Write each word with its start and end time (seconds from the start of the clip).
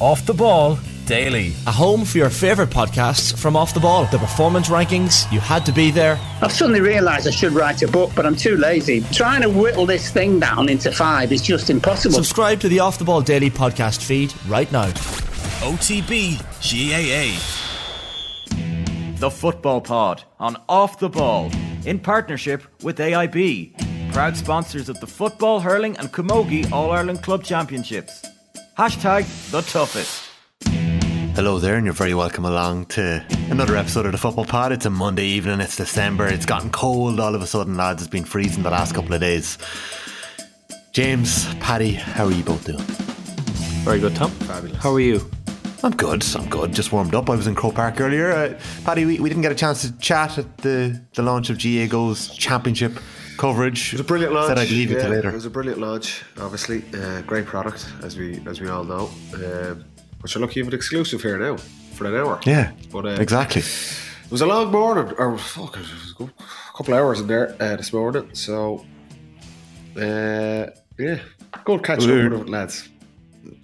Off 0.00 0.24
the 0.24 0.32
Ball 0.32 0.78
Daily. 1.04 1.52
A 1.66 1.72
home 1.72 2.04
for 2.06 2.16
your 2.16 2.30
favourite 2.30 2.70
podcasts 2.70 3.36
from 3.36 3.54
Off 3.54 3.74
the 3.74 3.80
Ball. 3.80 4.06
The 4.06 4.18
performance 4.18 4.68
rankings, 4.68 5.30
you 5.30 5.40
had 5.40 5.66
to 5.66 5.72
be 5.72 5.90
there. 5.90 6.18
I've 6.40 6.52
suddenly 6.52 6.80
realised 6.80 7.28
I 7.28 7.32
should 7.32 7.52
write 7.52 7.82
a 7.82 7.88
book, 7.88 8.10
but 8.16 8.24
I'm 8.24 8.34
too 8.36 8.56
lazy. 8.56 9.02
Trying 9.12 9.42
to 9.42 9.50
whittle 9.50 9.84
this 9.84 10.10
thing 10.10 10.40
down 10.40 10.70
into 10.70 10.90
five 10.90 11.32
is 11.32 11.42
just 11.42 11.68
impossible. 11.68 12.14
Subscribe 12.14 12.60
to 12.60 12.68
the 12.68 12.80
Off 12.80 12.98
the 12.98 13.04
Ball 13.04 13.20
Daily 13.20 13.50
podcast 13.50 14.02
feed 14.02 14.32
right 14.48 14.70
now. 14.72 14.86
OTB 15.60 16.38
GAA. 16.62 17.36
The 19.18 19.30
Football 19.30 19.82
Pod 19.82 20.24
on 20.38 20.56
Off 20.66 20.98
the 20.98 21.10
Ball 21.10 21.50
in 21.84 21.98
partnership 21.98 22.62
with 22.82 22.96
AIB, 22.96 24.12
proud 24.14 24.34
sponsors 24.34 24.88
of 24.88 24.98
the 25.00 25.06
Football, 25.06 25.60
Hurling, 25.60 25.98
and 25.98 26.10
Camogie 26.10 26.72
All 26.72 26.90
Ireland 26.90 27.22
Club 27.22 27.44
Championships. 27.44 28.24
Hashtag 28.80 29.50
the 29.50 29.60
toughest. 29.60 30.30
Hello 31.34 31.58
there, 31.58 31.74
and 31.74 31.84
you're 31.84 31.92
very 31.92 32.14
welcome 32.14 32.46
along 32.46 32.86
to 32.86 33.22
another 33.50 33.76
episode 33.76 34.06
of 34.06 34.12
the 34.12 34.16
Football 34.16 34.46
Pod. 34.46 34.72
It's 34.72 34.86
a 34.86 34.90
Monday 34.90 35.26
evening, 35.26 35.60
it's 35.60 35.76
December, 35.76 36.26
it's 36.26 36.46
gotten 36.46 36.70
cold 36.70 37.20
all 37.20 37.34
of 37.34 37.42
a 37.42 37.46
sudden, 37.46 37.76
lads. 37.76 38.00
It's 38.00 38.10
been 38.10 38.24
freezing 38.24 38.62
the 38.62 38.70
last 38.70 38.94
couple 38.94 39.12
of 39.12 39.20
days. 39.20 39.58
James, 40.94 41.44
Paddy, 41.56 41.92
how 41.92 42.24
are 42.24 42.32
you 42.32 42.42
both 42.42 42.64
doing? 42.64 42.78
Very 43.84 44.00
good, 44.00 44.16
Tom. 44.16 44.30
Fabulous. 44.30 44.82
How 44.82 44.94
are 44.94 45.00
you? 45.00 45.30
I'm 45.82 45.92
good, 45.92 46.24
I'm 46.34 46.48
good. 46.48 46.72
Just 46.72 46.90
warmed 46.90 47.14
up. 47.14 47.28
I 47.28 47.34
was 47.34 47.46
in 47.46 47.54
Croke 47.54 47.74
Park 47.74 48.00
earlier. 48.00 48.32
Uh, 48.32 48.58
Paddy, 48.84 49.04
we, 49.04 49.20
we 49.20 49.28
didn't 49.28 49.42
get 49.42 49.52
a 49.52 49.56
chance 49.56 49.82
to 49.82 49.92
chat 49.98 50.38
at 50.38 50.56
the, 50.56 50.98
the 51.12 51.22
launch 51.22 51.50
of 51.50 51.62
GAA 51.62 51.84
Go's 51.86 52.34
championship 52.34 52.98
coverage. 53.40 53.88
It 53.88 53.92
was 53.94 54.00
a 54.02 54.04
brilliant 54.04 54.34
launch. 54.34 54.48
Said 54.48 54.58
I'd 54.58 54.68
leave 54.68 54.90
yeah, 54.90 54.98
it 54.98 55.02
to 55.02 55.08
later. 55.08 55.30
It 55.30 55.34
was 55.34 55.46
a 55.46 55.50
brilliant 55.50 55.80
launch. 55.80 56.22
Obviously, 56.38 56.84
uh, 56.94 57.22
great 57.22 57.46
product 57.46 57.88
as 58.02 58.16
we 58.16 58.40
as 58.46 58.60
we 58.60 58.68
all 58.68 58.84
know. 58.84 59.10
Um, 59.34 59.84
but 60.20 60.34
you're 60.34 60.42
lucky 60.42 60.60
you 60.60 60.64
have 60.64 60.72
an 60.72 60.76
exclusive 60.76 61.22
here 61.22 61.38
now 61.38 61.56
for 61.94 62.06
an 62.06 62.14
hour. 62.14 62.38
Yeah, 62.44 62.72
but 62.92 63.06
uh, 63.06 63.20
exactly. 63.20 63.62
It 63.62 64.30
was 64.30 64.42
a 64.42 64.46
long 64.46 64.70
morning, 64.70 65.12
or 65.18 65.38
fuck, 65.38 65.76
it 65.76 65.80
was 65.80 66.14
a 66.20 66.76
couple 66.76 66.94
hours 66.94 67.20
in 67.20 67.26
there 67.26 67.56
uh, 67.58 67.76
this 67.76 67.92
morning. 67.92 68.28
So, 68.34 68.84
uh, 69.96 70.66
yeah, 70.98 71.18
good 71.64 71.82
catch 71.82 72.02
up 72.02 72.08
with 72.08 72.32
it, 72.32 72.48
lads. 72.48 72.89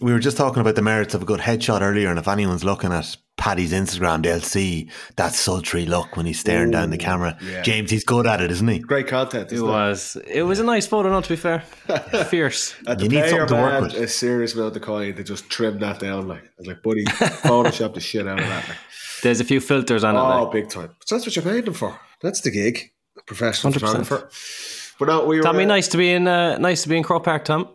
We 0.01 0.13
were 0.13 0.19
just 0.19 0.37
talking 0.37 0.61
about 0.61 0.75
the 0.75 0.83
merits 0.83 1.15
of 1.15 1.23
a 1.23 1.25
good 1.25 1.41
headshot 1.41 1.81
earlier, 1.81 2.09
and 2.11 2.19
if 2.19 2.29
anyone's 2.29 2.65
looking 2.65 2.93
at 2.93 3.17
Paddy's 3.37 3.73
Instagram, 3.73 4.23
they'll 4.23 4.41
see 4.41 4.89
that 5.17 5.35
sultry 5.35 5.85
look 5.87 6.17
when 6.17 6.27
he's 6.27 6.41
staring 6.41 6.71
down 6.71 6.91
the 6.91 6.99
camera. 6.99 7.37
yeah. 7.43 7.63
James, 7.63 7.91
he's 7.91 8.05
good 8.05 8.27
at 8.27 8.41
it, 8.41 8.51
isn't 8.51 8.67
he? 8.69 8.79
Great 8.79 9.07
content. 9.09 9.53
It 9.53 9.57
isn't 9.57 9.67
was. 9.69 10.17
It 10.27 10.43
was 10.43 10.59
a 10.59 10.65
nice 10.65 10.87
photo, 10.87 11.11
not 11.11 11.25
to 11.25 11.31
be 11.31 11.37
fair. 11.37 11.61
Fierce. 12.31 12.75
And 12.87 13.01
You 13.01 13.09
the 13.09 13.15
need 13.21 13.29
something 13.29 13.49
to 13.49 13.55
work 13.55 13.83
with. 13.83 13.95
a 13.95 14.09
serious 14.09 14.55
amount 14.55 14.77
of 14.77 14.83
coin 14.83 15.15
to 15.17 15.23
just 15.25 15.49
trim 15.51 15.79
that 15.81 15.99
down. 16.01 16.29
Like, 16.29 16.45
I 16.45 16.49
was 16.59 16.67
like, 16.69 16.83
buddy, 16.83 17.05
Photoshop 17.05 17.95
the 17.95 18.01
shit 18.01 18.27
out 18.27 18.39
of 18.41 18.47
that. 18.47 18.69
Like. 18.69 18.79
There's 19.23 19.41
a 19.41 19.45
few 19.45 19.61
filters 19.61 20.05
on 20.05 20.15
it. 20.17 20.19
Oh, 20.19 20.45
Like. 20.45 20.53
big 20.53 20.69
time. 20.71 20.95
So 21.05 21.15
that's 21.17 21.27
what 21.27 21.37
you're 21.37 21.45
paying 21.45 21.65
them 21.65 21.75
for. 21.75 21.99
That's 22.23 22.41
the 22.41 22.51
gig. 22.51 22.91
Professional 23.27 23.73
100%. 23.73 23.81
photographer. 23.81 24.31
But 24.99 25.09
no, 25.09 25.25
we 25.27 25.37
were. 25.39 25.43
Tommy, 25.43 25.65
uh, 25.65 25.69
nice 25.69 25.89
to 25.89 25.97
be 25.99 26.11
in. 26.11 26.27
Uh, 26.27 26.59
nice 26.59 26.83
to 26.85 26.89
be 26.89 26.97
in 26.97 27.03
Croke 27.03 27.25
Park, 27.25 27.45
Tom. 27.45 27.69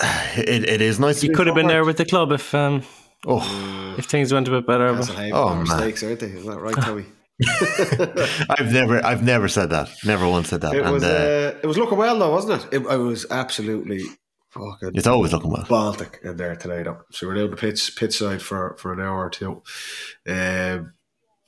It, 0.34 0.68
it 0.68 0.80
is 0.80 0.98
nice. 0.98 1.22
You 1.22 1.32
could 1.34 1.46
have 1.46 1.54
been 1.56 1.66
there 1.68 1.84
with 1.84 1.98
the 1.98 2.06
club 2.06 2.32
if 2.32 2.54
um, 2.54 2.82
Oh, 3.26 3.94
if 3.98 4.06
things 4.06 4.32
went 4.32 4.48
a 4.48 4.50
bit 4.50 4.66
better. 4.66 4.92
but- 4.94 5.10
Oh, 5.32 5.50
man. 5.54 5.64
mistakes, 5.64 6.02
aren't 6.02 6.20
they? 6.20 6.26
Is 6.28 6.46
that 6.46 6.58
right, 6.58 6.74
Tommy? 6.74 7.04
I've 8.58 8.72
never, 8.72 9.04
I've 9.04 9.22
never 9.22 9.48
said 9.48 9.70
that. 9.70 9.90
Never 10.04 10.26
once 10.28 10.48
said 10.48 10.60
that. 10.62 10.74
It 10.74 10.82
and 10.82 10.92
was. 10.92 11.04
uh, 11.04 11.54
Uh, 11.56 11.60
it 11.62 11.66
was 11.66 11.76
looking 11.78 11.98
well, 11.98 12.18
though, 12.18 12.30
wasn't 12.30 12.62
it? 12.64 12.68
It, 12.80 12.86
it 12.86 12.96
was 12.96 13.26
absolutely 13.30 14.00
fucking 14.50 14.92
it's 14.94 15.06
always 15.06 15.32
looking 15.32 15.50
well. 15.50 15.66
Baltic 15.68 16.20
in 16.24 16.36
there 16.36 16.56
tonight. 16.56 16.84
though. 16.84 17.02
So 17.10 17.26
we're 17.26 17.34
down 17.34 17.50
the 17.50 17.56
pitch 17.56 17.94
pitch 17.96 18.16
side 18.18 18.42
for 18.42 18.76
for 18.78 18.92
an 18.92 19.00
hour 19.00 19.26
or 19.26 19.30
two. 19.30 19.62
Um, 20.28 20.94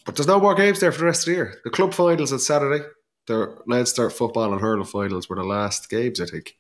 but 0.05 0.17
there's 0.17 0.27
no 0.27 0.41
more 0.41 0.55
games 0.55 0.81
there 0.81 0.93
for 0.93 0.99
the 0.99 1.05
rest 1.07 1.23
of 1.23 1.27
the 1.27 1.33
year. 1.33 1.61
The 1.65 1.71
club 1.71 1.95
finals 1.95 2.33
on 2.33 2.39
Saturday. 2.39 2.85
The 3.27 3.57
Leinster 3.67 4.11
football 4.11 4.53
and 4.53 4.61
hurling 4.61 4.85
finals 4.85 5.29
were 5.29 5.37
the 5.37 5.45
last 5.45 5.89
games, 5.89 6.21
I 6.21 6.27
think. 6.27 6.57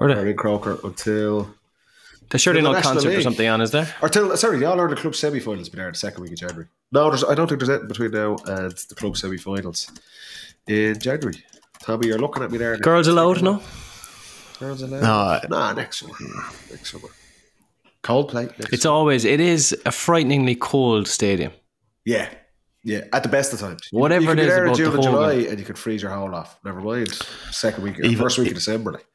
Were 0.00 0.14
they? 0.14 0.30
In 0.30 0.36
Croker 0.36 0.78
until 0.84 1.52
There's 2.30 2.40
surely 2.42 2.60
The 2.60 2.68
no 2.68 2.72
National 2.72 2.94
concert 2.94 3.14
or 3.16 3.22
something 3.22 3.48
on, 3.48 3.60
is 3.60 3.72
there? 3.72 3.92
Or 4.00 4.08
till 4.08 4.36
sorry, 4.36 4.58
the 4.58 4.66
All 4.66 4.78
Ireland 4.78 4.98
Club 5.00 5.14
semi-finals 5.16 5.68
be 5.68 5.76
there 5.76 5.90
the 5.90 5.98
second 5.98 6.22
week 6.22 6.32
of 6.32 6.38
January. 6.38 6.66
No, 6.92 7.08
there's, 7.10 7.24
I 7.24 7.34
don't 7.34 7.48
think 7.48 7.60
there's 7.60 7.70
anything 7.70 7.88
between 7.88 8.12
now 8.12 8.36
and 8.46 8.70
the 8.70 8.94
club 8.94 9.16
semi-finals 9.16 9.90
in 10.68 10.98
January. 11.00 11.42
Tommy, 11.82 12.06
you're 12.08 12.18
looking 12.18 12.42
at 12.44 12.50
me 12.52 12.58
there. 12.58 12.76
Girls 12.76 13.08
Aloud? 13.08 13.42
No. 13.42 13.60
Girls 14.60 14.82
allowed? 14.82 15.48
No, 15.50 15.56
Nah, 15.56 15.72
next 15.72 15.98
summer. 16.00 16.14
Next 16.70 16.90
summer. 16.92 17.08
Coldplay. 18.02 18.46
Next 18.58 18.72
It's 18.72 18.82
summer. 18.84 18.94
always. 18.94 19.24
It 19.24 19.40
is 19.40 19.76
a 19.86 19.90
frighteningly 19.92 20.54
cold 20.54 21.08
stadium. 21.08 21.52
yeah, 22.04 22.28
yeah. 22.88 23.04
At 23.12 23.22
the 23.22 23.28
best 23.28 23.52
of 23.52 23.60
times, 23.60 23.80
You- 23.92 23.98
Whatever 24.00 24.22
you 24.22 24.28
could 24.28 24.38
it 24.40 24.48
is 24.48 24.56
about 24.56 24.76
June 24.76 24.90
the 24.90 24.94
and 24.94 25.02
July, 25.02 25.32
and 25.50 25.58
you 25.60 25.64
could 25.64 25.78
freeze 25.78 26.02
your 26.02 26.10
whole 26.12 26.34
off. 26.34 26.58
Never 26.64 26.80
mind, 26.80 27.12
second 27.50 27.84
week, 27.84 27.96
Even- 28.02 28.16
first 28.18 28.38
week 28.38 28.48
of 28.48 28.54
December. 28.54 28.92
Like. 28.92 29.06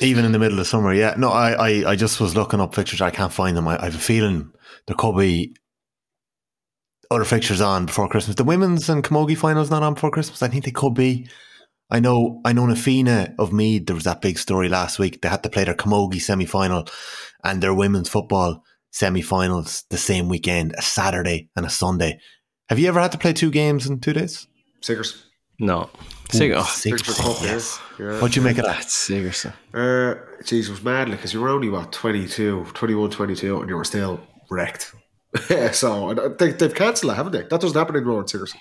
even 0.00 0.24
in 0.24 0.32
the 0.32 0.38
middle 0.38 0.58
of 0.60 0.66
summer. 0.66 0.92
Yeah, 0.94 1.14
no, 1.18 1.28
I, 1.30 1.50
I, 1.68 1.90
I 1.92 1.96
just 1.96 2.20
was 2.20 2.34
looking 2.34 2.60
up 2.60 2.74
fixtures. 2.74 3.00
I 3.02 3.10
can't 3.10 3.32
find 3.32 3.56
them. 3.56 3.68
I, 3.68 3.78
I 3.80 3.84
have 3.86 3.94
a 3.94 3.98
feeling 3.98 4.50
there 4.86 4.96
could 4.96 5.16
be 5.16 5.54
other 7.10 7.24
fixtures 7.24 7.60
on 7.60 7.86
before 7.86 8.08
Christmas. 8.08 8.36
The 8.36 8.44
women's 8.44 8.88
and 8.88 9.02
camogie 9.04 9.36
finals 9.36 9.70
not 9.70 9.82
on 9.82 9.94
before 9.94 10.10
Christmas. 10.10 10.42
I 10.42 10.48
think 10.48 10.64
they 10.64 10.70
could 10.70 10.94
be. 10.94 11.28
I 11.90 11.98
know. 12.00 12.40
I 12.44 12.52
know 12.52 12.66
Na 12.66 12.74
Fianna 12.76 13.34
of 13.38 13.52
Meath. 13.52 13.86
There 13.86 13.96
was 13.96 14.04
that 14.04 14.20
big 14.22 14.38
story 14.38 14.68
last 14.68 14.98
week. 15.00 15.20
They 15.20 15.28
had 15.28 15.42
to 15.42 15.50
play 15.50 15.64
their 15.64 15.74
camogie 15.74 16.20
semi 16.20 16.46
final 16.46 16.86
and 17.42 17.60
their 17.60 17.74
women's 17.74 18.08
football 18.08 18.62
semi 18.92 19.22
finals 19.22 19.84
the 19.90 19.98
same 19.98 20.28
weekend, 20.28 20.74
a 20.78 20.82
Saturday 20.82 21.48
and 21.56 21.66
a 21.66 21.70
Sunday. 21.70 22.20
Have 22.70 22.78
you 22.78 22.86
ever 22.86 23.00
had 23.00 23.10
to 23.10 23.18
play 23.18 23.32
two 23.32 23.50
games 23.50 23.88
in 23.88 23.98
two 23.98 24.12
days? 24.12 24.46
Siggers. 24.80 25.26
No. 25.58 25.90
Sig- 26.30 26.52
oh, 26.52 26.62
Six 26.62 27.02
Sigerson 27.02 27.24
Cup, 27.24 27.42
yes. 27.42 27.80
yeah. 27.98 28.20
What'd 28.20 28.36
you 28.36 28.42
make 28.42 28.58
of 28.58 28.64
that? 28.64 28.76
that's 28.76 28.94
Sigerson. 28.94 29.52
Uh, 29.74 30.14
jeez, 30.44 30.68
it 30.68 30.70
was 30.70 30.84
mad 30.84 31.10
because 31.10 31.34
you 31.34 31.40
were 31.40 31.48
only 31.48 31.68
what 31.68 31.90
22, 31.90 32.66
21, 32.72 33.10
22, 33.10 33.60
and 33.60 33.68
you 33.68 33.74
were 33.74 33.82
still 33.82 34.20
wrecked. 34.50 34.94
so 35.72 36.10
I 36.10 36.28
they've 36.28 36.72
cancelled 36.72 37.10
it, 37.10 37.16
haven't 37.16 37.32
they? 37.32 37.42
That 37.42 37.60
doesn't 37.60 37.76
happen 37.76 37.96
anymore 37.96 38.20
in 38.20 38.28
Sigerson. 38.28 38.60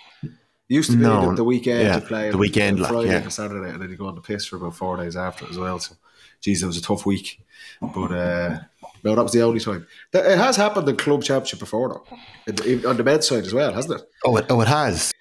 Used 0.68 0.90
to 0.90 0.98
be 0.98 1.03
No, 1.03 1.30
the, 1.30 1.36
the 1.36 1.44
weekend 1.44 1.84
yeah, 1.84 1.96
you 1.96 2.02
play 2.02 2.31
the 2.31 2.38
weekend, 2.38 2.78
on 2.78 2.81
like, 2.81 2.92
Friday 2.92 3.09
yeah. 3.09 3.18
and 3.18 3.34
Saturday, 3.34 3.69
and 3.69 3.80
then 3.80 3.92
you 3.92 3.96
go 3.96 4.08
on 4.08 4.16
the 4.16 4.22
piss 4.22 4.48
for 4.48 4.56
about 4.56 4.75
four 4.75 4.98
days 4.98 5.16
after 5.16 5.48
as 5.48 5.58
well. 5.59 5.78
So, 5.78 5.96
geez, 6.42 6.64
it 6.64 6.66
was 6.66 6.78
a 6.78 6.81
tough 6.81 7.06
week. 7.06 7.44
But 7.80 8.12
uh, 8.12 8.59
no, 9.04 9.16
that 9.16 9.24
was 9.24 9.32
the 9.32 9.42
only 9.42 9.60
time. 9.60 9.86
It 10.14 10.38
has 10.38 10.56
happened 10.56 10.88
in 10.90 10.96
club 10.98 11.24
championship 11.24 11.60
before, 11.60 12.02
though, 12.48 12.90
on 12.90 12.98
the 12.98 13.04
men's 13.04 13.28
side 13.28 13.46
as 13.46 13.54
well, 13.54 13.74
hasn't 13.74 14.00
it? 14.02 14.08
Oh, 14.26 14.38
it, 14.38 14.46
oh, 14.50 14.62
it 14.62 14.68
has. 14.68 15.12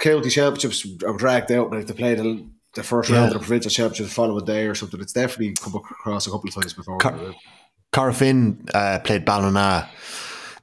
county 0.00 0.30
championships 0.30 0.86
are 1.04 1.16
dragged 1.16 1.52
out 1.52 1.66
and 1.68 1.74
have 1.76 1.86
to 1.86 1.94
play 1.94 2.14
the, 2.14 2.46
the 2.74 2.82
first 2.82 3.10
Yeah. 3.10 3.16
round 3.16 3.28
of 3.28 3.32
the 3.34 3.38
provincial 3.40 3.70
championship 3.70 4.06
the 4.06 4.12
following 4.12 4.44
day 4.44 4.66
or 4.66 4.74
something. 4.74 5.00
It's 5.00 5.12
definitely 5.12 5.54
come 5.56 5.74
across 5.74 6.26
a 6.26 6.30
couple 6.30 6.48
of 6.48 6.54
times 6.54 6.72
before. 6.74 6.98
Car- 6.98 7.18
Corofin 7.92 8.68
uh, 8.74 9.00
played 9.00 9.24
Ballina. 9.24 9.88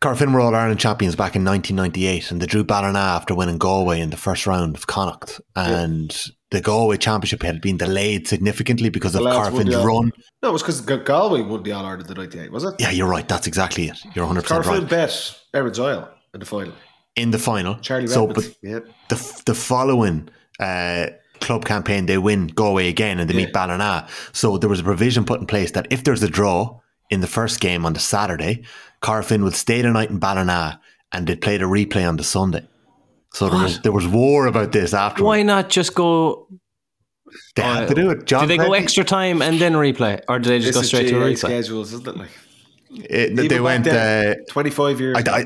Corofin 0.02 0.32
were 0.34 0.40
All 0.40 0.54
Ireland 0.56 0.80
champions 0.80 1.16
back 1.16 1.36
in 1.36 1.44
1998, 1.44 2.32
and 2.32 2.42
they 2.42 2.46
drew 2.46 2.64
Ballina 2.64 3.00
after 3.00 3.34
winning 3.36 3.58
Galway 3.58 4.00
in 4.00 4.12
the 4.12 4.18
first 4.18 4.46
round 4.48 4.76
of 4.76 4.88
Connacht. 4.88 5.42
And 5.56 6.16
the 6.52 6.62
Galway 6.62 6.98
championship 6.98 7.44
had 7.44 7.60
been 7.62 7.78
delayed 7.78 8.28
significantly 8.28 8.90
because 8.90 9.16
of 9.16 9.24
The 9.24 9.30
Corofin's 9.32 9.76
run. 9.76 10.12
no, 10.42 10.50
it 10.50 10.54
was 10.54 10.62
because 10.62 10.82
Galway 10.82 11.42
won 11.42 11.64
the 11.64 11.72
All 11.74 11.86
Ireland 11.86 12.10
in 12.10 12.16
'98, 12.18 12.52
was 12.52 12.64
it? 12.64 12.76
Yeah, 12.80 12.92
you're 12.92 13.08
right. 13.08 13.28
That's 13.28 13.48
exactly 13.48 13.88
it. 13.90 13.98
You're 14.16 14.26
100 14.26 14.42
percent 14.44 14.64
Corofin 14.66 14.80
right. 14.82 14.90
bet 14.90 15.40
Erin's 15.54 15.80
Isle 15.80 16.10
in 16.34 16.40
the 16.40 16.46
final. 16.46 16.74
In 17.16 17.32
the 17.32 17.40
final, 17.40 17.76
Charlie 17.80 18.08
so 18.08 18.28
Redmond. 18.28 18.56
but 18.62 18.70
yeah. 18.70 18.80
the 19.10 19.42
the 19.46 19.54
following 19.56 20.30
uh, 20.60 21.08
club 21.42 21.66
campaign, 21.66 22.06
they 22.06 22.18
win 22.18 22.48
Galway 22.48 22.88
again 22.90 23.20
and 23.20 23.30
they 23.30 23.34
meet 23.36 23.50
Yeah. 23.50 23.66
Ballina. 23.68 24.08
So 24.34 24.58
there 24.58 24.70
was 24.70 24.80
a 24.80 24.84
provision 24.84 25.26
put 25.26 25.40
in 25.40 25.48
place 25.48 25.72
that 25.72 25.88
if 25.90 26.04
there's 26.04 26.24
a 26.24 26.30
draw 26.30 26.80
in 27.10 27.22
the 27.22 27.28
first 27.28 27.60
game 27.60 27.86
on 27.86 27.94
the 27.94 28.00
Saturday, 28.00 28.64
Corofin 29.02 29.44
would 29.44 29.56
stay 29.56 29.82
the 29.82 29.90
night 29.92 30.10
in 30.12 30.20
Ballina 30.20 30.80
and 31.12 31.26
they'd 31.28 31.42
play 31.42 31.58
the 31.58 31.66
replay 31.66 32.08
on 32.08 32.18
the 32.18 32.24
Sunday. 32.24 32.68
So 33.34 33.50
there 33.50 33.60
was 33.62 33.80
there 33.82 33.92
was 33.92 34.08
war 34.08 34.48
about 34.48 34.72
this 34.72 34.94
after. 34.94 35.24
Why 35.24 35.44
not 35.44 35.70
just 35.70 35.94
go? 35.96 36.48
They 37.56 37.62
had 37.62 37.88
to 37.90 37.94
do 37.96 38.10
it. 38.12 38.26
John 38.26 38.42
do 38.44 38.48
they 38.48 38.58
go 38.58 38.74
extra 38.74 39.04
time 39.04 39.42
and 39.42 39.60
then 39.60 39.74
replay, 39.74 40.22
or 40.30 40.40
do 40.40 40.50
they 40.50 40.60
just 40.60 40.68
This 40.70 40.76
go 40.76 40.82
is 40.82 40.88
straight 40.88 41.10
to 41.10 41.22
a 41.22 41.26
replay? 41.26 41.38
schedules, 41.38 41.94
isn't 41.94 42.08
it? 42.08 42.18
Like 42.18 42.30
It- 42.90 43.50
they 43.50 43.60
went. 43.60 43.84
then, 43.84 44.38
Uh, 44.40 44.52
25 44.52 45.00
years. 45.02 45.18
I, 45.18 45.20
I, 45.40 45.44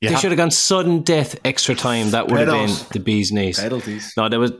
They 0.00 0.08
have- 0.08 0.20
should 0.20 0.30
have 0.32 0.38
gone 0.38 0.50
sudden 0.50 1.00
death 1.02 1.36
extra 1.44 1.74
time. 1.74 2.10
That 2.10 2.28
would 2.28 2.40
have 2.40 2.48
been 2.48 2.74
the 2.92 3.00
bee's 3.00 3.30
knees. 3.32 3.60
penalties. 3.60 4.12
No, 4.16 4.28
there 4.28 4.40
was 4.40 4.52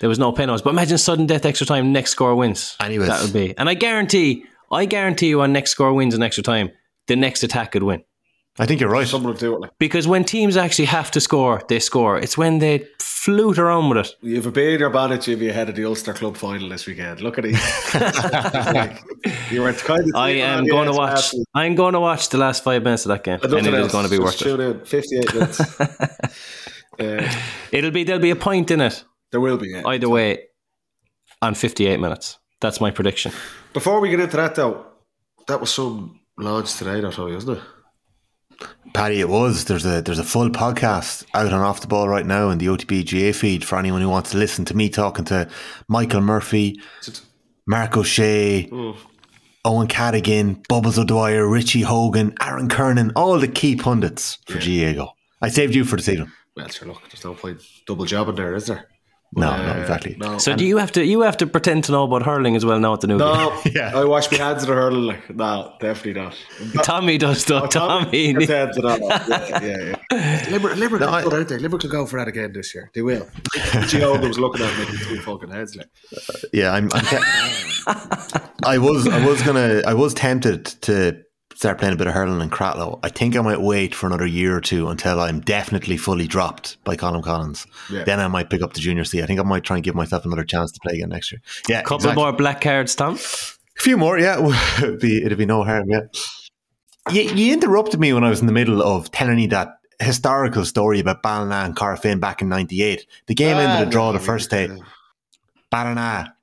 there 0.00 0.08
was 0.08 0.18
no 0.18 0.32
penalties. 0.32 0.62
But 0.62 0.70
imagine 0.70 0.98
sudden 0.98 1.26
death 1.26 1.44
extra 1.46 1.66
time. 1.66 1.92
Next 1.92 2.10
score 2.10 2.34
wins. 2.34 2.76
Anyways. 2.80 3.08
that 3.08 3.22
would 3.22 3.32
be. 3.32 3.54
And 3.56 3.68
I 3.68 3.74
guarantee, 3.74 4.44
I 4.70 4.84
guarantee 4.84 5.28
you, 5.28 5.40
on 5.40 5.52
next 5.52 5.70
score 5.70 5.92
wins 5.94 6.14
in 6.14 6.22
extra 6.22 6.42
time, 6.44 6.70
the 7.06 7.16
next 7.16 7.42
attack 7.42 7.72
could 7.72 7.82
win. 7.84 8.02
I 8.60 8.66
think 8.66 8.80
you're 8.80 8.90
right. 8.90 9.08
Someone 9.08 9.32
will 9.32 9.38
do 9.40 9.54
it. 9.56 9.60
Like, 9.62 9.70
Because 9.78 10.06
when 10.06 10.22
teams 10.24 10.56
actually 10.56 10.84
have 10.84 11.10
to 11.12 11.20
score, 11.20 11.62
they 11.68 11.80
score. 11.80 12.18
It's 12.18 12.36
when 12.36 12.58
they 12.58 12.86
flute 12.98 13.58
around 13.58 13.88
with 13.88 13.98
it. 14.06 14.14
you 14.20 14.36
have 14.36 14.44
a 14.46 14.50
beer 14.50 14.90
bonnet, 14.90 15.22
Jimmy, 15.22 15.48
ahead 15.48 15.70
of 15.70 15.76
the 15.76 15.84
Ulster 15.86 16.12
Club 16.12 16.36
final 16.36 16.68
this 16.68 16.86
weekend. 16.86 17.22
Look 17.22 17.38
at 17.38 17.44
it. 17.46 17.54
like, 18.74 19.02
you 19.50 19.62
were 19.62 19.72
kind 19.72 20.00
of. 20.00 20.14
I 20.14 20.30
am 20.30 20.66
going 20.66 20.86
to 20.86 20.92
watch. 20.92 21.12
absolute- 21.18 21.46
I'm 21.54 21.74
going 21.74 21.94
to 21.94 22.00
watch 22.00 22.28
the 22.28 22.36
last 22.38 22.62
five 22.62 22.82
minutes 22.82 23.06
of 23.06 23.10
that 23.10 23.24
game, 23.24 23.38
and 23.42 23.50
Nothing 23.50 23.66
it 23.66 23.74
is 23.74 23.80
else, 23.80 23.92
going 23.92 24.04
to 24.04 24.10
be 24.10 24.18
just 24.18 24.44
worth 24.44 24.60
it. 24.60 24.76
in. 24.76 24.84
58 24.84 25.34
minutes. 25.34 25.80
uh, 27.00 27.32
It'll 27.72 27.90
be 27.90 28.04
there'll 28.04 28.20
be 28.22 28.30
a 28.30 28.36
point 28.36 28.70
in 28.70 28.80
it 28.82 29.04
there 29.30 29.40
will 29.40 29.56
be. 29.56 29.68
Yeah. 29.68 29.82
either 29.86 30.08
way 30.08 30.44
on 31.40 31.54
58 31.54 31.98
minutes. 31.98 32.38
That's 32.60 32.80
my 32.80 32.90
prediction. 32.90 33.32
Before 33.72 34.00
we 34.00 34.10
get 34.10 34.20
into 34.20 34.36
that, 34.36 34.54
though, 34.54 34.84
that 35.46 35.60
was 35.60 35.72
some 35.72 36.20
launch 36.36 36.74
today, 36.76 37.00
that 37.00 37.16
way, 37.16 37.32
wasn't 37.32 37.58
it? 37.58 37.64
Paddy, 38.92 39.20
it 39.20 39.28
was. 39.28 39.66
There's 39.66 39.86
a 39.86 40.02
there's 40.02 40.18
a 40.18 40.24
full 40.24 40.50
podcast 40.50 41.24
out 41.34 41.52
on 41.52 41.60
Off 41.60 41.80
the 41.80 41.86
Ball 41.86 42.08
right 42.08 42.26
now 42.26 42.50
in 42.50 42.58
the 42.58 42.66
OTB 42.66 43.04
GAA 43.04 43.36
feed 43.36 43.64
for 43.64 43.78
anyone 43.78 44.02
who 44.02 44.08
wants 44.08 44.30
to 44.32 44.38
listen 44.38 44.64
to 44.66 44.76
me 44.76 44.88
talking 44.88 45.24
to 45.26 45.48
Michael 45.88 46.20
Murphy, 46.20 46.80
Mark 47.66 47.96
O'Shea, 47.96 48.68
Eoin 49.64 49.88
Cadogan, 49.88 50.62
Bubbles 50.68 50.98
O'Dwyer, 50.98 51.46
Richie 51.46 51.82
Hogan, 51.82 52.34
Aaron 52.42 52.68
Kernan, 52.68 53.12
all 53.14 53.38
the 53.38 53.48
key 53.48 53.76
pundits 53.76 54.38
for 54.46 54.54
GAA 54.58 54.92
Go. 54.94 55.10
I 55.40 55.48
saved 55.48 55.74
you 55.74 55.84
for 55.84 55.96
the 55.96 56.02
season. 56.02 56.32
Well, 56.56 56.68
sure, 56.68 56.88
look, 56.88 57.02
there's 57.10 57.24
no 57.24 57.34
point 57.34 57.62
double 57.86 58.04
jobbing 58.04 58.34
there, 58.34 58.54
is 58.54 58.66
there? 58.66 58.88
No, 59.32 59.48
Uh, 59.48 59.56
no, 59.74 59.80
exactly. 59.80 60.16
No. 60.18 60.38
So 60.38 60.56
do 60.56 60.64
you 60.64 60.78
have 60.78 60.90
to 60.92 61.04
you 61.04 61.20
have 61.20 61.36
to 61.36 61.46
pretend 61.46 61.84
to 61.84 61.92
know 61.92 62.02
about 62.02 62.24
hurling 62.24 62.56
as 62.56 62.64
well 62.66 62.80
now 62.80 62.94
at 62.94 63.00
the 63.00 63.06
new 63.06 63.16
game? 63.18 63.28
No, 63.36 63.60
Yeah. 63.64 63.92
I 63.94 64.04
wash 64.04 64.28
my 64.32 64.38
hands 64.38 64.62
of 64.64 64.68
the 64.68 64.74
hurling. 64.74 65.06
Like, 65.06 65.30
no, 65.36 65.72
definitely 65.80 66.20
not. 66.20 66.34
Tommy 66.84 67.16
does 67.16 67.44
though. 67.44 67.66
Tommy, 67.66 68.34
pretends 68.34 68.76
to 68.76 68.82
not. 68.82 69.00
Yeah, 69.00 69.60
yeah, 69.62 69.94
yeah. 70.10 70.46
Limerick, 70.50 70.76
Limerick, 70.78 71.00
No, 71.02 71.08
I- 71.08 71.22
will 71.22 71.30
go 71.30 71.40
out 71.40 71.48
there. 71.48 71.60
Limerick 71.60 71.82
will 71.84 71.90
go 71.90 72.06
for 72.06 72.18
that 72.18 72.26
again 72.26 72.52
this 72.52 72.74
year. 72.74 72.90
They 72.92 73.02
will. 73.02 73.28
Gio 73.90 74.20
was 74.20 74.36
looking 74.38 74.66
at 74.66 74.78
me 74.78 74.84
with 74.86 75.00
two 75.06 75.20
fucking 75.20 75.50
heads. 75.50 75.76
Like, 75.76 75.86
Yeah, 76.52 76.72
I'm. 76.72 76.88
I'm 76.92 77.04
te- 77.04 78.40
I 78.64 78.78
was. 78.78 79.06
I 79.06 79.24
was 79.24 79.42
gonna. 79.42 79.82
I 79.86 79.94
was 79.94 80.12
tempted 80.14 80.64
to 80.82 81.22
start 81.60 81.76
playing 81.76 81.92
a 81.92 81.96
bit 81.96 82.06
of 82.06 82.14
hurling 82.14 82.40
in 82.40 82.48
Cratloe. 82.48 82.98
I 83.02 83.10
think 83.10 83.36
I 83.36 83.42
might 83.42 83.60
wait 83.60 83.94
for 83.94 84.06
another 84.06 84.24
year 84.24 84.56
or 84.56 84.62
two 84.62 84.88
until 84.88 85.20
I'm 85.20 85.40
definitely 85.40 85.98
fully 85.98 86.26
dropped 86.26 86.82
by 86.84 86.96
Colm 86.96 87.22
Collins. 87.22 87.66
Yeah. 87.90 88.04
Then 88.04 88.18
I 88.18 88.28
might 88.28 88.48
pick 88.48 88.62
up 88.62 88.72
the 88.72 88.80
junior 88.80 89.04
C. 89.04 89.22
I 89.22 89.26
think 89.26 89.38
I 89.38 89.42
might 89.42 89.62
try 89.62 89.76
and 89.76 89.84
give 89.84 89.94
myself 89.94 90.24
another 90.24 90.42
chance 90.42 90.72
to 90.72 90.80
play 90.80 90.94
again 90.94 91.10
next 91.10 91.30
year. 91.30 91.42
Yeah, 91.68 91.80
a 91.80 91.82
couple 91.82 91.96
exactly. 91.96 92.22
more 92.22 92.32
black 92.32 92.62
cards, 92.62 92.94
Tom. 92.94 93.16
A 93.16 93.80
few 93.82 93.98
more, 93.98 94.18
yeah. 94.18 94.38
it'd 94.78 95.00
be 95.00 95.22
it'd 95.22 95.36
be 95.36 95.44
no 95.44 95.62
harm, 95.62 95.90
yeah. 95.90 96.00
You, 97.10 97.22
you 97.24 97.52
interrupted 97.52 98.00
me 98.00 98.14
when 98.14 98.24
I 98.24 98.30
was 98.30 98.40
in 98.40 98.46
the 98.46 98.54
middle 98.54 98.82
of 98.82 99.10
telling 99.10 99.38
you 99.38 99.48
that 99.48 99.68
historical 99.98 100.64
story 100.64 100.98
about 100.98 101.22
Ballina 101.22 101.56
and 101.56 101.76
Corofin 101.76 102.20
back 102.20 102.40
in 102.40 102.48
'98. 102.48 103.06
The 103.26 103.34
game 103.34 103.58
ended 103.58 103.86
a 103.86 103.88
ah, 103.88 103.90
draw 103.90 104.12
the 104.12 104.18
first 104.18 104.48
day. 104.48 104.70
Ballina, 105.70 106.34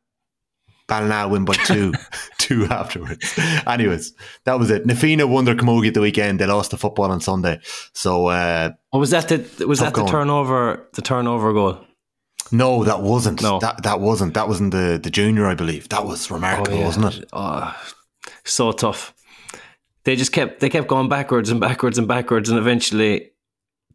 Ballina 0.87 1.27
win 1.27 1.45
by 1.45 1.53
two, 1.53 1.93
two 2.37 2.65
afterwards. 2.65 3.37
Anyways, 3.67 4.13
that 4.45 4.57
was 4.57 4.69
it. 4.71 4.85
Na 4.85 4.93
Fianna 4.93 5.27
won 5.27 5.45
their 5.45 5.55
camogie 5.55 5.89
at 5.89 5.93
the 5.93 6.01
weekend. 6.01 6.39
They 6.39 6.45
lost 6.45 6.71
the 6.71 6.77
football 6.77 7.11
on 7.11 7.19
Sunday. 7.21 7.59
So 7.93 8.27
uh, 8.27 8.71
Or 8.93 8.99
was 9.01 9.09
that 9.11 9.27
the 9.27 9.67
was 9.67 9.79
Tough 9.79 9.87
that 9.87 9.93
the 9.95 10.01
going. 10.01 10.11
turnover 10.11 10.87
the 10.93 11.01
turnover 11.01 11.53
goal? 11.53 11.79
no, 12.51 12.85
that 12.85 13.01
wasn't. 13.01 13.41
No. 13.41 13.59
that 13.59 13.83
that 13.83 13.99
wasn't. 13.99 14.33
That 14.35 14.47
wasn't 14.47 14.71
the 14.71 14.97
the 15.01 15.09
junior, 15.09 15.45
I 15.47 15.55
believe. 15.55 15.89
That 15.89 16.05
was 16.05 16.31
remarkable, 16.31 16.81
wasn't 16.81 17.17
it? 17.17 17.29
Oh, 17.33 17.75
so 18.45 18.71
tough. 18.71 19.13
They 20.05 20.15
just 20.15 20.31
kept 20.31 20.61
they 20.61 20.69
kept 20.69 20.87
going 20.87 21.09
backwards 21.09 21.49
and 21.49 21.59
backwards 21.59 21.97
and 21.97 22.07
backwards, 22.07 22.49
and 22.49 22.57
eventually 22.57 23.31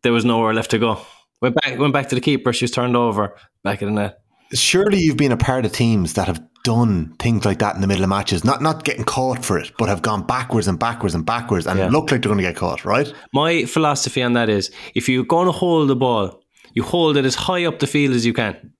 there 0.03 0.12
was 0.12 0.25
nowhere 0.27 0.53
left 0.53 0.71
to 0.73 0.79
go. 0.79 1.00
Went 1.41 1.55
back 1.55 1.79
went 1.79 1.94
back 1.94 2.11
to 2.11 2.15
the 2.15 2.21
keeper. 2.21 2.53
She 2.53 2.65
was 2.65 2.71
turned 2.71 2.97
over 2.97 3.35
back 3.65 3.81
in 3.81 3.94
the 3.94 4.00
net. 4.03 4.19
Surely 4.54 4.99
you've 4.99 5.16
been 5.16 5.32
a 5.32 5.37
part 5.37 5.64
of 5.66 5.72
teams 5.72 6.14
that 6.14 6.26
have 6.26 6.43
done 6.64 7.12
things 7.19 7.44
like 7.44 7.58
that 7.58 7.75
in 7.75 7.81
the 7.81 7.87
middle 7.87 8.04
of 8.04 8.08
matches, 8.08 8.44
not 8.44 8.62
not 8.62 8.84
getting 8.84 9.04
caught 9.04 9.44
for 9.44 9.58
it, 9.58 9.72
but 9.78 9.88
have 9.88 10.02
gone 10.02 10.22
backwards 10.26 10.69
and 10.69 10.78
backwards 10.78 11.14
and 11.14 11.26
backwards 11.26 11.66
and 11.66 11.78
Yeah. 11.78 11.88
look 11.88 12.10
like 12.10 12.22
they're 12.22 12.28
going 12.32 12.37
to 12.38 12.43
get 12.44 12.56
caught, 12.56 12.84
right? 12.84 13.12
My 13.32 13.64
philosophy 13.64 14.22
on 14.22 14.34
that 14.34 14.49
is 14.49 14.70
if 14.94 15.08
you're 15.08 15.25
going 15.25 15.46
to 15.46 15.52
hold 15.52 15.88
the 15.88 15.96
ball, 15.96 16.43
you 16.75 16.82
hold 16.82 17.16
it 17.16 17.25
as 17.25 17.34
high 17.34 17.64
up 17.64 17.78
the 17.81 17.87
field 17.87 18.14
as 18.14 18.25
you 18.25 18.32
can. 18.32 18.72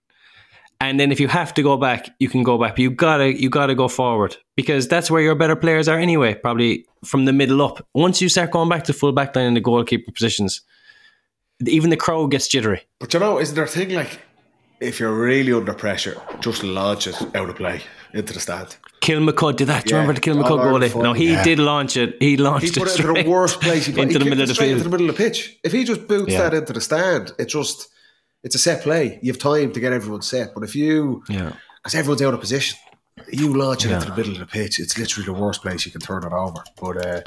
And 0.80 0.98
then 0.98 1.12
if 1.12 1.20
you 1.20 1.28
have 1.28 1.54
to 1.54 1.62
go 1.62 1.76
back, 1.76 2.08
you 2.18 2.28
can 2.28 2.42
go 2.42 2.58
back. 2.58 2.72
But 2.72 2.80
you 2.80 2.90
gotta 2.90 3.40
you 3.40 3.48
gotta 3.50 3.75
go 3.75 3.86
forward. 3.88 4.36
Because 4.56 4.88
that's 4.88 5.10
where 5.10 5.20
your 5.22 5.34
better 5.36 5.54
players 5.56 5.86
are 5.88 5.98
anyway, 5.98 6.34
probably 6.34 6.86
from 7.04 7.25
the 7.25 7.32
middle 7.32 7.62
up. 7.62 7.86
Once 7.94 8.20
you 8.20 8.28
start 8.28 8.50
going 8.50 8.68
back 8.68 8.84
to 8.84 8.92
full 8.92 9.12
back 9.12 9.34
line 9.36 9.46
in 9.46 9.54
the 9.54 9.60
goalkeeper 9.60 10.10
positions, 10.12 10.60
even 11.66 11.90
the 11.90 11.96
crowd 11.96 12.30
gets 12.32 12.48
jittery. 12.48 12.82
but 12.98 13.14
you 13.14 13.20
know, 13.20 13.38
isn't 13.38 13.54
there 13.54 13.64
a 13.64 13.68
thing 13.68 13.90
like 13.90 14.20
if 14.82 15.00
you're 15.00 15.14
really 15.14 15.52
under 15.52 15.75
pressure, 15.75 16.20
just 16.40 16.62
launch 16.62 17.06
it 17.06 17.17
out 17.37 17.49
of 17.49 17.56
play 17.56 17.81
into 18.14 18.32
the 18.32 18.40
stand? 18.40 18.76
Kilmacud 19.00 19.56
did 19.56 19.69
that. 19.69 19.84
Do 19.84 19.90
you 19.90 19.96
Yeah. 19.96 20.02
remember 20.02 20.20
the 20.20 20.26
Kilmacud 20.31 20.50
All 20.50 20.61
Ireland 20.61 20.93
goalie? 20.93 21.02
No, 21.02 21.12
he 21.12 21.32
Yeah. 21.32 21.43
did 21.44 21.58
launch 21.58 21.96
it. 21.96 22.17
He 22.20 22.37
launched 22.37 22.67
He 22.67 22.70
put 22.81 22.88
it 22.88 23.00
it 23.00 23.05
into 23.06 23.23
the 23.23 23.29
worst 23.31 23.61
place. 23.61 23.87
He 23.87 23.93
put, 23.96 24.02
into 24.02 24.12
he 24.14 24.19
the 24.19 24.25
middle 24.31 24.40
it 24.44 24.50
of 24.50 24.56
the 24.56 24.62
field. 24.62 24.70
into 24.73 24.84
the 24.84 24.90
middle 24.90 25.08
of 25.11 25.17
the 25.17 25.23
pitch. 25.25 25.56
If 25.64 25.73
he 25.73 25.84
just 25.84 26.06
boots 26.06 26.32
Yeah. 26.32 26.43
that 26.43 26.55
into 26.55 26.73
the 26.73 26.81
stand, 26.81 27.32
it 27.38 27.46
just 27.46 27.88
it's 28.44 28.55
a 28.55 28.58
set 28.58 28.82
play. 28.82 29.19
You 29.23 29.32
have 29.32 29.40
time 29.40 29.73
to 29.73 29.81
get 29.81 29.93
everyone 29.93 30.23
set. 30.23 30.52
But 30.55 30.64
if 30.64 30.75
you 30.76 31.23
Yeah. 31.28 31.52
because 31.82 31.94
everyone's 31.94 32.23
out 32.23 32.35
of 32.35 32.40
position. 32.40 32.78
You 33.31 33.55
launch 33.56 33.85
it 33.85 33.90
into 33.93 34.06
the 34.11 34.17
middle 34.17 34.32
of 34.32 34.38
the 34.38 34.46
pitch. 34.46 34.81
It's 34.81 34.96
literally 34.99 35.26
the 35.26 35.32
worst 35.35 35.62
place 35.62 35.85
you 35.87 35.93
can 35.93 36.00
turn 36.00 36.25
it 36.25 36.32
over. 36.32 36.62
But 36.81 36.96
uh, 37.06 37.20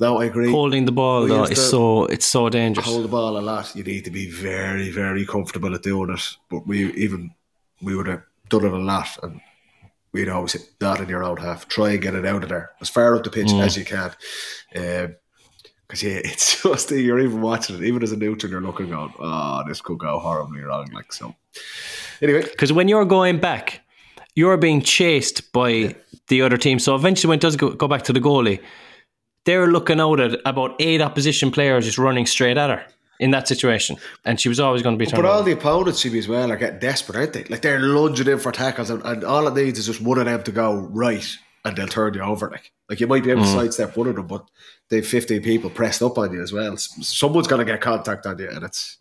no, 0.00 0.18
I 0.20 0.26
agree. 0.26 0.50
Holding 0.50 0.84
the 0.84 0.92
ball 0.92 1.26
though 1.26 1.44
is 1.44 1.70
so 1.70 2.06
it's 2.06 2.26
so 2.26 2.48
dangerous. 2.48 2.86
hold 2.86 3.04
the 3.04 3.08
ball 3.08 3.38
a 3.38 3.40
lot. 3.40 3.74
You 3.74 3.84
need 3.84 4.04
to 4.04 4.10
be 4.10 4.30
very, 4.30 4.90
very 4.90 5.24
comfortable 5.26 5.74
at 5.74 5.82
doing 5.82 6.10
it. 6.10 6.36
But 6.50 6.66
we 6.66 6.92
even 6.94 7.32
we 7.82 7.94
would 7.96 8.06
have 8.08 8.22
done 8.48 8.64
it 8.64 8.72
a 8.72 8.78
lot, 8.78 9.08
and 9.22 9.40
we'd 10.12 10.28
always 10.28 10.52
hit 10.52 10.62
that 10.80 11.00
in 11.00 11.08
your 11.08 11.22
own 11.24 11.36
half. 11.38 11.68
Try 11.68 11.90
and 11.92 12.02
get 12.02 12.14
it 12.14 12.24
out 12.26 12.42
of 12.42 12.48
there 12.48 12.70
as 12.80 12.88
far 12.88 13.14
up 13.16 13.24
the 13.24 13.30
pitch 13.30 13.48
Mm. 13.48 13.60
as 13.64 13.76
you 13.76 13.84
can." 13.84 14.10
Because 14.72 16.02
yeah, 16.02 16.20
it's 16.24 16.62
just 16.62 16.90
you're 16.90 17.20
even 17.20 17.40
watching 17.40 17.76
it, 17.76 17.82
even 17.82 18.02
as 18.02 18.12
a 18.12 18.16
neutral, 18.16 18.50
you're 18.52 18.60
looking, 18.60 18.90
going, 18.90 19.12
"Oh, 19.18 19.62
this 19.66 19.80
could 19.80 19.98
go 19.98 20.18
horribly 20.18 20.60
wrong." 20.62 20.90
Like 20.92 21.12
so. 21.12 21.34
Anyway, 22.20 22.42
Because 22.42 22.72
when 22.72 22.88
you're 22.88 23.04
going 23.04 23.38
back, 23.38 23.80
you're 24.34 24.56
being 24.56 24.82
chased 24.82 25.52
by 25.52 25.94
the 26.28 26.42
other 26.42 26.56
team. 26.56 26.78
So 26.78 26.94
eventually, 26.94 27.28
when 27.30 27.38
it 27.38 27.42
does 27.42 27.56
go, 27.56 27.70
go 27.70 27.88
back 27.88 28.02
to 28.02 28.12
the 28.12 28.20
goalie, 28.20 28.60
they're 29.44 29.68
looking 29.68 30.00
out 30.00 30.20
at 30.20 30.40
about 30.44 30.76
eight 30.78 31.00
opposition 31.00 31.50
players 31.50 31.84
just 31.84 31.98
running 31.98 32.26
straight 32.26 32.56
at 32.56 32.70
her 32.70 32.84
in 33.20 33.30
that 33.32 33.48
situation, 33.48 33.96
and 34.24 34.40
she 34.40 34.48
was 34.48 34.60
always 34.60 34.82
going 34.82 34.98
to 34.98 35.04
be. 35.04 35.10
But 35.10 35.24
all 35.24 35.38
over. 35.38 35.48
the 35.48 35.56
opponents, 35.56 36.00
she 36.00 36.08
be 36.08 36.18
as 36.18 36.28
well, 36.28 36.52
are 36.52 36.56
getting 36.56 36.78
desperate, 36.78 37.16
aren't 37.16 37.32
they? 37.32 37.44
Like 37.44 37.62
they're 37.62 37.80
lunging 37.80 38.28
in 38.28 38.38
for 38.38 38.52
tackles, 38.52 38.90
and, 38.90 39.02
and 39.04 39.24
all 39.24 39.48
it 39.48 39.54
needs 39.54 39.78
is 39.78 39.86
just 39.86 40.00
one 40.00 40.18
of 40.18 40.26
them 40.26 40.42
to 40.42 40.52
go 40.52 40.74
right, 40.74 41.36
and 41.64 41.76
they'll 41.76 41.86
turn 41.88 42.14
you 42.14 42.20
over. 42.22 42.50
Like, 42.50 42.72
like 42.88 43.00
you 43.00 43.06
might 43.06 43.24
be 43.24 43.30
able 43.30 43.42
Mm. 43.42 43.52
to 43.52 43.52
sidestep 43.52 43.96
one 43.96 44.08
of 44.08 44.16
them, 44.16 44.26
but 44.26 44.44
they've 44.88 45.06
fifteen 45.06 45.42
people 45.42 45.68
pressed 45.70 46.02
up 46.02 46.16
on 46.18 46.32
you 46.32 46.40
as 46.42 46.52
well. 46.52 46.76
Someone's 46.76 47.46
going 47.46 47.58
to 47.58 47.70
get 47.70 47.80
contact 47.80 48.24
on 48.26 48.38
you, 48.38 48.48
and 48.48 48.64
it's 48.64 48.96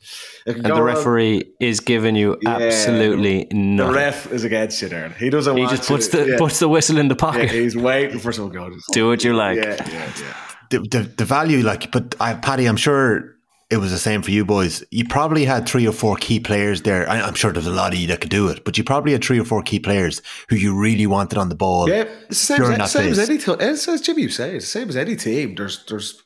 it 0.46 0.56
and 0.58 0.66
the 0.66 0.74
wrong. 0.74 0.82
referee 0.82 1.44
is 1.62 1.80
giving 1.80 2.16
you 2.16 2.38
Yeah, 2.42 2.58
absolutely 2.58 3.48
nothing. 3.52 3.78
The 3.78 3.92
ref 3.94 4.32
is 4.32 4.44
against 4.44 4.82
you 4.82 4.90
there. 4.90 5.10
He 5.10 5.30
doesn't. 5.30 5.56
he 5.56 5.64
want 5.64 5.76
just 5.78 5.88
puts 5.88 6.12
you, 6.14 6.26
the 6.26 6.32
yeah, 6.32 6.38
puts 6.38 6.60
the 6.60 6.68
whistle 6.68 6.98
in 6.98 7.08
the 7.08 7.16
yeah, 7.16 7.20
pocket. 7.32 7.52
he's 7.52 7.78
waiting 7.78 8.20
for 8.20 8.32
some 8.34 8.50
goals. 8.50 8.84
Do 8.92 9.08
what 9.08 9.24
you 9.24 9.34
like. 9.34 9.58
Yeah, 9.58 9.76
yeah, 9.90 10.12
yeah. 10.20 10.34
The, 10.70 10.80
the, 10.80 11.00
the 11.20 11.24
value, 11.26 11.64
like, 11.64 11.92
but 11.94 12.14
I, 12.20 12.34
Paddy, 12.34 12.66
I'm 12.66 12.76
sure 12.76 13.37
it 13.70 13.78
was 13.78 13.92
the 13.92 13.98
same 13.98 14.22
for 14.22 14.32
you 14.32 14.46
boys. 14.46 14.84
You 14.92 15.06
probably 15.08 15.44
had 15.46 15.68
three 15.68 15.86
or 15.88 15.92
four 15.92 16.16
key 16.16 16.40
players 16.40 16.84
there. 16.84 17.10
I, 17.10 17.22
I'm 17.22 17.34
sure 17.34 17.52
there's 17.52 17.68
a 17.68 17.72
lot 17.72 17.94
of 17.94 18.00
you 18.00 18.08
that 18.08 18.22
could 18.22 18.30
do 18.30 18.48
it, 18.48 18.64
but 18.64 18.78
you 18.78 18.84
probably 18.84 19.12
had 19.12 19.24
three 19.24 19.40
or 19.40 19.44
four 19.46 19.62
key 19.62 19.80
players 19.80 20.22
who 20.50 20.56
you 20.56 20.74
really 20.80 21.06
wanted 21.08 21.38
on 21.38 21.50
the 21.50 21.56
ball. 21.56 21.90
Yeah, 21.90 22.04
it's 22.30 22.48
the 22.48 22.56
same, 22.58 22.62
as, 22.82 22.92
same 22.92 23.12
as 23.12 23.20
any 23.30 23.38
team. 23.38 23.56
As, 23.60 23.88
as 23.88 24.02
Jimmy 24.02 24.26
was 24.26 24.36
saying, 24.36 24.56
it's 24.56 24.66
the 24.66 24.80
same 24.80 24.90
as 24.90 24.96
any 24.96 25.16
team. 25.18 25.56
There's 25.56 25.86
there's 25.86 26.24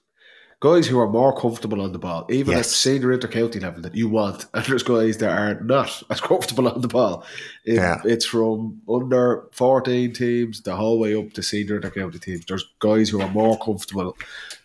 guys 0.59 0.85
who 0.85 0.99
are 0.99 1.09
more 1.09 1.35
comfortable 1.35 1.81
on 1.81 1.91
the 1.91 1.97
ball, 1.97 2.27
even 2.29 2.51
Yes. 2.55 2.59
at 2.67 2.71
senior 2.71 3.11
inter-county 3.13 3.59
level 3.59 3.81
that 3.81 3.95
you 3.95 4.07
want, 4.07 4.45
and 4.53 4.63
there's 4.65 4.83
guys 4.83 5.17
that 5.17 5.35
are 5.35 5.59
not 5.63 6.03
as 6.11 6.21
comfortable 6.21 6.67
on 6.67 6.81
the 6.81 6.87
ball. 6.87 7.25
It- 7.65 7.77
Yeah. 7.77 7.99
It's 8.05 8.25
from 8.25 8.79
under 8.87 9.45
14 9.53 10.13
teams 10.13 10.61
the 10.61 10.75
whole 10.75 10.99
way 10.99 11.15
up 11.15 11.33
to 11.33 11.41
senior 11.41 11.77
inter-county 11.77 12.19
teams. 12.19 12.45
There's 12.45 12.65
guys 12.79 13.09
who 13.09 13.19
are 13.21 13.29
more 13.29 13.57
comfortable 13.57 14.15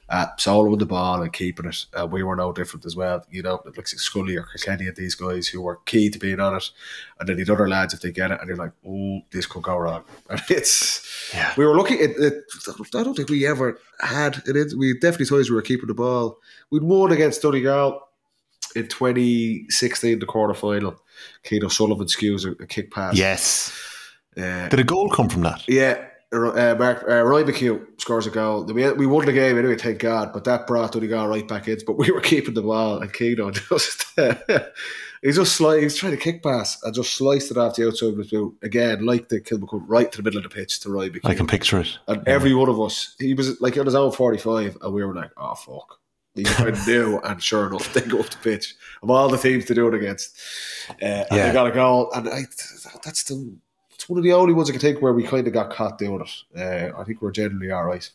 at 0.09 0.39
soloing 0.39 0.79
the 0.79 0.87
ball 0.87 1.21
and 1.23 1.33
keeping 1.33 1.67
it. 1.67 1.85
Uh, 1.93 2.07
we 2.07 2.23
were 2.23 2.37
no 2.37 2.53
different 2.53 2.87
as 2.87 2.95
well. 2.95 3.25
You 3.31 3.43
know, 3.43 3.55
it 3.67 3.77
looks 3.77 3.93
like 3.93 3.99
Scully 4.01 4.37
or 4.37 4.45
Kilkenny 4.45 4.87
and 4.87 4.97
these 4.97 5.17
guys 5.17 5.49
who 5.49 5.61
were 5.61 5.81
key 5.85 6.11
to 6.11 6.19
being 6.19 6.39
on 6.39 6.55
it. 6.57 6.71
And 7.19 7.29
then 7.29 7.37
the 7.43 7.53
other 7.53 7.69
lads, 7.69 7.93
if 7.93 8.01
they 8.03 8.13
get 8.13 8.31
it, 8.31 8.39
and 8.41 8.47
you're 8.47 8.57
like, 8.57 8.71
oh, 8.87 9.21
this 9.33 9.47
could 9.47 9.63
go 9.65 9.77
wrong. 9.77 10.05
And 10.31 10.41
it's, 10.49 11.33
Yeah. 11.35 11.53
we 11.57 11.67
were 11.67 11.77
looking 11.77 12.01
at 12.01 12.11
it. 12.11 12.45
I 12.95 13.03
don't 13.03 13.17
think 13.17 13.31
we 13.31 13.47
ever 13.47 13.81
had 14.01 14.43
it. 14.47 14.73
We 14.79 14.95
definitely 14.99 15.27
times 15.27 15.51
we 15.51 15.57
were 15.57 15.63
keeping 15.63 15.89
the 15.89 15.95
ball. 15.95 16.39
We'd 16.71 16.83
won 16.85 17.11
against 17.11 17.43
Donegal 17.43 18.01
in 18.77 18.87
2016, 18.89 20.19
the 20.19 20.27
quarter 20.27 20.55
final. 20.55 21.01
Cian 21.45 21.65
O'Sullivan 21.65 22.07
skews 22.07 22.45
a, 22.45 22.63
a 22.63 22.67
kick 22.67 22.91
pass. 22.93 23.17
Yes. 23.17 23.73
Uh, 24.37 24.69
Did 24.69 24.81
a 24.81 24.85
goal 24.85 25.09
come 25.09 25.29
from 25.29 25.43
that? 25.43 25.65
yeah, 25.67 26.05
uh, 26.45 26.75
Mark 26.77 27.05
uh, 27.09 27.23
Ryan 27.23 27.47
McHugh 27.47 28.01
scores 28.01 28.27
a 28.27 28.31
goal. 28.31 28.65
We, 28.65 28.91
we 28.93 29.07
won 29.07 29.25
the 29.27 29.33
game 29.33 29.59
anyway, 29.59 29.77
thank 29.77 29.99
God. 30.01 30.33
But 30.33 30.45
that 30.45 30.67
brought 30.67 30.93
Donegal 30.93 31.29
right 31.29 31.47
back 31.47 31.69
in. 31.69 31.79
But 31.87 31.97
we 31.99 32.11
were 32.11 32.21
keeping 32.21 32.55
the 32.55 32.63
ball, 32.63 32.99
and 33.01 33.13
Keano 33.13 33.53
just 33.69 34.05
he 35.23 35.33
just 35.33 35.59
sli- 35.59 35.79
he 35.79 35.85
was 35.85 35.97
trying 35.97 36.13
to 36.13 36.19
kick 36.19 36.43
pass 36.43 36.83
and 36.83 36.95
just 36.95 37.15
sliced 37.15 37.51
it 37.51 37.57
off 37.57 37.77
the 37.77 37.87
outside 37.87 38.11
of 38.11 38.19
his 38.19 38.29
boot 38.31 38.55
again, 38.63 39.05
like 39.07 39.29
the 39.29 39.41
Kilmacud, 39.41 39.85
right 39.87 40.11
to 40.13 40.19
the 40.19 40.23
middle 40.23 40.39
of 40.39 40.45
the 40.45 40.55
pitch 40.55 40.81
to 40.81 40.91
Ryan 40.91 41.11
McHugh. 41.13 41.31
I 41.31 41.35
can 41.35 41.47
picture 41.47 41.81
it. 41.81 41.99
And 42.09 42.27
every 42.29 42.55
one 42.55 42.69
of 42.69 42.81
us, 42.81 43.15
he 43.19 43.35
was 43.35 43.61
like 43.61 43.77
on 43.79 43.87
his 43.87 43.95
own 43.95 44.13
forty 44.13 44.39
five, 44.39 44.77
and 44.83 44.93
we 44.93 45.05
were 45.05 45.15
like, 45.15 45.31
"Oh 45.37 45.55
fuck." 45.55 46.01
Of 46.39 46.87
knew, 46.87 47.19
and 47.25 47.43
sure 47.43 47.67
enough, 47.67 47.95
they 47.95 48.03
go 48.03 48.19
off 48.19 48.29
the 48.29 48.37
pitch 48.37 48.75
of 49.03 49.09
all 49.09 49.31
the 49.31 49.39
teams 49.39 49.65
to 49.65 49.75
do 49.75 49.89
it 49.89 49.95
against. 49.95 50.39
Uh, 50.91 50.95
and 51.07 51.27
Yeah. 51.31 51.47
they 51.47 51.53
got 51.55 51.67
a 51.69 51.71
goal, 51.71 52.13
and 52.13 52.29
I, 52.29 52.43
that's 53.03 53.23
the 53.25 53.57
it's 54.07 54.11
one 54.11 54.19
of 54.19 54.23
the 54.23 54.35
only 54.35 54.55
ones 54.55 54.71
I 54.71 54.73
can 54.73 54.81
think 54.81 55.03
where 55.03 55.13
we 55.13 55.25
kind 55.25 55.49
of 55.49 55.53
got 55.53 55.71
caught 55.71 55.99
doing 55.99 56.21
it. 56.21 56.31
Uh, 56.57 56.97
I 56.97 57.03
think 57.03 57.21
we're 57.21 57.33
generally 57.33 57.73
all 57.73 57.87
right. 57.87 58.09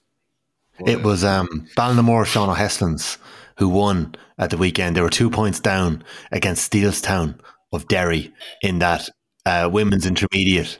But, 0.79 0.88
It 0.88 1.00
uh, 1.01 1.03
was 1.03 1.25
um, 1.25 1.67
Ballinamore 1.75 2.25
Sean 2.25 2.48
O'Heslins 2.48 3.17
who 3.57 3.67
won 3.67 4.15
at 4.38 4.51
the 4.51 4.57
weekend. 4.57 4.95
They 4.95 5.01
were 5.01 5.10
two 5.10 5.29
points 5.29 5.60
down 5.60 6.05
against 6.31 6.71
Steelstown 6.71 7.38
of 7.74 7.89
Derry 7.89 8.33
in 8.62 8.79
that 8.79 9.10
uh, 9.45 9.69
women's 9.69 10.05
intermediate 10.05 10.79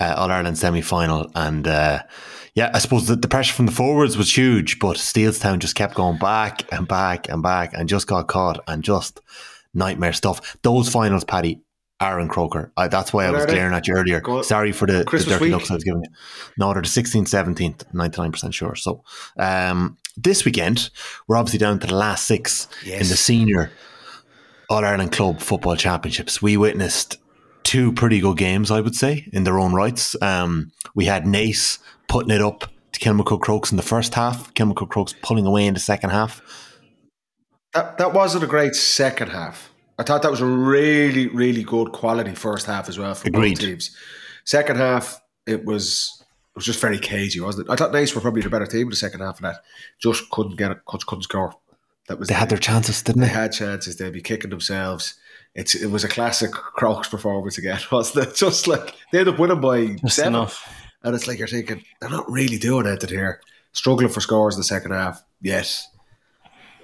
uh, 0.00 0.14
All 0.16 0.30
Ireland 0.30 0.56
semi 0.56 0.80
final. 0.80 1.30
And 1.34 1.68
uh, 1.68 2.04
yeah, 2.54 2.70
I 2.72 2.78
suppose 2.78 3.06
that 3.08 3.20
the 3.20 3.28
pressure 3.28 3.52
from 3.52 3.66
the 3.66 3.72
forwards 3.72 4.16
was 4.16 4.34
huge, 4.34 4.78
but 4.78 4.96
Steelstown 4.96 5.58
just 5.58 5.74
kept 5.74 5.94
going 5.94 6.16
back 6.16 6.72
and 6.72 6.88
back 6.88 7.28
and 7.28 7.42
back 7.42 7.74
and 7.74 7.86
just 7.86 8.06
got 8.06 8.28
caught 8.28 8.64
and 8.66 8.82
just 8.82 9.20
nightmare 9.74 10.14
stuff. 10.14 10.56
Those 10.62 10.88
finals, 10.88 11.24
Paddy. 11.24 11.60
Aaron 12.00 12.28
Croker. 12.28 12.70
I, 12.76 12.88
that's 12.88 13.12
why 13.12 13.26
I 13.26 13.30
was 13.30 13.46
glaring 13.46 13.74
at 13.74 13.88
you 13.88 13.94
earlier. 13.94 14.20
Go. 14.20 14.42
Sorry 14.42 14.70
for 14.72 14.86
the, 14.86 15.04
the 15.04 15.24
dirty 15.24 15.46
week? 15.46 15.52
looks 15.52 15.70
I 15.70 15.74
was 15.74 15.84
giving 15.84 16.02
you. 16.02 16.10
No, 16.56 16.72
they're 16.72 16.82
the 16.82 16.88
16th, 16.88 17.28
17th, 17.28 17.92
99% 17.92 18.54
sure. 18.54 18.76
So 18.76 19.02
um, 19.36 19.96
this 20.16 20.44
weekend, 20.44 20.90
we're 21.26 21.36
obviously 21.36 21.58
down 21.58 21.80
to 21.80 21.86
the 21.88 21.96
last 21.96 22.26
six 22.26 22.68
in 22.84 23.00
the 23.00 23.16
senior 23.16 23.72
All 24.70 24.84
Ireland 24.84 25.12
Club 25.12 25.40
Football 25.40 25.76
Championships. 25.76 26.40
We 26.40 26.56
witnessed 26.56 27.18
two 27.64 27.92
pretty 27.92 28.20
good 28.20 28.36
games, 28.38 28.70
I 28.70 28.80
would 28.80 28.94
say, 28.94 29.28
in 29.32 29.42
their 29.44 29.58
own 29.58 29.74
rights. 29.74 30.14
Um, 30.22 30.70
we 30.94 31.06
had 31.06 31.24
Naas 31.24 31.78
putting 32.06 32.30
it 32.30 32.40
up 32.40 32.70
to 32.92 33.00
Kilmacud 33.00 33.40
Crokes 33.40 33.72
in 33.72 33.76
the 33.76 33.82
first 33.82 34.14
half, 34.14 34.54
Kilmacud 34.54 34.88
Crokes 34.88 35.14
pulling 35.20 35.46
away 35.46 35.66
in 35.66 35.74
the 35.74 35.80
second 35.80 36.10
half. 36.10 36.40
that 37.74 37.98
that 37.98 38.14
wasn't 38.14 38.44
a 38.44 38.46
great 38.46 38.74
second 38.74 39.30
half. 39.30 39.72
I 39.98 40.04
thought 40.04 40.22
that 40.22 40.30
was 40.30 40.40
a 40.40 40.46
really, 40.46 41.26
really 41.28 41.62
good 41.64 41.92
quality 41.92 42.34
first 42.34 42.66
half 42.66 42.88
as 42.88 42.98
well 42.98 43.14
for 43.14 43.28
Agreed. 43.28 43.54
both 43.58 43.60
teams. 43.66 43.96
Second 44.44 44.76
half, 44.76 45.20
it 45.46 45.64
was 45.64 46.22
it 46.22 46.56
was 46.56 46.64
just 46.64 46.80
very 46.80 46.98
cagey, 46.98 47.40
wasn't 47.40 47.68
it? 47.68 47.72
I 47.72 47.76
thought 47.76 47.92
Naas 47.92 48.14
were 48.14 48.20
probably 48.20 48.42
the 48.42 48.50
better 48.50 48.66
team 48.66 48.82
in 48.82 48.90
the 48.90 48.96
second 48.96 49.20
half 49.20 49.36
of 49.36 49.42
that. 49.42 49.56
Just 50.00 50.28
couldn't 50.30 50.56
get 50.56 50.70
it, 50.70 50.78
couldn't, 50.86 51.06
couldn't 51.06 51.22
score. 51.22 51.52
That 52.08 52.18
was 52.18 52.28
They 52.28 52.34
had 52.34 52.48
their 52.48 52.58
chances, 52.58 53.02
didn't 53.02 53.20
they 53.20 53.28
they? 53.28 53.32
had 53.34 53.52
chances. 53.52 53.96
They'd 53.96 54.12
be 54.12 54.22
kicking 54.22 54.50
themselves. 54.50 55.14
It's 55.54 55.74
it 55.74 55.88
was 55.90 56.04
a 56.04 56.08
classic 56.08 56.52
Crokes 56.52 57.08
performance 57.08 57.58
again, 57.58 57.80
wasn't 57.92 58.28
it? 58.28 58.34
Just 58.36 58.66
like 58.68 58.94
they 59.12 59.18
ended 59.18 59.34
up 59.34 59.40
winning 59.40 59.60
by 59.60 59.86
Just 59.96 60.16
seven. 60.16 60.34
enough. 60.34 60.66
And 61.02 61.14
it's 61.14 61.26
like 61.28 61.38
you're 61.38 61.46
thinking, 61.48 61.82
they're 62.00 62.10
not 62.10 62.30
really 62.30 62.58
doing 62.58 62.86
anything 62.86 63.10
here. 63.10 63.40
Struggling 63.72 64.08
for 64.08 64.20
scores 64.20 64.54
in 64.56 64.60
the 64.60 64.64
second 64.64 64.90
half. 64.92 65.22
Yet 65.40 65.80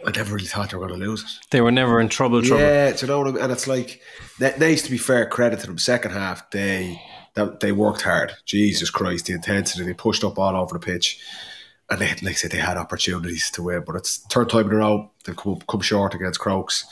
I 0.06 0.10
never 0.10 0.34
really 0.34 0.46
thought 0.46 0.70
they 0.70 0.76
were 0.76 0.86
going 0.86 1.00
to 1.00 1.06
lose 1.06 1.22
it. 1.22 1.46
They 1.50 1.60
were 1.60 1.72
never 1.72 2.00
in 2.00 2.08
trouble. 2.08 2.42
Trouble. 2.42 2.62
Yeah, 2.62 2.92
do 2.92 3.06
you 3.06 3.06
know 3.06 3.18
what 3.18 3.28
I 3.28 3.30
mean? 3.32 3.42
And 3.42 3.52
it's 3.52 3.66
like 3.66 4.00
that 4.38 4.56
Naas 4.56 4.84
to 4.84 4.90
be 4.90 4.98
fair, 4.98 5.26
credit 5.26 5.60
to 5.60 5.66
them. 5.66 5.78
Second 5.78 6.12
half, 6.12 6.50
they 6.50 7.00
that 7.34 7.60
they 7.60 7.72
worked 7.72 8.02
hard. 8.02 8.32
Jesus 8.44 8.90
Christ, 8.90 9.26
the 9.26 9.32
intensity, 9.32 9.84
they 9.84 9.94
pushed 9.94 10.24
up 10.24 10.38
all 10.38 10.56
over 10.56 10.78
the 10.78 10.84
pitch. 10.84 11.20
And 11.90 12.00
they, 12.00 12.08
like 12.08 12.28
I 12.28 12.32
said, 12.32 12.50
they 12.50 12.58
had 12.58 12.78
opportunities 12.78 13.50
to 13.52 13.62
win, 13.62 13.82
but 13.86 13.96
it's 13.96 14.18
third 14.30 14.48
time 14.48 14.68
in 14.68 14.72
a 14.72 14.76
row 14.76 15.10
they've 15.24 15.36
come, 15.36 15.58
come 15.68 15.80
short 15.80 16.14
against 16.14 16.40
Crokes. 16.40 16.86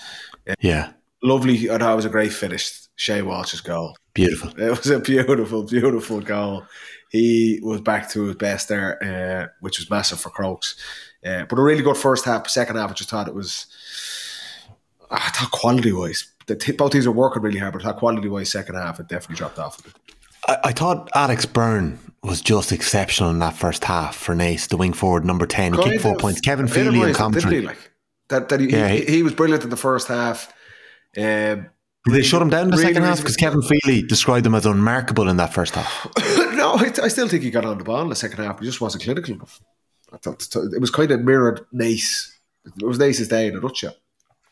Yeah, 0.60 0.92
Lovely, 1.22 1.70
I 1.70 1.78
thought 1.78 1.92
it 1.92 1.96
was 1.96 2.04
a 2.04 2.10
great 2.10 2.32
finish. 2.32 2.80
Shane 2.96 3.26
Walsh's 3.26 3.60
goal. 3.60 3.96
beautiful. 4.12 4.50
It 4.58 4.70
was 4.70 4.90
a 4.90 4.98
beautiful, 4.98 5.62
beautiful 5.62 6.20
goal. 6.20 6.64
He 7.10 7.60
was 7.62 7.80
back 7.80 8.10
to 8.10 8.24
his 8.24 8.36
best 8.36 8.68
there, 8.68 9.02
uh, 9.02 9.48
which 9.60 9.78
was 9.78 9.88
massive 9.88 10.20
for 10.20 10.30
Crokes. 10.30 10.76
Uh, 11.24 11.44
but 11.48 11.58
a 11.58 11.62
really 11.62 11.82
good 11.82 11.96
first 11.96 12.24
half. 12.24 12.48
Second 12.48 12.76
half, 12.76 12.90
I 12.90 12.94
just 12.94 13.10
thought 13.10 13.28
it 13.28 13.34
was. 13.34 13.66
I 15.10 15.28
thought 15.30 15.50
quality 15.50 15.92
wise, 15.92 16.32
the 16.46 16.56
t- 16.56 16.72
both 16.72 16.92
teams 16.92 17.06
were 17.06 17.12
working 17.12 17.42
really 17.42 17.58
hard, 17.58 17.74
but 17.74 17.82
I 17.82 17.86
thought 17.86 17.98
quality 17.98 18.28
wise, 18.28 18.50
second 18.50 18.76
half, 18.76 18.98
it 18.98 19.08
definitely 19.08 19.36
dropped 19.36 19.58
off. 19.58 19.78
a 19.78 19.82
bit. 19.82 19.92
I, 20.48 20.58
I 20.64 20.72
thought 20.72 21.10
Alex 21.14 21.44
Beirne 21.46 21.98
was 22.22 22.40
just 22.40 22.72
exceptional 22.72 23.30
in 23.30 23.38
that 23.40 23.54
first 23.54 23.84
half 23.84 24.16
for 24.16 24.34
Naas, 24.34 24.68
the 24.68 24.76
wing 24.76 24.92
forward, 24.94 25.24
number 25.24 25.46
10. 25.46 25.74
He 25.74 25.82
kicked 25.82 26.00
four 26.02 26.12
of 26.14 26.18
points. 26.18 26.40
Kevin 26.40 26.66
Feely 26.66 26.88
on 26.88 26.92
minimised 26.94 27.18
commentary. 27.18 27.56
he, 27.56 27.66
like, 27.66 27.90
that, 28.28 28.48
that 28.48 28.60
he, 28.60 28.70
Yeah, 28.70 28.88
he, 28.88 29.04
he- 29.04 29.22
was 29.22 29.34
brilliant 29.34 29.64
in 29.64 29.70
the 29.70 29.76
first 29.76 30.08
half. 30.08 30.48
Um, 31.16 31.22
Did 31.22 31.66
they 32.06 32.22
shut 32.22 32.40
him 32.40 32.48
down 32.48 32.64
in 32.64 32.70
the 32.70 32.76
Really, 32.78 32.88
second 32.88 33.02
half? 33.02 33.18
Because 33.18 33.36
Kevin 33.36 33.60
Feely 33.62 34.02
described 34.02 34.46
him 34.46 34.54
as 34.54 34.64
unmarkable 34.64 35.28
in 35.28 35.36
that 35.36 35.52
first 35.52 35.74
half. 35.74 36.06
no, 36.54 36.72
I, 36.74 36.90
I 37.02 37.08
still 37.08 37.28
think 37.28 37.42
he 37.42 37.50
got 37.50 37.64
on 37.66 37.76
the 37.76 37.84
ball 37.84 38.00
in 38.02 38.08
the 38.08 38.16
second 38.16 38.42
half. 38.42 38.60
He 38.60 38.64
just 38.64 38.80
wasn't 38.80 39.04
clinical 39.04 39.34
enough. 39.34 39.60
I 40.12 40.18
thought 40.18 40.46
it 40.54 40.80
was 40.80 40.90
kind 40.90 41.10
of 41.10 41.22
mirrored 41.22 41.64
Naas. 41.72 42.30
It 42.64 42.84
was 42.84 42.98
Naas's 42.98 43.28
day 43.28 43.46
in 43.48 43.56
a 43.56 43.60
nutshell. 43.60 43.94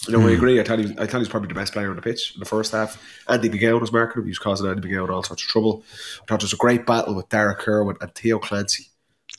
You 0.08 0.16
know, 0.16 0.26
I 0.26 0.30
agree. 0.30 0.58
I 0.58 0.64
thought 0.64 0.78
he 0.78 0.86
was, 0.86 0.92
I 0.92 1.04
thought 1.04 1.12
he 1.12 1.18
was 1.18 1.28
probably 1.28 1.48
the 1.48 1.54
best 1.54 1.74
player 1.74 1.90
on 1.90 1.96
the 1.96 2.02
pitch 2.02 2.32
in 2.34 2.40
the 2.40 2.46
first 2.46 2.72
half. 2.72 3.02
Andy 3.28 3.50
McGowan 3.50 3.82
was 3.82 3.92
marking 3.92 4.22
him. 4.22 4.26
He 4.26 4.30
was 4.30 4.38
causing 4.38 4.66
Andy 4.66 4.88
McGowan 4.88 5.10
all 5.10 5.22
sorts 5.22 5.42
of 5.42 5.48
trouble. 5.48 5.84
I 6.22 6.24
thought 6.26 6.40
there 6.40 6.46
was 6.46 6.54
a 6.54 6.56
great 6.56 6.86
battle 6.86 7.14
with 7.14 7.28
Darragh 7.28 7.58
Kirwan 7.58 7.96
and 8.00 8.14
Theo 8.14 8.38
Clancy. 8.38 8.86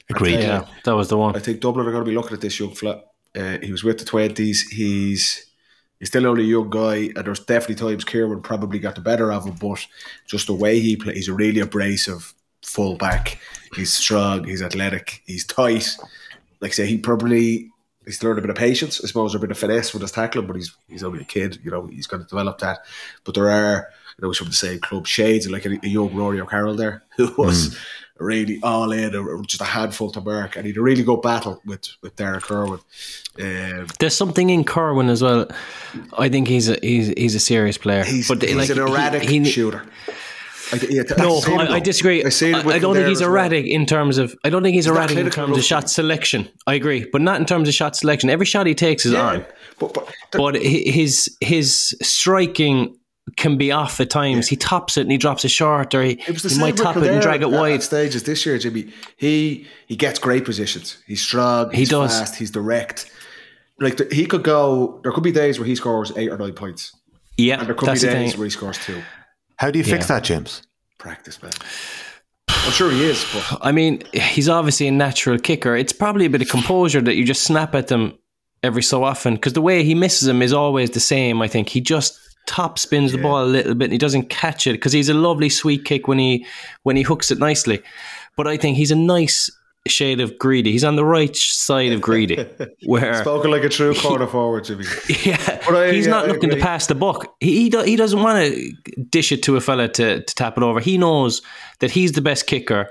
Agreed. 0.10 0.40
Yeah, 0.40 0.68
that 0.84 0.96
was 0.96 1.08
the 1.08 1.18
one. 1.18 1.36
I 1.36 1.40
think 1.40 1.62
Dublin 1.62 1.88
are 1.88 1.92
going 1.92 2.06
to 2.06 2.10
be 2.10 2.16
looking 2.16 2.34
at 2.34 2.42
this 2.42 2.60
young 2.60 2.76
fella. 2.76 3.02
Uh, 3.36 3.58
he 3.64 3.72
was 3.72 3.84
with 3.84 3.98
the 3.98 4.06
twenties. 4.06 4.70
He's 4.70 5.52
he's 6.00 6.10
still 6.10 6.28
only 6.28 6.44
a 6.44 6.48
young 6.48 6.70
guy, 6.70 7.12
and 7.16 7.26
there's 7.26 7.40
definitely 7.40 7.76
times 7.76 8.04
Kieran 8.04 8.42
probably 8.42 8.78
got 8.78 8.96
the 8.96 9.02
better 9.02 9.32
of 9.32 9.46
him. 9.46 9.56
But 9.60 9.86
just 10.28 10.48
the 10.48 10.54
way 10.54 10.80
he 10.80 10.96
plays, 10.96 11.16
he's 11.16 11.28
a 11.28 11.34
really 11.34 11.62
abrasive 11.62 12.34
full 12.64 12.96
back. 12.96 13.40
He's 13.76 13.94
strong. 13.94 14.44
He's 14.46 14.62
athletic. 14.62 15.22
He's 15.26 15.46
tight. 15.46 15.96
Like 16.60 16.72
I 16.72 16.74
say, 16.74 16.86
he 16.88 16.98
probably 16.98 17.72
he's 18.06 18.22
learned 18.24 18.40
a 18.40 18.42
bit 18.42 18.50
of 18.50 18.56
patience. 18.58 19.02
I 19.04 19.08
suppose 19.08 19.34
a 19.36 19.40
bit 19.40 19.52
of 19.52 19.58
finesse 19.58 19.94
with 19.94 20.02
his 20.02 20.12
tackling, 20.12 20.48
but 20.48 20.56
he's 20.56 20.76
he's 20.90 21.04
only 21.04 21.22
a 21.22 21.26
kid. 21.26 21.60
You 21.64 21.72
know, 21.72 21.88
he's 21.88 22.08
going 22.08 22.22
to 22.24 22.30
develop 22.30 22.60
that. 22.60 22.80
But 23.24 23.36
there 23.36 23.50
are 23.50 23.88
you 24.18 24.22
know 24.22 24.30
he's 24.30 24.38
from 24.38 24.48
the 24.48 24.54
same 24.54 24.80
club 24.80 25.08
shades 25.08 25.50
like 25.50 25.66
a, 25.66 25.80
a 25.84 25.88
young 25.88 26.14
Rory 26.14 26.40
O'Carroll 26.42 26.76
there 26.76 27.04
who 27.18 27.34
was. 27.38 27.78
Really 28.20 28.60
all 28.62 28.92
in, 28.92 29.16
a- 29.16 29.42
just 29.48 29.62
a 29.62 29.66
handful 29.66 30.12
to 30.12 30.22
mark, 30.22 30.56
and 30.56 30.64
he 30.64 30.74
had 30.74 30.78
a 30.78 30.82
really 30.84 31.02
good 31.02 31.24
battle 31.24 31.60
with 31.66 31.88
with 32.04 32.16
Darragh 32.18 32.44
Kirwan. 32.44 32.80
Um, 33.40 33.88
There's 33.98 34.16
something 34.16 34.52
in 34.52 34.64
Kirwan 34.64 35.10
as 35.10 35.24
well. 35.24 35.48
I 36.16 36.30
think 36.30 36.48
he's 36.48 36.70
a 36.70 36.78
he's, 36.84 37.08
he's 37.18 37.34
a 37.34 37.40
serious 37.40 37.80
player. 37.80 38.04
he's 38.04 38.28
but 38.28 38.44
he's 38.44 38.56
like, 38.56 38.70
an 38.70 38.76
he- 38.76 38.82
erratic 38.84 39.24
he- 39.24 39.44
shooter. 39.46 39.88
I, 40.74 40.80
yeah, 40.90 41.04
No, 41.18 41.38
I've 41.38 41.44
seen 41.44 41.60
him 41.60 41.68
I, 41.68 41.76
I 41.76 41.80
disagree. 41.80 42.24
I, 42.24 42.28
I've 42.28 42.34
seen 42.34 42.56
him 42.56 42.66
with 42.66 42.76
I 42.76 42.80
don't 42.80 42.96
think 42.96 43.08
he's 43.08 43.18
as 43.22 43.28
well. 43.28 43.32
erratic 43.32 43.66
in 43.66 43.86
terms 43.86 44.18
of. 44.18 44.36
I 44.44 44.50
don't 44.50 44.64
think 44.64 44.76
he's, 44.76 44.88
not 44.88 44.96
erratic 44.96 45.18
in 45.18 45.30
terms 45.30 45.58
of 45.58 45.64
shot 45.64 45.90
selection. 45.90 46.48
I 46.68 46.76
agree, 46.76 47.06
but 47.12 47.22
not 47.22 47.40
in 47.40 47.46
terms 47.46 47.68
of 47.68 47.74
shot 47.74 47.96
selection. 47.96 48.30
Every 48.30 48.46
shot 48.46 48.68
he 48.68 48.76
takes 48.76 49.06
is 49.06 49.14
Yeah, 49.14 49.26
on, 49.28 49.46
but 49.80 49.94
but, 49.94 50.14
but 50.32 50.56
his 50.56 51.36
his 51.42 51.96
striking 52.02 52.98
can 53.38 53.58
be 53.58 53.72
off 53.72 54.00
at 54.00 54.10
times. 54.10 54.48
He 54.48 54.56
tops 54.56 54.98
it 54.98 55.02
and 55.02 55.12
he 55.12 55.18
drops 55.18 55.46
it 55.46 55.50
short, 55.50 55.94
or 55.94 56.04
he, 56.04 56.16
he 56.16 56.60
might 56.60 56.76
top 56.76 56.98
it 56.98 57.04
and 57.04 57.22
drag 57.22 57.42
it 57.42 57.52
wide. 57.52 57.74
At 57.76 57.84
stages 57.84 58.24
this 58.24 58.46
year, 58.46 58.58
Jimmy, 58.58 58.92
he 59.18 59.68
he 59.88 59.96
gets 59.96 60.20
great 60.20 60.46
positions. 60.46 60.98
He's 61.08 61.22
strong. 61.22 61.72
He 61.72 61.78
He's 61.78 61.90
does. 61.90 62.18
fast. 62.18 62.36
He's 62.36 62.52
direct. 62.52 63.12
Like 63.80 63.98
the, 63.98 64.08
he 64.14 64.26
could 64.26 64.44
go. 64.44 65.00
There 65.04 65.12
could 65.12 65.24
be 65.24 65.32
days 65.32 65.60
where 65.60 65.68
he 65.68 65.76
scores 65.76 66.12
eight 66.16 66.30
or 66.30 66.38
nine 66.38 66.54
points, 66.54 66.96
yeah, 67.38 67.60
and 67.60 67.68
there 67.68 67.74
could 67.74 67.86
be 67.86 67.92
that's 67.92 68.02
the 68.02 68.08
days 68.08 68.38
where 68.38 68.46
he 68.46 68.52
scores 68.52 68.78
two. 68.78 69.02
How 69.62 69.70
do 69.70 69.78
you 69.78 69.86
fix 69.86 70.10
Yeah. 70.10 70.16
that, 70.16 70.24
James? 70.24 70.64
Practice, 70.98 71.40
man. 71.44 71.52
I'm 72.50 72.72
sure 72.72 72.90
he 72.90 73.04
is, 73.04 73.24
but 73.32 73.60
I 73.62 73.72
mean, 73.72 74.02
he's 74.12 74.50
obviously 74.50 74.88
a 74.88 74.92
natural 74.92 75.38
kicker. 75.38 75.76
It's 75.76 75.94
probably 75.94 76.26
a 76.26 76.32
bit 76.32 76.42
of 76.42 76.50
composure 76.50 77.00
that 77.00 77.16
you 77.16 77.24
just 77.24 77.44
snap 77.44 77.76
at 77.76 77.88
them 77.88 78.14
every 78.64 78.82
so 78.82 79.04
often 79.04 79.36
because 79.36 79.54
the 79.54 79.62
way 79.62 79.84
he 79.84 79.94
misses 79.94 80.26
them 80.26 80.42
is 80.42 80.52
always 80.52 80.90
the 80.90 81.00
same. 81.00 81.44
I 81.44 81.48
think 81.48 81.70
he 81.70 81.80
just 81.80 82.18
top 82.48 82.80
spins 82.80 83.12
the 83.12 83.20
ball 83.20 83.44
a 83.44 83.46
little 83.46 83.76
bit 83.76 83.86
and 83.86 83.92
he 83.94 84.00
doesn't 84.00 84.30
catch 84.30 84.66
it 84.66 84.72
because 84.74 84.94
he's 84.94 85.10
a 85.10 85.14
lovely 85.14 85.50
sweet 85.50 85.86
kick 85.86 86.08
when 86.08 86.18
he 86.18 86.44
when 86.82 86.96
he 86.96 87.04
hooks 87.04 87.30
it 87.30 87.38
nicely. 87.38 87.84
But 88.36 88.48
I 88.48 88.58
think 88.58 88.78
he's 88.78 88.90
a 88.92 88.96
nice 88.96 89.48
shade 89.88 90.20
of 90.22 90.38
greedy. 90.38 90.72
He's 90.72 90.84
on 90.84 90.96
the 90.96 91.06
right 91.06 91.36
side 91.36 91.92
of 91.92 92.02
greedy, 92.02 92.46
where 92.86 93.16
spoken 93.22 93.50
like 93.52 93.64
a 93.64 93.70
true 93.70 93.94
corner 93.96 94.28
forward, 94.28 94.64
Jimmy. 94.66 94.86
yeah, 95.24 95.62
I- 95.70 95.92
he's 95.92 96.06
yeah, 96.06 96.12
not 96.12 96.26
I 96.26 96.28
looking 96.34 96.50
to 96.52 96.58
pass 96.58 96.88
the 96.88 96.96
buck. 96.96 97.34
He 97.40 97.64
he, 97.64 97.70
do, 97.70 97.82
he 97.82 97.96
doesn't 97.96 98.22
want 98.22 98.46
to 98.54 98.72
dish 99.10 99.32
it 99.32 99.44
to 99.44 99.56
a 99.56 99.62
fella 99.62 99.88
to, 99.88 100.24
to 100.24 100.36
tap 100.36 100.58
it 100.58 100.64
over. 100.64 100.80
He 100.80 100.98
knows 100.98 101.42
that 101.80 101.92
he's 101.92 102.12
the 102.12 102.22
best 102.22 102.46
kicker 102.48 102.90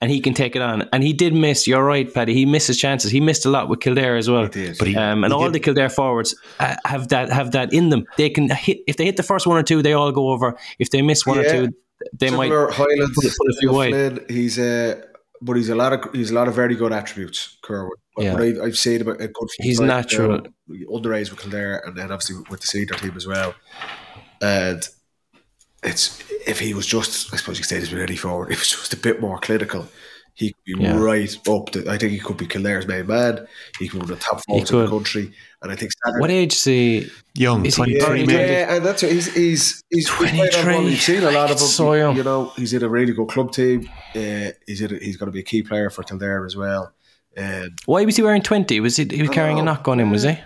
and 0.00 0.10
he 0.10 0.20
can 0.20 0.34
take 0.34 0.56
it 0.56 0.62
on. 0.62 0.88
And 0.92 1.04
he 1.04 1.12
did 1.12 1.32
miss. 1.32 1.68
You're 1.68 1.84
right, 1.84 2.12
Paddy. 2.12 2.34
He 2.34 2.44
missed 2.44 2.66
his 2.66 2.76
chances. 2.78 3.12
He 3.12 3.20
missed 3.20 3.46
a 3.46 3.50
lot 3.50 3.68
with 3.68 3.78
Kildare 3.78 4.16
as 4.16 4.28
well. 4.28 4.48
did. 4.48 4.76
But 4.78 4.88
he- 4.88 4.96
um, 4.96 5.22
and 5.22 5.32
he 5.32 5.36
all 5.36 5.44
did- 5.44 5.52
the 5.54 5.60
Kildare 5.60 5.88
forwards 5.90 6.34
uh, 6.58 6.74
have 6.84 7.06
that 7.08 7.30
have 7.30 7.52
that 7.52 7.72
in 7.72 7.90
them. 7.90 8.04
They 8.16 8.30
can 8.30 8.50
hit 8.50 8.78
if 8.88 8.96
they 8.96 9.04
hit 9.04 9.16
the 9.16 9.22
first 9.22 9.46
one 9.46 9.58
or 9.58 9.62
two, 9.62 9.80
they 9.80 9.92
all 9.92 10.10
go 10.10 10.30
over. 10.30 10.56
If 10.80 10.90
they 10.90 11.02
miss 11.02 11.24
one 11.24 11.38
or 11.38 11.44
two, 11.48 11.68
they 12.18 12.30
might 12.30 12.46
Similar 12.48 12.70
Highlands, 12.72 13.12
put 13.14 13.32
put 13.38 13.48
a 13.48 13.56
few 13.60 13.72
wide. 13.72 13.90
Flynn, 13.92 14.24
he's 14.28 14.58
uh, 14.58 15.02
but 15.42 15.56
he's 15.56 15.68
a 15.68 15.74
lot 15.74 15.92
of 15.92 16.14
he's 16.14 16.30
a 16.30 16.34
lot 16.34 16.48
of 16.48 16.54
very 16.54 16.74
good 16.74 16.92
attributes, 16.92 17.58
Kirwan. 17.62 17.90
But, 18.16 18.24
Yeah. 18.24 18.36
I, 18.36 18.64
I've 18.64 18.76
seen 18.76 19.00
about 19.00 19.20
a 19.20 19.28
good. 19.28 19.48
He's 19.58 19.80
natural. 19.80 20.40
underage 20.70 21.30
with 21.30 21.40
Kildare, 21.40 21.82
and 21.86 21.96
then 21.96 22.12
obviously 22.12 22.36
with 22.48 22.60
the 22.60 22.66
senior 22.66 22.94
team 22.94 23.14
as 23.16 23.26
well. 23.26 23.54
And 24.40 24.86
it's 25.82 26.22
if 26.46 26.60
he 26.60 26.74
was 26.74 26.86
just, 26.86 27.32
I 27.32 27.36
suppose 27.36 27.58
you 27.58 27.62
could 27.62 27.68
say 27.68 27.78
this 27.78 27.90
with 27.90 28.02
any 28.02 28.16
forward, 28.16 28.50
if 28.52 28.58
he 28.58 28.60
was 28.60 28.70
just 28.70 28.94
a 28.94 28.96
bit 28.96 29.20
more 29.20 29.38
clinical, 29.38 29.88
he 30.34 30.52
could 30.52 30.78
be 30.78 30.82
Yeah. 30.84 30.96
right 30.98 31.48
up. 31.48 31.70
To, 31.72 31.88
I 31.90 31.98
think 31.98 32.12
he 32.12 32.18
could 32.18 32.36
be 32.36 32.46
Kildare's 32.46 32.86
main 32.86 33.06
man. 33.06 33.46
He 33.78 33.88
could 33.88 34.00
be 34.00 34.04
one 34.06 34.10
of 34.10 34.18
the 34.18 34.24
top 34.24 34.40
forwards 34.46 34.70
in 34.70 34.78
the 34.78 34.88
country, 34.88 35.32
and 35.62 35.70
I 35.70 35.76
think 35.76 35.92
Saturday, 36.04 36.20
What 36.20 36.30
age 36.30 36.52
is 36.54 36.64
he? 36.64 37.10
Young, 37.34 37.64
Is 37.66 37.74
23 37.76 38.24
yeah, 38.24 38.38
yeah, 38.46 38.74
and 38.76 38.84
that's 38.84 39.02
what 39.02 39.12
he's 39.12 39.32
he's 39.34 39.82
he's, 39.90 40.08
he's 40.08 40.08
23. 40.08 40.64
well. 40.64 40.82
You've 40.82 41.00
seen 41.00 41.22
a 41.22 41.30
lot 41.30 41.50
of 41.50 41.58
him. 41.60 41.66
So 41.66 41.92
young. 41.94 42.16
You 42.16 42.24
know, 42.24 42.52
he's 42.56 42.72
in 42.72 42.82
a 42.82 42.88
really 42.88 43.12
good 43.12 43.28
club 43.28 43.52
team. 43.52 43.88
Uh, 44.14 44.50
he's 44.66 44.80
in 44.82 44.94
a, 44.94 44.98
he's 44.98 45.16
going 45.16 45.28
to 45.28 45.32
be 45.32 45.40
a 45.40 45.44
key 45.44 45.62
player 45.62 45.88
for 45.90 46.02
Kildare 46.02 46.44
as 46.46 46.56
well. 46.56 46.92
And 47.36 47.78
Why 47.86 48.04
was 48.04 48.16
he 48.16 48.22
wearing 48.22 48.42
twenty? 48.42 48.80
Was 48.80 48.96
he? 48.96 49.04
He 49.10 49.22
was 49.22 49.30
carrying 49.30 49.58
a 49.58 49.62
Oh, 49.62 49.64
knock 49.64 49.88
on 49.88 49.98
him. 50.00 50.10
Was 50.10 50.22
he? 50.24 50.38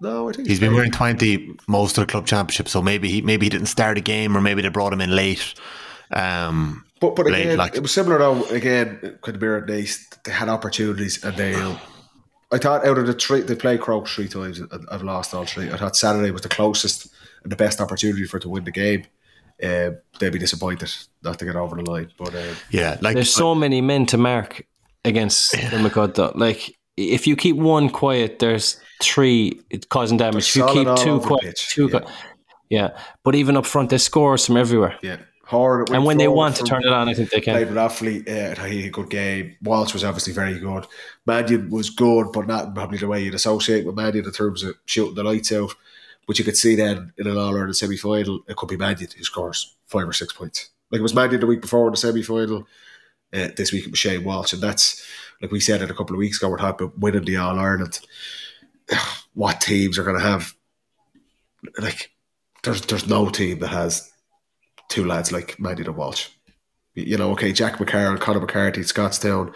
no, 0.00 0.28
I 0.28 0.32
think 0.32 0.46
He's 0.48 0.60
been 0.60 0.74
wearing 0.74 0.92
20 0.92 1.56
most 1.66 1.98
of 1.98 2.02
the 2.06 2.10
club 2.10 2.24
championship, 2.26 2.68
so 2.68 2.80
maybe 2.82 3.08
he 3.08 3.20
maybe 3.22 3.46
he 3.46 3.50
didn't 3.50 3.66
start 3.66 3.98
a 3.98 4.00
game 4.00 4.36
or 4.36 4.40
maybe 4.40 4.62
they 4.62 4.68
brought 4.68 4.92
him 4.92 5.00
in 5.00 5.14
late. 5.14 5.54
Um, 6.12 6.84
But 7.00 7.14
but 7.16 7.26
late, 7.26 7.42
again, 7.46 7.58
like- 7.58 7.74
it 7.76 7.82
was 7.82 7.92
similar 7.92 8.18
though. 8.18 8.44
Again, 8.46 9.18
could 9.22 9.38
be 9.38 9.46
at 9.46 9.66
Naas. 9.66 9.98
They 10.24 10.32
had 10.32 10.48
opportunities, 10.48 11.22
and 11.24 11.36
they. 11.36 11.54
I 12.50 12.56
thought 12.58 12.86
out 12.86 12.96
of 12.98 13.06
the 13.06 13.12
three, 13.12 13.42
they 13.42 13.54
played 13.54 13.80
Crokes 13.80 14.14
three 14.14 14.26
times. 14.28 14.58
and 14.58 14.70
I've 14.90 15.02
lost 15.02 15.34
all 15.34 15.44
three. 15.44 15.70
I 15.70 15.76
thought 15.76 15.96
Saturday 15.96 16.30
was 16.30 16.42
the 16.42 16.48
closest 16.48 17.08
and 17.42 17.52
the 17.52 17.56
best 17.56 17.78
opportunity 17.80 18.24
for 18.24 18.38
it 18.38 18.40
to 18.40 18.48
win 18.48 18.64
the 18.64 18.70
game. 18.70 19.04
Uh, 19.62 19.90
they'd 20.18 20.32
be 20.32 20.38
disappointed 20.38 20.90
not 21.22 21.38
to 21.38 21.44
get 21.44 21.56
over 21.56 21.76
the 21.76 21.82
line. 21.90 22.10
But 22.16 22.34
uh, 22.34 22.54
yeah, 22.70 22.96
like 23.02 23.14
There's 23.14 23.32
so 23.32 23.54
many 23.54 23.80
men 23.80 24.06
to 24.06 24.16
mark 24.16 24.66
against 25.04 25.52
the 25.52 25.58
McCud. 25.76 26.14
though. 26.14 26.32
Like 26.34 26.74
if 26.96 27.26
you 27.26 27.36
keep 27.36 27.56
one 27.56 27.90
quiet, 27.90 28.38
there's 28.38 28.80
three 29.02 29.60
causing 29.90 30.16
damage. 30.16 30.48
If 30.48 30.56
you 30.56 30.66
keep 30.68 30.88
two 30.96 31.20
quiet, 31.20 31.56
two 31.56 31.90
yeah. 31.92 31.98
qui- 32.00 32.12
yeah. 32.70 32.98
But 33.24 33.34
even 33.34 33.56
up 33.56 33.66
front, 33.66 33.90
they 33.90 33.98
score 33.98 34.38
from 34.38 34.56
everywhere. 34.56 34.96
yeah, 35.02 35.16
hard. 35.48 35.88
And 35.88 36.04
when 36.04 36.18
they 36.18 36.28
want 36.28 36.56
to 36.56 36.64
turn 36.64 36.82
it 36.84 36.92
on, 36.92 37.08
I 37.08 37.14
think 37.14 37.30
they 37.30 37.40
can. 37.40 37.54
with 37.54 37.70
Offaly. 37.70 38.20
Uh, 38.28 38.64
he 38.66 38.82
had 38.82 38.88
a 38.88 38.90
good 38.90 39.08
game. 39.08 39.56
Walsh 39.62 39.94
was 39.94 40.04
obviously 40.04 40.34
very 40.34 40.58
good. 40.58 40.86
Mannion 41.24 41.70
was 41.70 41.88
good, 41.88 42.32
but 42.32 42.46
not 42.46 42.74
probably 42.74 42.98
the 42.98 43.08
way 43.08 43.24
you'd 43.24 43.34
associate 43.34 43.86
with 43.86 43.96
Mannion 43.96 44.26
in 44.26 44.32
terms 44.32 44.62
of 44.62 44.74
shooting 44.84 45.14
the 45.14 45.24
lights 45.24 45.50
out. 45.52 45.72
But 46.26 46.38
you 46.38 46.44
could 46.44 46.58
see 46.58 46.76
then 46.76 47.14
in 47.16 47.26
an 47.26 47.38
All 47.38 47.56
Ireland 47.56 47.76
semi 47.76 47.96
final, 47.96 48.40
it 48.46 48.56
could 48.56 48.68
be 48.68 48.76
Mannion 48.76 49.08
who 49.16 49.24
scores 49.24 49.74
five 49.86 50.06
or 50.06 50.12
six 50.12 50.34
points. 50.34 50.68
Like 50.90 50.98
it 50.98 51.02
was 51.02 51.14
Mannion 51.14 51.40
the 51.40 51.46
week 51.46 51.62
before 51.62 51.86
in 51.86 51.92
the 51.92 51.96
semi 51.96 52.22
final. 52.22 52.68
Uh, 53.32 53.48
this 53.56 53.72
week 53.72 53.86
it 53.86 53.90
was 53.90 53.98
Shane 53.98 54.24
Walsh, 54.24 54.52
and 54.52 54.62
that's 54.62 55.02
like 55.40 55.50
we 55.50 55.60
said 55.60 55.80
it 55.80 55.90
a 55.90 55.94
couple 55.94 56.14
of 56.14 56.18
weeks 56.18 56.36
ago. 56.36 56.50
We're 56.50 56.58
talking 56.58 56.86
about 56.86 56.98
winning 56.98 57.24
the 57.24 57.38
All 57.38 57.58
Ireland. 57.58 58.00
What 59.34 59.60
teams 59.60 59.98
are 59.98 60.02
going 60.02 60.18
to 60.18 60.22
have? 60.22 60.52
Like, 61.78 62.10
there's 62.64 62.80
there's 62.82 63.06
no 63.06 63.28
team 63.28 63.60
that 63.60 63.68
has 63.68 64.10
two 64.88 65.04
lads 65.04 65.32
like 65.32 65.58
Mannion 65.60 65.88
and 65.88 65.96
Walsh 65.96 66.28
you 67.06 67.16
know, 67.16 67.30
okay, 67.32 67.52
Jack 67.52 67.76
McCarron, 67.76 68.20
Conor 68.20 68.40
McCarthy, 68.40 68.82
Scotstown, 68.82 69.48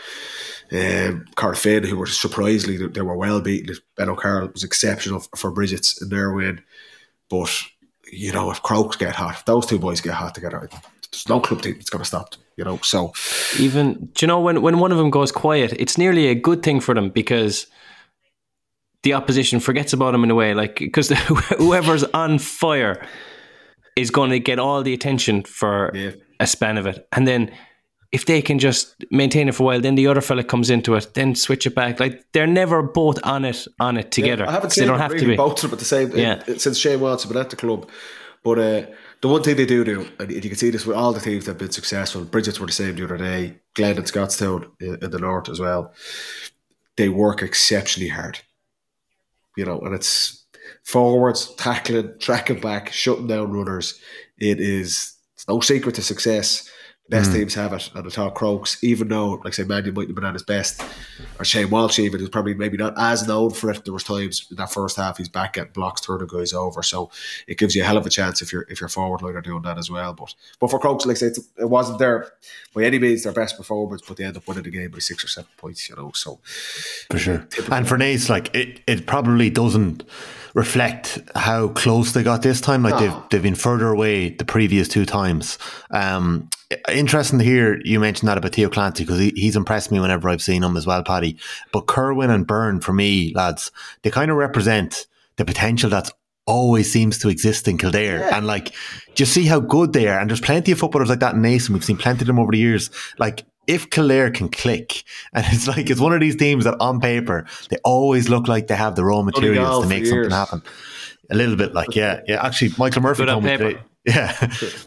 um, 0.73 1.27
Corofin, 1.37 1.85
who 1.85 1.97
were 1.97 2.07
surprisingly 2.07 2.87
they- 2.87 3.01
were 3.03 3.17
well 3.17 3.41
beaten. 3.41 3.75
Ben 3.97 4.09
O'Carroll 4.09 4.49
was 4.53 4.65
exceptional 4.65 5.21
for, 5.37 5.51
Brigid's 5.51 6.01
in 6.01 6.09
their 6.09 6.33
win, 6.33 6.63
but 7.29 7.51
you 8.11 8.33
know, 8.33 8.51
if 8.51 8.63
Crokes 8.63 8.97
get 8.97 9.15
hot, 9.15 9.35
if 9.37 9.45
those 9.45 9.67
two 9.67 9.79
boys 9.79 10.01
get 10.01 10.15
hot 10.15 10.35
together, 10.35 10.69
there's 11.11 11.29
no 11.29 11.41
club 11.41 11.63
team 11.63 11.75
that's 11.75 11.91
going 11.91 12.03
to 12.03 12.07
stop 12.07 12.31
them. 12.31 12.41
You 12.57 12.65
know, 12.65 12.77
so 12.83 13.13
Even 13.59 14.11
do 14.15 14.25
you 14.25 14.27
know 14.27 14.39
when 14.39 14.61
when 14.61 14.79
one 14.79 14.93
of 14.93 14.99
them 14.99 15.09
goes 15.09 15.33
quiet, 15.33 15.73
it's 15.79 15.97
nearly 15.97 16.27
a 16.29 16.35
good 16.35 16.63
thing 16.63 16.81
for 16.81 16.95
them 16.95 17.09
because 17.09 17.67
the 19.03 19.15
opposition 19.15 19.59
forgets 19.59 19.95
about 19.95 20.13
them 20.13 20.23
in 20.23 20.31
a 20.31 20.35
way. 20.35 20.53
Like 20.53 20.79
because 20.79 21.09
whoever's 21.57 22.05
on 22.05 22.39
fire 22.39 23.07
is 23.97 24.11
going 24.11 24.31
to 24.31 24.39
get 24.39 24.59
all 24.59 24.83
the 24.83 24.95
attention 24.95 25.43
for 25.45 25.91
Yeah. 25.95 26.13
a 26.41 26.47
span 26.47 26.79
of 26.79 26.87
it, 26.87 27.07
and 27.13 27.27
then 27.27 27.51
if 28.13 28.27
they 28.27 28.43
can 28.43 28.59
just 28.59 28.95
maintain 29.11 29.49
it 29.49 29.55
for 29.55 29.63
a 29.63 29.67
while, 29.67 29.81
then 29.81 29.95
the 29.95 30.07
other 30.07 30.21
fella 30.21 30.45
comes 30.45 30.69
into 30.69 30.95
it, 30.97 31.15
then 31.15 31.35
switch 31.35 31.67
it 31.67 31.75
back. 31.75 31.99
Like 31.99 32.23
they're 32.33 32.47
never 32.47 32.83
both 32.83 33.19
on 33.25 33.45
it 33.47 33.67
on 33.81 33.97
it 33.97 34.11
together. 34.11 34.47
I 34.47 34.53
haven't 34.53 34.75
they 34.75 34.85
don't 34.85 34.99
have 35.01 35.13
really 35.13 35.25
to 35.25 35.31
be. 35.31 35.37
both 35.37 35.65
of 35.65 35.71
them 35.71 35.73
at 35.73 35.79
the 35.79 35.85
same 35.87 36.11
Yeah. 36.15 36.43
since 36.59 36.77
Shane 36.79 37.01
Watts 37.01 37.23
has 37.23 37.33
been 37.33 37.41
at 37.41 37.49
the 37.51 37.57
club. 37.57 37.89
But 38.45 38.59
uh, 38.59 38.87
the 39.23 39.29
one 39.29 39.43
thing 39.43 39.57
they 39.57 39.65
do 39.67 39.83
do, 39.85 40.07
and 40.19 40.31
you 40.31 40.41
can 40.43 40.57
see 40.57 40.71
this 40.71 40.85
with 40.85 40.97
all 40.97 41.13
the 41.13 41.21
teams 41.21 41.45
that 41.47 41.53
have 41.53 41.59
been 41.59 41.71
successful. 41.71 42.25
Brigid's 42.25 42.59
were 42.61 42.67
the 42.67 42.73
same 42.73 42.97
the 42.97 43.05
other 43.05 43.17
day. 43.17 43.61
Glen 43.75 43.97
and 43.97 44.07
Scotstown 44.07 44.67
in, 44.81 44.99
in 45.01 45.11
the 45.11 45.19
north 45.21 45.49
as 45.49 45.61
well. 45.61 45.95
They 46.97 47.09
work 47.09 47.41
exceptionally 47.41 48.09
hard. 48.11 48.41
You 49.57 49.65
know, 49.65 49.79
and 49.81 49.95
it's 49.95 50.42
forwards, 50.85 51.55
tackling, 51.55 52.15
tracking 52.19 52.61
back, 52.61 52.93
shutting 52.93 53.27
down 53.27 53.53
runners. 53.53 54.01
It 54.39 54.61
is 54.61 55.15
no 55.49 55.61
secret 55.61 55.95
to 55.97 56.03
success. 56.03 56.69
Best 57.09 57.31
hmm. 57.31 57.39
teams 57.39 57.55
have 57.55 57.73
it, 57.73 57.91
and 57.95 58.07
I 58.07 58.11
thought 58.11 58.37
Crokes, 58.37 58.83
even 58.83 59.09
though, 59.09 59.33
like 59.33 59.49
I 59.49 59.51
say, 59.51 59.65
Mandy 59.65 59.91
might 59.91 60.07
have 60.07 60.15
been 60.15 60.25
at 60.25 60.35
his 60.35 60.45
best, 60.45 60.83
or 61.39 61.45
Shane 61.45 61.69
Walsh 61.69 61.99
even 61.99 62.21
is 62.21 62.29
probably 62.29 62.55
maybe 62.55 62.77
not 62.77 62.95
as 62.97 63.27
known 63.27 63.51
for 63.51 63.71
it. 63.71 63.85
There 63.85 63.93
was 63.93 64.05
times 64.05 64.47
in 64.51 64.57
that 64.57 64.73
first 64.73 64.97
half 64.97 65.19
he's 65.19 65.29
back 65.29 65.59
at 65.59 65.75
blocks, 65.75 66.01
turning 66.01 66.29
guys 66.29 66.53
over, 66.53 66.81
so 66.83 67.11
it 67.49 67.59
gives 67.59 67.75
you 67.75 67.83
a 67.83 67.85
hell 67.85 67.97
of 67.97 68.07
a 68.07 68.09
chance 68.09 68.41
if 68.41 68.53
you're 68.53 68.67
if 68.71 68.81
your 68.81 68.89
forward 68.89 69.21
line 69.21 69.35
are 69.35 69.43
doing 69.43 69.63
that 69.63 69.79
as 69.79 69.91
well. 69.91 70.15
But 70.15 70.35
but 70.61 70.71
for 70.71 70.79
Crokes, 70.79 71.05
like 71.05 71.17
I 71.17 71.19
say, 71.19 71.27
it's, 71.27 71.41
it 71.59 71.69
wasn't 71.69 71.99
their 71.99 72.33
by 72.73 72.85
any 72.85 73.01
means 73.01 73.25
their 73.25 73.33
best 73.33 73.57
performance, 73.57 74.01
but 74.07 74.17
they 74.17 74.25
end 74.25 74.37
up 74.37 74.47
winning 74.47 74.63
the 74.63 74.71
game 74.71 74.93
by 74.93 75.01
six 75.01 75.25
or 75.25 75.29
seven 75.29 75.51
points. 75.57 75.91
You 75.91 75.97
know, 75.97 76.13
so 76.15 76.39
for 77.11 77.19
sure. 77.19 77.47
And 77.71 77.87
for 77.87 77.99
Naas, 77.99 78.31
like 78.31 78.55
it, 78.55 78.81
it 78.87 79.07
probably 79.07 79.51
doesn't 79.51 80.05
reflect 80.55 81.19
how 81.35 81.69
close 81.69 82.13
they 82.13 82.23
got 82.23 82.43
this 82.43 82.61
time. 82.61 82.83
Like 82.83 82.99
they've 82.99 83.15
they've 83.31 83.43
been 83.43 83.55
further 83.55 83.89
away 83.89 84.31
the 84.31 84.45
previous 84.45 84.89
two 84.89 85.05
times. 85.05 85.59
Um, 85.91 86.51
interesting 86.91 87.39
to 87.39 87.45
hear 87.45 87.81
you 87.85 88.01
mention 88.01 88.27
that 88.27 88.39
about 88.39 88.55
Theo 88.55 88.69
Clancy 88.69 89.05
because 89.05 89.19
he, 89.19 89.33
he's 89.35 89.57
impressed 89.57 89.91
me 89.91 90.01
whenever 90.01 90.29
I've 90.29 90.43
seen 90.43 90.63
him 90.63 90.77
as 90.77 90.87
well, 90.87 91.03
Paddy. 91.03 91.37
But 91.73 91.87
Kirwan 91.87 92.31
and 92.31 92.47
Beirne 92.47 92.83
for 92.83 92.93
me, 92.93 93.33
lads, 93.35 93.71
they 94.03 94.11
kind 94.11 94.31
of 94.31 94.37
represent 94.37 95.07
the 95.37 95.45
potential 95.45 95.91
that's 95.91 96.13
always 96.47 96.91
seems 96.91 97.19
to 97.19 97.29
exist 97.29 97.69
in 97.69 97.79
Kildare. 97.79 98.33
And 98.33 98.47
like, 98.47 98.75
just 99.15 99.33
see 99.33 99.47
how 99.47 99.61
good 99.61 99.93
they 99.93 100.09
are. 100.09 100.19
And 100.19 100.29
there's 100.29 100.41
plenty 100.41 100.73
of 100.73 100.79
footballers 100.79 101.09
like 101.09 101.21
that 101.21 101.35
in 101.35 101.45
and 101.45 101.69
we've 101.69 101.85
seen 101.85 101.97
plenty 101.97 102.23
of 102.23 102.27
them 102.27 102.39
over 102.39 102.53
the 102.53 102.59
years. 102.59 102.91
Like, 103.19 103.45
if 103.67 103.91
Kildare 103.91 104.31
can 104.31 104.49
click, 104.49 105.05
and 105.33 105.45
it's 105.49 105.67
like 105.69 105.91
it's 105.91 106.01
one 106.01 106.13
of 106.13 106.21
these 106.21 106.37
teams 106.37 106.65
that 106.65 106.77
on 106.81 107.01
paper 107.01 107.47
they 107.71 107.77
always 107.85 108.29
look 108.29 108.49
like 108.49 108.67
they 108.67 108.77
have 108.77 108.97
the 108.97 109.05
raw 109.05 109.23
materials 109.23 109.83
to 109.83 109.89
make 109.89 110.07
something 110.07 110.23
years. 110.25 110.33
happen. 110.33 110.63
A 111.31 111.35
little 111.35 111.57
bit 111.57 111.73
like 111.73 111.95
yeah, 111.95 112.21
yeah. 112.27 112.45
Actually, 112.45 112.73
Michael 112.79 113.03
Murphy 113.03 113.23
Good 113.23 113.29
on 113.29 113.35
told 113.35 113.45
me 113.45 113.51
paper. 113.51 113.69
today. 113.71 113.83
Yeah, 114.05 114.33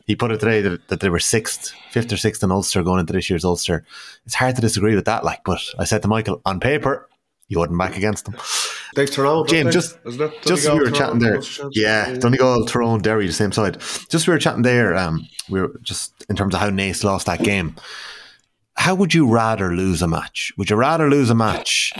he 0.06 0.18
put 0.18 0.32
it 0.32 0.42
today 0.42 0.60
that, 0.60 0.90
that 0.90 1.00
they 1.00 1.08
were 1.08 1.20
sixth, 1.20 1.72
fifth 1.92 2.12
or 2.12 2.18
sixth 2.18 2.44
in 2.44 2.52
Ulster 2.52 2.84
going 2.84 3.00
into 3.00 3.14
this 3.14 3.30
year's 3.30 3.46
Ulster. 3.46 3.86
It's 4.26 4.36
hard 4.36 4.56
to 4.58 4.62
disagree 4.62 4.94
with 4.94 5.06
that. 5.06 5.24
Like, 5.24 5.40
but 5.46 5.62
I 5.80 5.86
said 5.86 6.02
to 6.02 6.10
Michael 6.10 6.42
on 6.46 6.60
paper, 6.60 7.08
you 7.48 7.58
wouldn't 7.58 7.80
back 7.80 7.96
against 7.96 8.26
them. 8.26 8.36
they've 8.96 9.10
Tyrone. 9.10 9.48
James, 9.48 9.74
just 9.74 9.98
just 10.44 10.70
we 10.70 10.80
were 10.80 10.92
chatting 10.92 11.20
there. 11.20 11.40
Yeah, 11.72 12.14
Donegal, 12.16 12.66
Tyrone, 12.66 13.02
Derry, 13.02 13.26
the 13.28 13.32
same 13.32 13.54
side. 13.54 13.80
Just 14.10 14.28
we 14.28 14.34
were 14.34 14.40
chatting 14.40 14.64
there. 14.64 14.96
Um, 14.96 15.26
we 15.50 15.62
were 15.62 15.80
just 15.82 16.26
in 16.28 16.36
terms 16.36 16.54
of 16.54 16.60
how 16.60 16.70
Naas 16.70 17.06
lost 17.06 17.28
that 17.28 17.42
game. 17.42 17.76
How 18.78 18.94
would 18.96 19.14
you 19.14 19.28
rather 19.32 19.74
lose 19.76 20.02
a 20.02 20.08
match? 20.08 20.52
Would 20.58 20.70
you 20.70 20.76
rather 20.76 21.10
lose 21.10 21.30
a 21.30 21.36
match? 21.36 21.94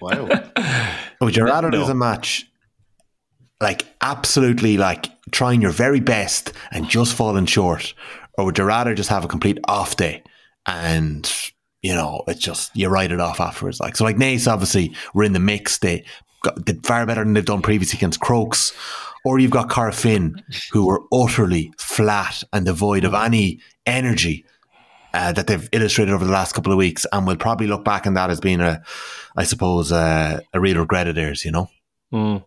Wow. 0.00 0.28
Or 1.20 1.26
would 1.26 1.36
you 1.36 1.44
rather 1.44 1.70
No. 1.70 1.78
lose 1.78 1.88
a 1.88 1.94
match 1.94 2.46
like 3.60 3.86
absolutely 4.02 4.76
like 4.76 5.06
trying 5.30 5.62
your 5.62 5.70
very 5.70 6.00
best 6.00 6.52
and 6.72 6.88
just 6.88 7.14
falling 7.14 7.46
short, 7.46 7.94
or 8.36 8.44
would 8.44 8.58
you 8.58 8.64
rather 8.64 8.94
just 8.94 9.08
have 9.10 9.24
a 9.24 9.28
complete 9.28 9.58
off 9.66 9.96
day 9.96 10.22
and 10.66 11.32
you 11.82 11.94
know 11.94 12.22
it's 12.26 12.40
just 12.40 12.74
you 12.76 12.88
write 12.88 13.12
it 13.12 13.20
off 13.20 13.40
afterwards? 13.40 13.80
Like 13.80 13.96
so, 13.96 14.04
like 14.04 14.16
Naas 14.16 14.50
obviously 14.50 14.94
were 15.14 15.24
in 15.24 15.32
the 15.32 15.40
mix. 15.40 15.78
They 15.78 16.04
got, 16.42 16.64
did 16.64 16.84
far 16.86 17.06
better 17.06 17.24
than 17.24 17.32
they've 17.34 17.44
done 17.44 17.62
previously 17.62 17.96
against 17.98 18.20
Crokes. 18.20 18.72
Or 19.24 19.38
you've 19.38 19.50
got 19.50 19.70
Corofin, 19.70 20.42
who 20.70 20.84
were 20.86 21.00
utterly 21.10 21.72
flat 21.78 22.42
and 22.52 22.66
devoid 22.66 23.04
of 23.04 23.14
any 23.14 23.60
energy 23.86 24.44
uh, 25.14 25.32
that 25.32 25.46
they've 25.46 25.68
illustrated 25.72 26.12
over 26.12 26.24
the 26.26 26.32
last 26.32 26.52
couple 26.54 26.72
of 26.72 26.78
weeks, 26.78 27.06
and 27.12 27.26
we'll 27.26 27.36
probably 27.36 27.66
look 27.66 27.84
back 27.84 28.06
on 28.06 28.14
that 28.14 28.28
as 28.30 28.40
being 28.40 28.60
a, 28.60 28.82
I 29.36 29.44
suppose, 29.44 29.90
uh, 29.92 30.40
a 30.52 30.60
real 30.60 30.78
regret 30.78 31.08
of 31.08 31.14
theirs. 31.14 31.44
You 31.44 31.52
know, 31.52 31.68
Mm. 32.12 32.44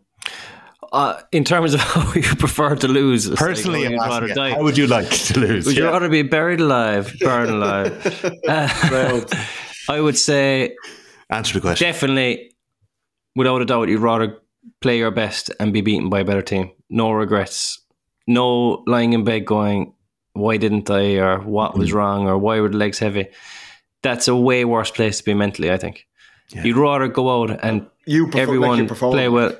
Uh, 0.93 1.21
in 1.34 1.43
terms 1.43 1.73
of 1.73 1.80
how 1.93 2.13
you 2.13 2.21
prefer 2.36 2.73
to 2.75 2.88
lose, 2.88 3.30
like, 3.30 3.38
personally, 3.38 3.86
I'm 3.86 3.91
you'd 3.93 3.99
asking 3.99 4.12
rather 4.21 4.34
die. 4.34 4.51
how 4.51 4.63
would 4.63 4.77
you 4.77 4.88
like 4.88 5.10
to 5.10 5.39
lose? 5.39 5.65
Would 5.65 5.75
you 5.75 5.84
Yeah. 5.84 5.89
rather 5.91 6.08
be 6.10 6.21
buried 6.21 6.62
alive, 6.62 7.13
burned 7.19 7.49
alive? 7.51 8.23
Uh, 8.47 9.21
I 9.89 9.99
would 9.99 10.17
say 10.17 10.75
Answer 11.30 11.56
the 11.56 11.62
question. 11.62 11.86
definitely, 11.86 12.51
without 13.36 13.62
a 13.62 13.65
doubt, 13.65 13.89
you'd 13.89 13.99
rather 14.01 14.38
play 14.82 14.97
your 14.97 15.12
best 15.12 15.51
and 15.60 15.73
be 15.73 15.82
beaten 15.82 16.10
by 16.10 16.21
a 16.21 16.25
better 16.25 16.41
team. 16.41 16.71
No 16.89 17.12
regrets. 17.12 17.82
No 18.27 18.84
lying 18.88 19.12
in 19.13 19.23
bed 19.25 19.45
going, 19.45 19.93
why 20.39 20.58
didn't 20.58 20.89
I? 20.89 21.15
Or 21.17 21.39
what 21.39 21.78
was 21.78 21.91
mm. 21.91 21.95
wrong? 21.95 22.28
Or 22.28 22.38
why 22.38 22.60
were 22.60 22.69
the 22.69 22.78
legs 22.78 23.00
heavy? 23.00 23.28
that's 24.04 24.28
a 24.28 24.36
way 24.36 24.65
worse 24.65 24.91
place 24.91 25.17
to 25.19 25.23
be 25.23 25.34
mentally. 25.34 25.71
I 25.71 25.78
think 25.78 26.08
you'd 26.50 26.78
rather 26.78 27.08
go 27.08 27.41
out 27.41 27.60
and 27.63 27.88
You 28.06 28.28
perform- 28.28 28.41
everyone 28.41 28.69
like 28.69 28.80
you 28.80 28.88
perform. 28.88 29.12
play 29.13 29.30
well. 29.30 29.52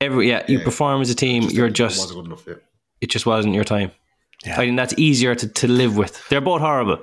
Every 0.00 0.28
yeah, 0.28 0.44
you 0.46 0.58
Yeah. 0.58 0.64
perform 0.64 1.00
as 1.00 1.10
a 1.10 1.14
team. 1.14 1.44
you're 1.44 1.70
just 1.70 1.98
wasn't 1.98 2.18
good 2.18 2.26
enough. 2.26 2.44
Yeah. 2.46 2.54
it 3.00 3.10
just 3.10 3.26
wasn't 3.26 3.54
your 3.54 3.64
time. 3.64 3.90
Yeah. 4.44 4.52
I 4.52 4.56
think 4.56 4.76
that's 4.76 4.94
easier 4.96 5.34
to, 5.34 5.48
to 5.48 5.66
live 5.66 5.96
with. 5.96 6.28
They're 6.28 6.40
both 6.40 6.60
horrible. 6.60 7.00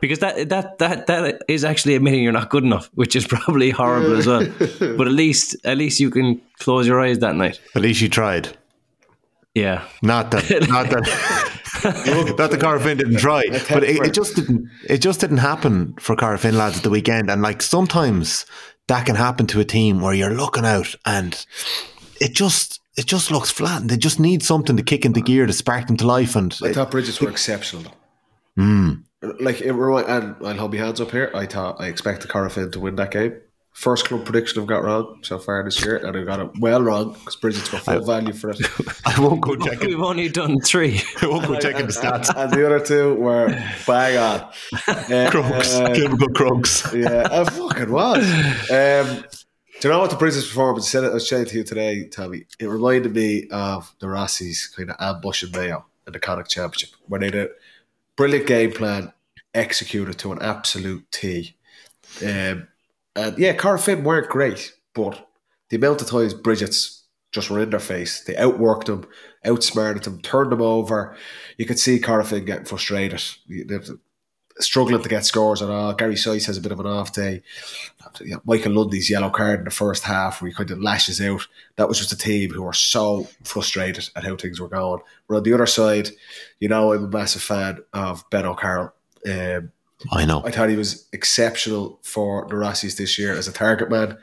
Because 0.00 0.18
that 0.18 0.48
that 0.48 0.78
that 0.78 1.06
that 1.06 1.42
is 1.48 1.64
actually 1.64 1.94
admitting 1.94 2.22
you're 2.22 2.32
not 2.32 2.50
good 2.50 2.64
enough, 2.64 2.90
which 2.94 3.14
is 3.16 3.26
probably 3.34 3.70
horrible 3.70 4.16
as 4.16 4.26
well. 4.26 4.46
But 4.98 5.06
at 5.06 5.12
least 5.12 5.56
at 5.64 5.78
least 5.78 6.00
you 6.00 6.10
can 6.10 6.40
close 6.58 6.86
your 6.86 7.00
eyes 7.00 7.18
that 7.20 7.36
night. 7.36 7.60
At 7.74 7.82
least 7.82 8.00
you 8.00 8.08
tried. 8.08 8.56
Yeah. 9.54 9.86
Not 10.02 10.30
that, 10.32 10.50
not 10.68 10.90
that, 10.90 11.04
not 12.38 12.50
the 12.50 12.58
Corofin 12.58 12.98
didn't 12.98 13.18
try, 13.18 13.42
but 13.70 13.84
it, 13.84 13.96
it 14.06 14.14
just 14.14 14.34
didn't. 14.36 14.68
It 14.88 14.98
just 14.98 15.20
didn't 15.20 15.38
happen 15.38 15.94
for 16.00 16.16
Corofin 16.16 16.54
lads 16.54 16.78
at 16.78 16.82
the 16.82 16.90
weekend. 16.90 17.30
And 17.30 17.40
like 17.42 17.62
sometimes 17.62 18.46
that 18.88 19.06
can 19.06 19.16
happen 19.16 19.46
to 19.48 19.60
a 19.60 19.64
team 19.64 20.00
where 20.00 20.14
you're 20.14 20.34
looking 20.34 20.64
out 20.64 20.94
and 21.06 21.44
it 22.20 22.34
just 22.34 22.80
it 22.96 23.06
just 23.06 23.30
looks 23.30 23.50
flat, 23.50 23.80
and 23.82 23.90
they 23.90 23.96
just 23.96 24.20
need 24.20 24.42
something 24.42 24.76
to 24.76 24.82
kick 24.82 25.04
into 25.04 25.20
gear 25.20 25.46
to 25.46 25.52
spark 25.52 25.86
them 25.86 25.96
to 25.98 26.06
life. 26.06 26.36
And 26.36 26.56
I 26.62 26.72
thought 26.72 26.90
Brigid's 26.90 27.20
were 27.20 27.30
exceptional. 27.30 27.84
though. 27.84 28.62
Hmm. 28.62 28.92
Like 29.40 29.60
it 29.62 29.72
remi- 29.72 30.06
and 30.06 30.36
I'll 30.44 30.56
hold 30.56 30.72
my 30.74 30.78
hands 30.78 31.00
up 31.00 31.10
here. 31.10 31.30
I 31.34 31.46
thought 31.46 31.80
I 31.80 31.86
expected 31.86 32.30
Corofin 32.30 32.70
to 32.72 32.80
win 32.80 32.96
that 32.96 33.10
game. 33.10 33.34
First 33.74 34.04
club 34.06 34.24
prediction 34.24 34.62
I've 34.62 34.68
got 34.68 34.84
wrong 34.84 35.18
so 35.22 35.36
far 35.38 35.62
this 35.64 35.84
year, 35.84 35.96
and 35.96 36.16
I've 36.16 36.24
got 36.26 36.38
it 36.38 36.50
well 36.60 36.80
wrong 36.80 37.12
because 37.14 37.34
Brigid's 37.34 37.72
were 37.72 37.78
full 37.80 38.04
value 38.04 38.32
for 38.32 38.50
it. 38.50 38.60
I 39.04 39.20
won't 39.20 39.40
go 39.40 39.56
checking. 39.56 39.88
We've 39.88 40.00
only 40.00 40.28
done 40.28 40.60
three. 40.60 41.00
I 41.22 41.26
won't 41.26 41.46
go 41.48 41.58
checking 41.58 41.86
the 41.86 41.92
stats. 41.92 42.32
and 42.36 42.52
the 42.52 42.64
other 42.64 42.78
two 42.78 43.16
were 43.16 43.48
bang 43.84 44.16
on. 44.18 44.40
Uh, 44.86 45.28
Crokes, 45.28 45.74
uh, 45.74 45.88
Kilmacud 45.88 46.34
Crokes. 46.36 46.94
yeah, 46.94 47.26
I 47.30 47.42
fucking 47.44 47.90
was. 47.90 48.24
Um, 48.70 49.24
do 49.80 49.88
you 49.88 49.92
know 49.92 49.98
what 49.98 50.10
the 50.10 50.16
Brigid's 50.16 50.46
performance? 50.46 50.86
I 50.86 50.88
said 50.90 51.04
I 51.04 51.12
was 51.12 51.28
saying 51.28 51.46
to 51.46 51.56
you 51.56 51.64
today, 51.64 52.06
Tommy. 52.06 52.46
It 52.60 52.66
reminded 52.66 53.12
me 53.12 53.48
of 53.50 53.92
the 53.98 54.06
Rossies 54.06 54.72
kind 54.74 54.90
of 54.90 54.96
ambushing 55.00 55.50
Mayo 55.50 55.84
in 56.06 56.12
the 56.12 56.20
Connacht 56.20 56.48
Championship, 56.48 56.90
where 57.08 57.18
they 57.18 57.30
did 57.30 57.46
a 57.46 57.50
brilliant 58.14 58.46
game 58.46 58.70
plan, 58.70 59.12
executed 59.52 60.16
to 60.20 60.30
an 60.30 60.38
absolute 60.40 61.10
T. 61.10 61.56
Um, 62.24 62.68
and 63.16 63.38
yeah, 63.38 63.54
Corofin 63.54 64.02
weren't 64.02 64.28
great, 64.28 64.74
but 64.94 65.28
the 65.68 65.76
amount 65.76 66.02
of 66.02 66.08
times 66.08 66.34
Brigid's 66.34 67.04
just 67.32 67.50
were 67.50 67.60
in 67.60 67.70
their 67.70 67.80
face, 67.80 68.22
they 68.24 68.34
outworked 68.34 68.86
them, 68.86 69.06
outsmarted 69.44 70.04
them, 70.04 70.20
turned 70.22 70.52
them 70.52 70.62
over. 70.62 71.16
You 71.58 71.66
could 71.66 71.78
see 71.78 71.98
Corofin 71.98 72.46
getting 72.46 72.64
frustrated. 72.64 73.20
Struggling 74.60 75.02
to 75.02 75.08
get 75.08 75.24
scores 75.24 75.62
at 75.62 75.68
all. 75.68 75.94
Gary 75.94 76.14
Sice 76.14 76.46
has 76.46 76.56
a 76.56 76.60
bit 76.60 76.70
of 76.70 76.78
an 76.78 76.86
off 76.86 77.12
day. 77.12 77.42
Michael 78.44 78.70
Lundy's 78.70 79.10
yellow 79.10 79.30
card 79.30 79.58
in 79.58 79.64
the 79.64 79.72
first 79.72 80.04
half 80.04 80.40
where 80.40 80.48
he 80.48 80.54
kind 80.54 80.70
of 80.70 80.80
lashes 80.80 81.20
out. 81.20 81.48
That 81.74 81.88
was 81.88 81.98
just 81.98 82.12
a 82.12 82.16
team 82.16 82.50
who 82.50 82.62
were 82.62 82.72
so 82.72 83.26
frustrated 83.42 84.08
at 84.14 84.22
how 84.22 84.36
things 84.36 84.60
were 84.60 84.68
going. 84.68 85.00
But 85.28 85.38
on 85.38 85.42
the 85.42 85.54
other 85.54 85.66
side, 85.66 86.10
you 86.60 86.68
know, 86.68 86.92
I'm 86.92 87.06
a 87.06 87.08
massive 87.08 87.42
fan 87.42 87.80
of 87.92 88.24
Ben 88.30 88.46
O'Carroll. 88.46 88.92
Um, 89.28 89.72
I 90.12 90.24
know. 90.24 90.42
I 90.44 90.50
thought 90.50 90.68
he 90.68 90.76
was 90.76 91.08
exceptional 91.12 91.98
for 92.02 92.46
the 92.48 92.54
Rossies 92.54 92.96
this 92.96 93.18
year 93.18 93.32
as 93.34 93.48
a 93.48 93.52
target 93.52 93.90
man. 93.90 94.18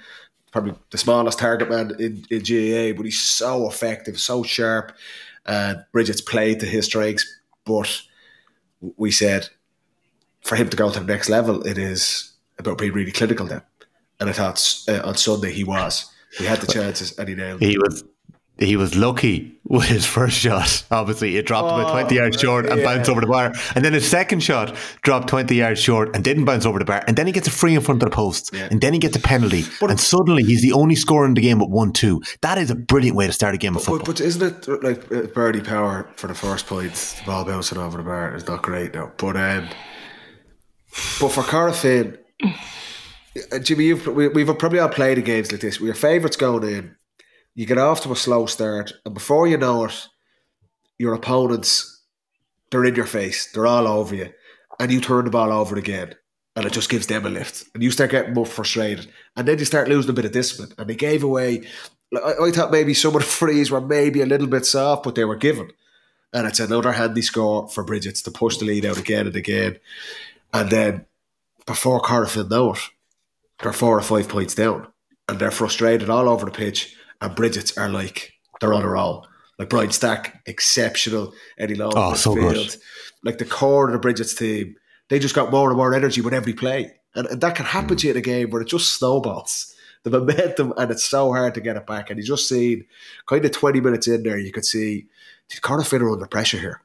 Probably 0.52 0.74
the 0.90 0.98
smallest 0.98 1.40
target 1.40 1.70
man 1.70 1.96
in, 2.00 2.26
in 2.30 2.40
GAA, 2.40 2.96
but 2.96 3.06
he's 3.06 3.22
so 3.22 3.68
effective, 3.68 4.20
so 4.20 4.44
sharp. 4.44 4.92
And 5.46 5.84
Brigid's 5.94 6.22
played 6.22 6.60
to 6.60 6.66
his 6.66 6.86
strengths, 6.86 7.26
but 7.66 8.02
we 8.98 9.12
said 9.12 9.50
for 10.42 10.56
him 10.56 10.70
to 10.70 10.78
go 10.78 10.92
to 10.92 11.00
the 11.00 11.06
next 11.06 11.30
level, 11.30 11.66
it 11.66 11.78
is 11.78 12.34
about 12.60 12.78
being 12.78 12.94
really 12.94 13.12
clinical 13.12 13.46
then. 13.46 13.62
And 14.20 14.30
I 14.30 14.34
thought 14.34 14.84
uh, 14.88 15.02
on 15.04 15.16
Sunday 15.16 15.52
he 15.52 15.64
was. 15.64 16.12
He 16.38 16.46
had 16.46 16.60
the 16.60 16.72
chances 16.72 17.18
and 17.18 17.28
he 17.28 17.36
nailed 17.36 17.62
it. 17.62 17.68
He 17.70 17.78
was 17.78 18.04
he 18.62 18.76
was 18.78 18.96
lucky 18.96 19.58
with 19.64 19.86
his 19.86 20.06
first 20.06 20.38
shot. 20.38 20.86
Obviously, 20.92 21.38
it 21.38 21.46
dropped 21.46 21.68
about 21.68 21.90
Oh, 21.92 22.00
20 22.02 22.16
yards 22.16 22.40
short 22.40 22.66
and 22.66 22.80
yeah. 22.80 22.86
bounced 22.86 23.10
over 23.10 23.22
the 23.22 23.28
bar. 23.28 23.54
And 23.76 23.84
then 23.86 23.94
his 23.94 24.08
second 24.10 24.42
shot 24.42 24.76
dropped 25.02 25.28
20 25.30 25.56
yards 25.56 25.80
short 25.80 26.16
and 26.16 26.24
didn't 26.24 26.46
bounce 26.46 26.66
over 26.66 26.80
the 26.80 26.86
bar. 26.86 27.04
And 27.08 27.18
then 27.18 27.28
he 27.28 27.34
gets 27.34 27.48
a 27.48 27.52
free 27.52 27.74
in 27.76 27.82
front 27.82 28.02
of 28.04 28.10
the 28.10 28.16
post. 28.16 28.52
Yeah. 28.54 28.68
And 28.72 28.82
then 28.82 28.94
he 28.94 29.00
gets 29.00 29.16
a 29.16 29.20
penalty. 29.20 29.64
and 29.82 30.00
suddenly 30.00 30.44
he's 30.44 30.62
the 30.62 30.74
only 30.74 30.96
scorer 30.96 31.26
in 31.26 31.34
the 31.34 31.42
game 31.42 31.62
at 31.62 31.70
1 31.70 31.94
2. 31.94 32.22
That 32.42 32.58
is 32.58 32.70
a 32.72 32.76
brilliant 32.76 33.16
way 33.18 33.28
to 33.28 33.34
start 33.34 33.56
a 33.56 33.58
game 33.58 33.76
of 33.76 33.82
But, 33.86 33.92
football. 34.06 34.14
but 34.14 34.22
isn't 34.22 34.68
it 34.68 34.84
like 34.84 35.12
uh, 35.12 35.28
birdie 35.34 35.62
power 35.62 36.10
for 36.16 36.28
the 36.28 36.36
first 36.36 36.66
point? 36.68 36.94
The 36.94 37.24
ball 37.26 37.46
bouncing 37.46 37.78
over 37.78 37.98
the 37.98 38.04
bar 38.04 38.36
is 38.36 38.48
not 38.48 38.62
great 38.64 38.94
now. 38.94 39.12
But 39.18 39.38
um, 39.38 39.70
but 41.20 41.30
for 41.30 41.44
Corofin, 41.44 42.18
uh, 43.52 43.60
Jimmy, 43.60 43.86
you've, 43.86 44.06
we, 44.08 44.28
we've 44.28 44.46
probably 44.58 44.80
all 44.80 44.90
played 44.90 45.18
the 45.18 45.22
games 45.22 45.52
like 45.52 45.62
this. 45.62 45.80
Where 45.80 45.88
your 45.88 45.96
favourites 45.96 46.36
going 46.36 46.64
in, 46.64 46.96
you 47.56 47.66
get 47.66 47.78
off 47.78 48.02
to 48.02 48.12
a 48.12 48.16
slow 48.16 48.46
start, 48.46 48.94
and 49.06 49.14
before 49.14 49.48
you 49.48 49.58
know 49.58 49.86
it, 49.86 50.08
your 50.98 51.14
opponents 51.14 52.02
they're 52.72 52.86
in 52.86 52.96
your 52.96 53.06
face, 53.06 53.52
they're 53.52 53.68
all 53.68 53.88
over 53.88 54.16
you, 54.16 54.34
and 54.80 54.92
you 54.92 55.02
turn 55.02 55.26
the 55.26 55.32
ball 55.32 55.52
over 55.52 55.78
again. 55.78 56.16
And 56.56 56.66
it 56.66 56.74
just 56.74 56.90
gives 56.90 57.08
them 57.08 57.26
a 57.26 57.30
lift, 57.30 57.66
and 57.74 57.82
you 57.82 57.92
start 57.92 58.12
getting 58.12 58.34
more 58.34 58.46
frustrated, 58.46 59.08
and 59.38 59.48
then 59.48 59.58
you 59.58 59.64
start 59.64 59.88
losing 59.88 60.10
a 60.10 60.14
bit 60.14 60.26
of 60.26 60.34
discipline. 60.34 60.74
And 60.78 60.90
they 60.90 60.96
gave 60.96 61.24
away. 61.24 61.64
I, 62.14 62.52
thought 62.52 62.72
maybe 62.72 62.94
some 62.94 63.16
of 63.16 63.22
the 63.22 63.28
frees 63.28 63.72
were 63.72 63.80
maybe 63.80 64.22
a 64.22 64.26
little 64.26 64.48
bit 64.48 64.66
soft, 64.66 65.04
but 65.04 65.16
they 65.16 65.24
were 65.24 65.38
given. 65.38 65.72
And 66.34 66.46
it's 66.46 66.60
another 66.60 66.92
handy 66.92 67.22
score 67.22 67.70
for 67.70 67.86
Brigid's 67.86 68.22
to 68.24 68.32
push 68.32 68.58
the 68.58 68.66
lead 68.66 68.86
out 68.86 68.98
again 68.98 69.28
and 69.28 69.36
again. 69.36 69.80
And 70.54 70.70
then 70.70 71.06
before 71.66 72.02
Corofin 72.02 72.50
know 72.50 72.74
it, 72.74 72.80
they're 73.62 73.72
four 73.72 73.98
or 73.98 74.02
five 74.02 74.28
points 74.28 74.56
down. 74.56 74.88
And 75.30 75.40
they're 75.40 75.52
frustrated 75.52 76.10
all 76.10 76.28
over 76.28 76.46
the 76.46 76.52
pitch. 76.52 76.98
And 77.22 77.36
Brigid's 77.36 77.78
are 77.78 77.90
like, 77.90 78.34
they're 78.60 78.74
on 78.74 78.84
a 78.84 78.90
roll. 78.90 79.28
Like 79.60 79.70
Brian 79.70 79.92
Stack, 79.92 80.42
exceptional. 80.48 81.34
Eddie 81.58 81.76
Long, 81.76 81.94
Oh, 81.96 82.14
so 82.16 82.34
good. 82.36 82.76
Like 83.24 83.38
the 83.38 83.46
core 83.46 83.88
of 83.88 83.94
the 83.94 84.00
Brigid's 84.00 84.34
team, 84.34 84.76
they 85.10 85.20
just 85.20 85.36
got 85.36 85.52
more 85.52 85.70
and 85.70 85.78
more 85.78 85.94
energy 85.94 86.22
with 86.22 86.34
every 86.34 86.54
play. 86.54 86.94
And, 87.14 87.28
and 87.28 87.42
that 87.42 87.56
can 87.56 87.66
happen 87.66 87.98
to 87.98 88.08
you 88.08 88.12
in 88.12 88.18
a 88.18 88.22
game 88.22 88.50
where 88.50 88.62
it 88.62 88.68
just 88.70 88.98
snowballs. 88.98 89.74
The 90.04 90.10
momentum, 90.10 90.74
and 90.78 90.90
it's 90.90 91.04
so 91.04 91.32
hard 91.32 91.54
to 91.54 91.62
get 91.62 91.76
it 91.76 91.86
back. 91.86 92.10
And 92.10 92.18
you 92.20 92.26
just 92.26 92.50
seen 92.50 92.86
kind 93.28 93.46
of 93.46 93.52
20 93.52 93.82
minutes 93.82 94.08
in 94.08 94.24
there, 94.24 94.40
you 94.40 94.52
could 94.52 94.66
see 94.66 95.06
Cardiff 95.62 95.94
are 95.94 96.12
under 96.12 96.26
pressure 96.26 96.58
here. 96.58 96.82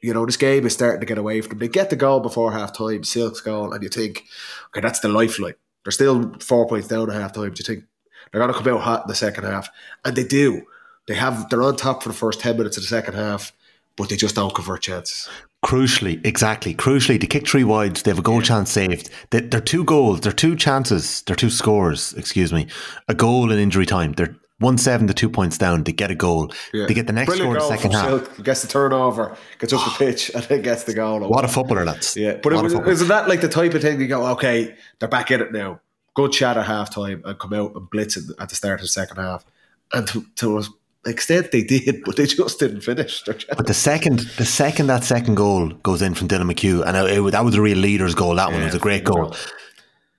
You 0.00 0.14
know, 0.14 0.24
this 0.24 0.36
game 0.36 0.64
is 0.64 0.72
starting 0.72 1.00
to 1.00 1.06
get 1.06 1.18
away 1.18 1.40
from 1.40 1.50
them. 1.50 1.58
They 1.58 1.68
get 1.68 1.90
the 1.90 1.96
goal 1.96 2.20
before 2.20 2.52
half 2.52 2.72
time, 2.72 3.02
Silke's 3.02 3.40
goal, 3.40 3.72
and 3.72 3.82
you 3.82 3.88
think, 3.88 4.24
okay, 4.68 4.80
that's 4.80 5.00
the 5.00 5.08
lifeline. 5.08 5.54
They're 5.84 5.90
still 5.92 6.32
four 6.40 6.68
points 6.68 6.88
down 6.88 7.10
at 7.10 7.20
half 7.20 7.32
time. 7.32 7.52
You 7.56 7.64
think 7.64 7.84
they're 8.30 8.40
going 8.40 8.52
to 8.52 8.58
come 8.58 8.72
out 8.72 8.80
hot 8.80 9.02
in 9.02 9.08
the 9.08 9.14
second 9.14 9.44
half. 9.44 9.68
And 10.04 10.16
they 10.16 10.24
do. 10.24 10.62
They 11.06 11.14
have, 11.14 11.48
they're 11.48 11.62
on 11.62 11.76
top 11.76 12.02
for 12.02 12.10
the 12.10 12.14
first 12.14 12.40
10 12.40 12.56
minutes 12.56 12.76
of 12.76 12.82
the 12.82 12.88
second 12.88 13.14
half, 13.14 13.52
but 13.96 14.08
they 14.08 14.16
just 14.16 14.34
don't 14.34 14.54
convert 14.54 14.82
chances. 14.82 15.28
Crucially, 15.64 16.24
exactly. 16.24 16.74
Crucially, 16.74 17.20
they 17.20 17.26
kick 17.26 17.48
three 17.48 17.64
wides. 17.64 18.02
They 18.02 18.10
have 18.10 18.18
a 18.18 18.22
goal 18.22 18.40
chance 18.40 18.70
saved. 18.70 19.10
They, 19.30 19.40
they're 19.40 19.60
two 19.60 19.84
goals. 19.84 20.20
They're 20.20 20.32
two 20.32 20.54
chances. 20.54 21.22
They're 21.22 21.34
two 21.34 21.50
scores. 21.50 22.12
Excuse 22.14 22.52
me. 22.52 22.68
A 23.08 23.14
goal 23.14 23.50
in 23.50 23.58
injury 23.58 23.86
time. 23.86 24.12
They're 24.12 24.36
one 24.60 24.78
seven 24.78 25.06
to 25.06 25.14
two 25.14 25.30
points 25.30 25.58
down. 25.58 25.84
They 25.84 25.92
get 25.92 26.10
a 26.10 26.14
goal. 26.14 26.52
They 26.72 26.94
get 26.94 27.06
the 27.06 27.12
next 27.12 27.28
Brilliant 27.28 27.60
score 27.60 27.66
in 27.66 27.70
the 27.70 27.76
second 27.76 27.92
half. 27.92 28.06
Silke. 28.08 28.44
Gets 28.44 28.62
the 28.62 28.68
turnover, 28.68 29.36
gets 29.58 29.72
up 29.72 29.84
the 29.84 29.90
pitch, 30.04 30.30
and 30.34 30.44
then 30.44 30.62
gets 30.62 30.84
the 30.84 30.94
goal. 30.94 31.28
What 31.28 31.44
a 31.44 31.48
footballer 31.48 31.84
that's. 31.84 32.16
Yeah, 32.16 32.38
but 32.42 32.52
it 32.52 32.58
a 32.58 32.62
was, 32.62 32.72
footballer. 32.72 32.92
isn't 32.92 33.08
that 33.08 33.28
like 33.28 33.40
the 33.40 33.48
type 33.48 33.74
of 33.74 33.82
thing 33.82 34.00
you 34.00 34.08
go, 34.08 34.26
okay, 34.32 34.76
they're 34.98 35.08
back 35.08 35.30
in 35.30 35.40
it 35.40 35.52
now. 35.52 35.80
Good 36.18 36.32
chat 36.32 36.56
at 36.56 36.66
half 36.66 36.90
time 36.92 37.22
and 37.24 37.38
come 37.38 37.52
out 37.52 37.76
and 37.76 37.88
blitz 37.88 38.16
at 38.40 38.48
the 38.48 38.54
start 38.56 38.80
of 38.80 38.84
the 38.84 38.88
second 38.88 39.18
half. 39.18 39.44
And 39.92 40.04
to, 40.08 40.26
to 40.36 40.58
an 40.58 40.64
extent 41.06 41.52
they 41.52 41.62
did, 41.62 42.02
but 42.04 42.16
they 42.16 42.26
just 42.26 42.58
didn't 42.58 42.80
finish. 42.80 43.22
But 43.56 43.66
the 43.68 43.72
second, 43.74 44.18
the 44.36 44.44
second 44.44 44.88
that 44.88 45.04
second 45.04 45.36
goal 45.36 45.68
goes 45.68 46.02
in 46.02 46.14
from 46.14 46.26
Dylan 46.26 46.50
McHugh, 46.52 46.84
and 46.84 46.96
it, 46.96 47.18
it- 47.24 47.30
that 47.30 47.44
was 47.44 47.54
a 47.54 47.62
real 47.62 47.78
leader's 47.78 48.16
goal. 48.16 48.34
That 48.34 48.50
one 48.50 48.58
Yeah, 48.58 48.64
was 48.66 48.74
a 48.74 48.80
great 48.80 49.04
goal. 49.04 49.36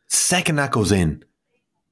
Second 0.08 0.56
that 0.56 0.72
goes 0.72 0.94
in, 0.94 1.22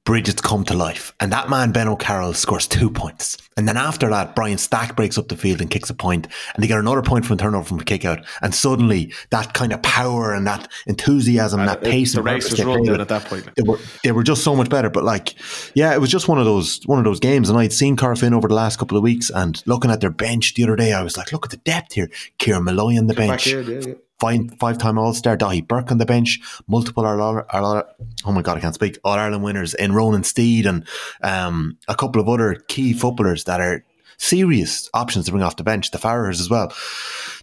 Brigid's 0.08 0.40
come 0.40 0.64
to 0.64 0.72
life, 0.72 1.14
and 1.20 1.30
that 1.32 1.50
man 1.50 1.70
Ben 1.70 1.86
O'Carroll 1.86 2.32
scores 2.32 2.66
two 2.66 2.88
points. 2.88 3.36
And 3.58 3.68
then 3.68 3.76
after 3.76 4.08
that, 4.08 4.34
Brian 4.34 4.56
Stack 4.56 4.96
breaks 4.96 5.18
up 5.18 5.28
the 5.28 5.36
field 5.36 5.60
and 5.60 5.68
kicks 5.68 5.90
a 5.90 5.94
point, 5.94 6.26
and 6.54 6.64
they 6.64 6.66
get 6.66 6.78
another 6.78 7.02
point 7.02 7.26
from 7.26 7.34
a 7.34 7.36
turnover 7.36 7.68
from 7.68 7.80
a 7.80 7.84
kick 7.84 8.06
out. 8.06 8.24
And 8.40 8.54
suddenly, 8.54 9.12
that 9.28 9.52
kind 9.52 9.70
of 9.70 9.82
power 9.82 10.32
and 10.32 10.46
that 10.46 10.66
enthusiasm, 10.86 11.60
and 11.60 11.68
that 11.68 11.84
uh, 11.84 11.88
it- 11.88 11.90
pace, 11.90 12.12
the 12.14 12.20
and 12.20 12.26
race 12.26 12.48
was 12.48 12.58
they 12.58 12.64
run 12.64 12.76
played 12.76 12.86
then 12.86 12.92
with, 12.92 13.00
at 13.02 13.08
that 13.08 13.24
point. 13.26 13.54
They 13.54 13.62
were 13.62 13.78
they 14.02 14.12
were 14.12 14.22
just 14.22 14.42
so 14.42 14.56
much 14.56 14.70
better. 14.70 14.88
But 14.88 15.04
like, 15.04 15.34
yeah, 15.74 15.92
it 15.92 16.00
was 16.00 16.10
just 16.10 16.26
one 16.26 16.38
of 16.38 16.46
those 16.46 16.80
one 16.86 16.98
of 16.98 17.04
those 17.04 17.20
games. 17.20 17.50
And 17.50 17.58
I'd 17.58 17.74
seen 17.74 17.94
Corofin 17.94 18.32
over 18.32 18.48
the 18.48 18.54
last 18.54 18.78
couple 18.78 18.96
of 18.96 19.02
weeks, 19.02 19.28
and 19.28 19.62
looking 19.66 19.90
at 19.90 20.00
their 20.00 20.08
bench 20.10 20.54
the 20.54 20.62
other 20.64 20.76
day, 20.76 20.94
I 20.94 21.02
was 21.02 21.18
like, 21.18 21.32
look 21.32 21.44
at 21.44 21.50
the 21.50 21.58
depth 21.58 21.92
here. 21.92 22.10
Kieran 22.38 22.64
Molloy 22.64 22.96
on 22.96 23.08
the 23.08 23.14
Back 23.14 23.28
bench 23.28 23.46
in, 23.48 23.66
yeah, 23.70 23.88
yeah. 23.88 23.94
Five 24.20 24.54
five 24.58 24.78
time 24.78 24.98
All 24.98 25.14
Star, 25.14 25.36
Daithí 25.36 25.66
Burke 25.66 25.92
on 25.92 25.98
the 25.98 26.06
bench, 26.06 26.40
multiple 26.66 27.06
All, 27.06 27.20
All, 27.20 27.42
All 27.50 27.82
oh 28.24 28.32
my 28.32 28.42
god, 28.42 28.56
I 28.56 28.60
can't 28.60 28.74
speak 28.74 28.98
All 29.04 29.14
Ireland 29.14 29.44
winners 29.44 29.74
in 29.74 29.92
Ronan 29.92 30.22
Steede 30.22 30.66
and 30.66 30.86
um, 31.22 31.78
a 31.86 31.94
couple 31.94 32.20
of 32.20 32.28
other 32.28 32.56
key 32.66 32.92
footballers 32.92 33.44
that 33.44 33.60
are 33.60 33.84
serious 34.18 34.90
options 34.92 35.26
to 35.26 35.30
bring 35.30 35.42
off 35.44 35.56
the 35.56 35.62
bench. 35.62 35.90
The 35.92 35.98
Farrers 35.98 36.40
as 36.40 36.50
well. 36.50 36.72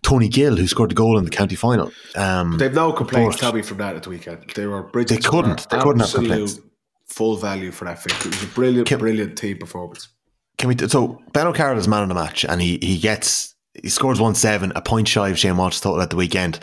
Tony 0.01 0.27
Gill, 0.27 0.55
who 0.57 0.67
scored 0.67 0.91
the 0.91 0.95
goal 0.95 1.17
in 1.17 1.23
the 1.23 1.31
county 1.31 1.55
final. 1.55 1.91
Um, 2.15 2.57
They've 2.57 2.73
no 2.73 2.91
complaints, 2.91 3.38
Tommy, 3.38 3.61
from 3.61 3.77
that 3.77 3.95
at 3.95 4.03
the 4.03 4.09
weekend. 4.09 4.51
They 4.55 4.67
were 4.67 4.83
Bridget. 4.83 5.15
They 5.23 5.29
couldn't. 5.29 5.69
They 5.69 5.79
couldn't 5.79 6.01
have 6.01 6.13
complaints. 6.13 6.59
Full 7.07 7.38
value 7.38 7.71
for 7.71 7.85
that 7.85 8.03
victory. 8.03 8.31
It 8.31 8.41
was 8.41 8.43
a 8.43 8.53
brilliant, 8.53 8.88
Can- 8.88 8.99
brilliant 8.99 9.38
team 9.38 9.57
performance. 9.57 10.09
Can 10.57 10.69
we? 10.69 10.88
So 10.88 11.21
Ben 11.33 11.47
O'Carroll 11.47 11.77
is 11.77 11.88
man 11.88 12.03
of 12.03 12.09
the 12.09 12.15
match, 12.15 12.43
and 12.45 12.61
he 12.61 12.77
he 12.81 12.97
gets 12.97 13.54
he 13.81 13.89
scores 13.89 14.19
one 14.19 14.35
seven, 14.35 14.71
a 14.75 14.81
point 14.81 15.07
shy 15.07 15.29
of 15.29 15.39
Shane 15.39 15.57
Walsh's 15.57 15.81
total 15.81 16.01
at 16.01 16.09
the 16.09 16.15
weekend. 16.15 16.59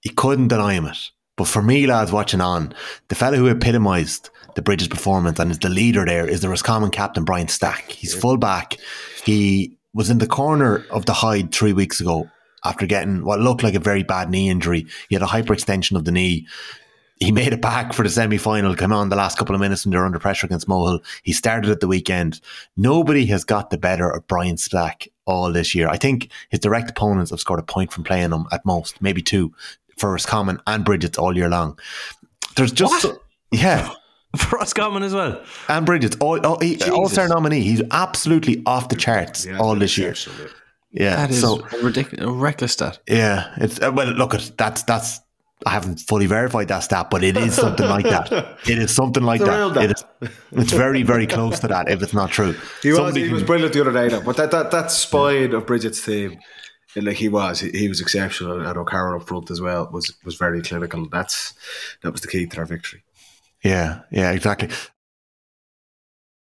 He 0.00 0.10
couldn't 0.10 0.48
deny 0.48 0.74
him 0.74 0.86
it. 0.86 0.98
But 1.36 1.48
for 1.48 1.62
me, 1.62 1.86
lads, 1.86 2.12
watching 2.12 2.40
on, 2.40 2.74
the 3.08 3.14
fellow 3.14 3.36
who 3.36 3.48
epitomised 3.48 4.30
the 4.54 4.62
Brigid's 4.62 4.88
performance 4.88 5.38
and 5.40 5.50
is 5.50 5.58
the 5.58 5.68
leader 5.68 6.04
there 6.04 6.28
is 6.28 6.42
the 6.42 6.48
Roscommon 6.48 6.90
captain 6.90 7.24
Brian 7.24 7.48
Stack. 7.48 7.90
He's 7.90 8.14
full 8.14 8.36
back. 8.36 8.76
He 9.24 9.76
was 9.94 10.10
in 10.10 10.18
the 10.18 10.26
corner 10.28 10.84
of 10.90 11.06
the 11.06 11.12
Hyde 11.12 11.52
three 11.52 11.72
weeks 11.72 12.00
ago 12.00 12.30
after 12.64 12.86
getting 12.86 13.24
what 13.24 13.40
looked 13.40 13.64
like 13.64 13.74
a 13.74 13.80
very 13.80 14.04
bad 14.04 14.30
knee 14.30 14.48
injury. 14.48 14.86
He 15.08 15.16
had 15.16 15.22
a 15.22 15.26
hyperextension 15.26 15.96
of 15.96 16.04
the 16.04 16.12
knee 16.12 16.46
he 17.20 17.32
made 17.32 17.52
it 17.52 17.62
back 17.62 17.92
for 17.92 18.02
the 18.02 18.10
semi 18.10 18.38
final, 18.38 18.74
came 18.74 18.92
on 18.92 19.08
the 19.08 19.16
last 19.16 19.38
couple 19.38 19.54
of 19.54 19.60
minutes 19.60 19.84
when 19.84 19.92
they 19.92 19.98
were 19.98 20.06
under 20.06 20.18
pressure 20.18 20.46
against 20.46 20.68
Mohill. 20.68 21.04
He 21.22 21.32
started 21.32 21.70
at 21.70 21.80
the 21.80 21.88
weekend. 21.88 22.40
Nobody 22.76 23.26
has 23.26 23.44
got 23.44 23.70
the 23.70 23.78
better 23.78 24.10
of 24.10 24.26
Brian 24.26 24.56
Stack 24.56 25.08
all 25.26 25.52
this 25.52 25.74
year. 25.74 25.88
I 25.88 25.96
think 25.96 26.30
his 26.50 26.60
direct 26.60 26.90
opponents 26.90 27.30
have 27.30 27.40
scored 27.40 27.60
a 27.60 27.62
point 27.62 27.92
from 27.92 28.04
playing 28.04 28.32
him 28.32 28.46
at 28.52 28.64
most, 28.64 29.00
maybe 29.02 29.22
two, 29.22 29.52
for 29.96 30.12
Roscommon 30.12 30.60
and 30.66 30.84
Brigid's 30.84 31.18
all 31.18 31.36
year 31.36 31.48
long. 31.48 31.78
There's 32.56 32.72
just. 32.72 33.06
Yeah, 33.50 33.90
For 34.36 34.56
Roscommon 34.56 35.04
as 35.04 35.14
well. 35.14 35.40
and 35.68 35.86
Brigid's 35.86 36.16
all, 36.20 36.44
all, 36.44 36.58
he, 36.58 36.82
all-star 36.90 37.28
nominee. 37.28 37.60
He's 37.60 37.82
absolutely 37.92 38.62
off 38.66 38.88
the 38.88 38.96
charts 38.96 39.46
Yeah, 39.46 39.58
all 39.58 39.76
this 39.76 39.96
year. 39.96 40.10
exceptional, 40.10 40.48
Yeah, 40.90 41.14
That 41.16 41.30
is 41.30 41.40
so 41.40 41.64
ridiculous, 41.82 42.26
reckless. 42.28 42.72
Stat. 42.72 42.98
yeah, 43.06 43.54
it's 43.58 43.80
uh, 43.80 43.92
well. 43.94 44.08
Look, 44.08 44.34
at 44.34 44.50
that's 44.58 44.82
that's. 44.82 45.20
I 45.66 45.70
haven't 45.70 46.00
fully 46.00 46.26
verified 46.26 46.68
that 46.68 46.80
stat, 46.80 47.08
but 47.10 47.24
it 47.24 47.36
is 47.36 47.54
something 47.54 47.88
like 47.88 48.04
that. 48.04 48.58
It 48.68 48.78
is 48.78 48.94
something 48.94 49.22
like 49.22 49.40
It's 49.40 49.48
that. 49.48 49.76
It 49.76 49.90
is, 49.92 50.30
it's 50.52 50.72
very, 50.72 51.02
very 51.02 51.26
close 51.26 51.58
to 51.60 51.68
that. 51.68 51.88
If 51.88 52.02
it's 52.02 52.14
not 52.14 52.30
true, 52.30 52.54
He 52.82 52.90
was, 52.90 52.98
Somebody 52.98 53.26
he 53.26 53.32
was 53.32 53.42
brilliant 53.42 53.72
the 53.72 53.80
other 53.80 53.92
day, 53.92 54.08
though. 54.08 54.20
But 54.20 54.36
that, 54.36 54.50
that, 54.50 54.70
that 54.70 54.90
spine 54.90 55.54
of 55.54 55.66
Brigid's 55.66 56.02
team, 56.02 56.38
like 56.96 57.16
he 57.16 57.28
was, 57.28 57.60
he, 57.60 57.70
he 57.70 57.88
was 57.88 58.00
exceptional. 58.00 58.60
And 58.66 58.78
O'Carroll 58.78 59.20
up 59.20 59.26
front 59.26 59.50
as 59.50 59.60
well 59.60 59.88
was 59.92 60.14
was 60.24 60.36
very 60.36 60.62
clinical. 60.62 61.08
That's 61.08 61.54
that 62.02 62.12
was 62.12 62.20
the 62.20 62.28
key 62.28 62.46
to 62.46 62.56
their 62.56 62.66
victory. 62.66 63.02
Yeah, 63.62 64.00
yeah, 64.10 64.30
exactly. 64.32 64.68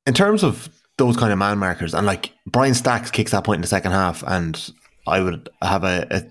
In 0.06 0.14
terms 0.14 0.44
of 0.44 0.70
those 0.98 1.16
kind 1.16 1.32
of 1.32 1.40
man 1.40 1.58
markers, 1.58 1.94
and 1.94 2.06
like 2.06 2.34
Brian 2.46 2.74
Stacks 2.74 3.12
kicks 3.12 3.32
that 3.32 3.44
point 3.44 3.58
in 3.58 3.62
the 3.62 3.68
second 3.68 3.92
half, 3.92 4.24
and 4.26 4.72
I 5.08 5.20
would 5.22 5.50
have 5.62 5.84
a, 5.84 6.08
a 6.12 6.24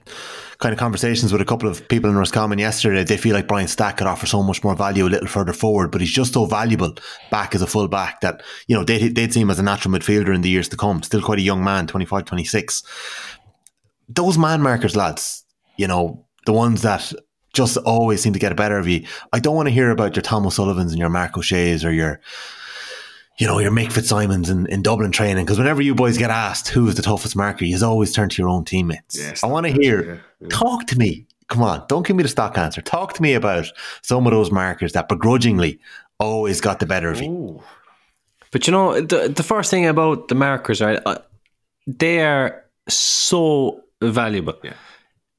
kind 0.59 0.73
of 0.73 0.79
conversations 0.79 1.33
with 1.33 1.41
a 1.41 1.45
couple 1.45 1.69
of 1.69 1.89
people 1.89 2.11
in 2.11 2.17
Roscommon 2.17 2.59
yesterday. 2.59 3.03
They 3.03 3.17
feel 3.17 3.35
like 3.35 3.49
Brian 3.49 3.67
Stack 3.67 3.97
could 3.97 4.07
offer 4.07 4.27
so 4.27 4.43
much 4.43 4.63
more 4.63 4.77
value 4.77 5.07
a 5.07 5.09
little 5.09 5.27
further 5.27 5.53
forward, 5.53 5.91
but 5.91 6.01
he's 6.01 6.13
just 6.13 6.35
so 6.35 6.45
valuable 6.45 6.95
back 7.31 7.55
as 7.55 7.63
a 7.63 7.67
full 7.67 7.89
back 7.89 8.21
that, 8.21 8.43
you 8.67 8.77
know, 8.77 8.85
they'd, 8.85 9.15
they'd 9.15 9.33
see 9.33 9.41
him 9.41 9.51
as 9.51 9.59
a 9.59 9.63
natural 9.63 9.93
midfielder 9.93 10.35
in 10.35 10.43
the 10.43 10.51
years 10.51 10.69
to 10.69 10.77
come. 10.77 11.03
Still 11.03 11.23
quite 11.23 11.39
a 11.39 11.43
young 11.43 11.65
man, 11.65 11.87
25, 11.87 12.27
26. 12.27 12.83
Those 14.09 14.39
man 14.39 14.61
markers, 14.61 14.97
lads, 14.97 15.45
you 15.77 15.87
know, 15.87 16.27
the 16.47 16.53
ones 16.53 16.83
that 16.83 17.13
just 17.53 17.77
always 17.79 18.23
seem 18.23 18.33
to 18.35 18.39
get 18.39 18.51
the 18.51 18.55
better 18.55 18.79
of 18.79 18.87
you. 18.87 19.07
I 19.33 19.41
don't 19.41 19.57
want 19.57 19.69
to 19.69 19.75
hear 19.75 19.91
about 19.91 20.15
your 20.15 20.23
Tom 20.23 20.47
O'Sullivans 20.47 20.93
and 20.93 21.01
your 21.01 21.09
Mark 21.09 21.37
O'Shea's 21.37 21.85
or 21.85 21.93
your, 21.93 22.21
you 23.41 23.47
know, 23.47 23.59
your 23.59 23.73
Mick 23.73 23.91
Fitzsimons 23.91 24.51
in, 24.51 24.67
in 24.67 24.83
Dublin 24.83 25.11
training. 25.11 25.47
Because 25.47 25.57
whenever 25.57 25.81
you 25.81 25.95
boys 25.95 26.19
get 26.19 26.31
asked 26.31 26.69
who 26.69 26.87
is 26.87 26.95
the 26.95 27.03
toughest 27.03 27.35
marker, 27.35 27.65
you 27.65 27.77
always 27.85 28.13
turn 28.13 28.29
to 28.29 28.43
your 28.43 28.51
own 28.51 28.67
teammates. 28.67 29.19
Yes, 29.19 29.43
I 29.43 29.47
want 29.47 29.67
to 29.67 29.73
hear, 29.73 30.05
yeah, 30.05 30.17
yeah. 30.41 30.49
talk 30.51 30.87
to 30.89 30.99
me. 30.99 31.27
Come 31.49 31.63
on, 31.63 31.85
don't 31.89 32.07
give 32.07 32.15
me 32.15 32.23
the 32.23 32.29
stock 32.29 32.57
answer. 32.59 32.83
Talk 32.83 33.15
to 33.15 33.23
me 33.23 33.33
about 33.33 33.67
some 34.03 34.27
of 34.27 34.33
those 34.33 34.53
markers 34.53 34.93
that 34.93 35.09
begrudgingly 35.09 35.81
always 36.21 36.61
got 36.61 36.79
the 36.79 36.87
better 36.87 37.11
of 37.11 37.21
you. 37.21 37.61
But 38.53 38.67
you 38.67 38.73
know, 38.73 39.01
the 39.01 39.29
the 39.29 39.43
first 39.43 39.71
thing 39.71 39.87
about 39.87 40.29
the 40.29 40.35
markers, 40.35 40.83
right? 40.83 41.01
Uh, 41.05 41.19
they 41.87 42.21
are 42.21 42.65
so 42.89 43.83
valuable. 44.03 44.55
Yeah. 44.63 44.75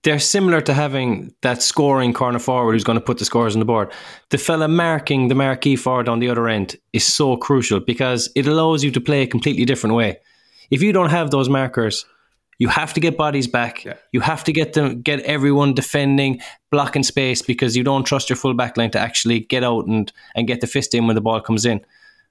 They're 0.04 0.20
similar 0.20 0.62
to 0.62 0.74
having 0.74 1.34
that 1.42 1.62
scoring 1.62 2.14
corner 2.14 2.40
forward 2.40 2.74
who's 2.74 2.84
going 2.84 2.98
to 2.98 3.06
put 3.06 3.20
the 3.20 3.26
scores 3.26 3.56
on 3.56 3.60
the 3.60 3.66
board. 3.66 3.92
The 4.30 4.40
fella 4.40 4.68
marking 4.68 5.28
the 5.28 5.36
marquee 5.36 5.76
forward 5.76 6.10
on 6.10 6.20
the 6.20 6.30
other 6.30 6.48
end 6.48 6.76
is 6.92 7.06
so 7.06 7.38
crucial 7.38 7.80
because 7.80 8.30
it 8.36 8.48
allows 8.48 8.84
you 8.84 8.90
to 8.92 9.02
play 9.02 9.22
a 9.22 9.28
completely 9.28 9.64
different 9.64 9.96
way. 9.96 10.18
If 10.72 10.82
you 10.82 10.92
don't 10.92 11.12
have 11.12 11.30
those 11.30 11.50
markers, 11.50 12.06
you 12.58 12.68
have 12.68 12.94
to 12.94 13.00
get 13.00 13.18
bodies 13.18 13.48
back. 13.48 13.86
Yeah. 13.86 13.96
You 14.12 14.22
have 14.22 14.44
to 14.44 14.54
get 14.54 14.74
them, 14.74 15.02
get 15.02 15.20
everyone 15.22 15.74
defending, 15.74 16.42
blocking 16.70 17.04
space 17.04 17.42
because 17.42 17.76
you 17.76 17.84
don't 17.84 18.04
trust 18.04 18.30
your 18.30 18.38
full 18.38 18.54
back 18.54 18.78
line 18.78 18.92
to 18.92 19.00
actually 19.00 19.40
get 19.40 19.64
out 19.64 19.88
and, 19.88 20.12
and 20.36 20.48
get 20.48 20.62
the 20.62 20.68
fist 20.68 20.94
in 20.94 21.08
when 21.08 21.16
the 21.16 21.22
ball 21.22 21.42
comes 21.42 21.66
in. 21.66 21.82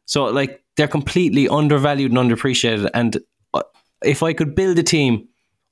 So 0.06 0.26
like 0.26 0.62
they're 0.76 0.88
completely 0.88 1.48
undervalued 1.48 2.12
and 2.12 2.18
underappreciated. 2.18 2.90
And 2.94 3.18
uh, 3.54 3.62
if 4.04 4.22
I 4.22 4.32
could 4.32 4.54
build 4.54 4.78
a 4.78 4.82
team, 4.82 5.28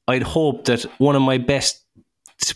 I'd 0.08 0.22
hope 0.22 0.64
that 0.64 0.82
one 0.98 1.14
of 1.14 1.22
my 1.22 1.38
best, 1.38 1.84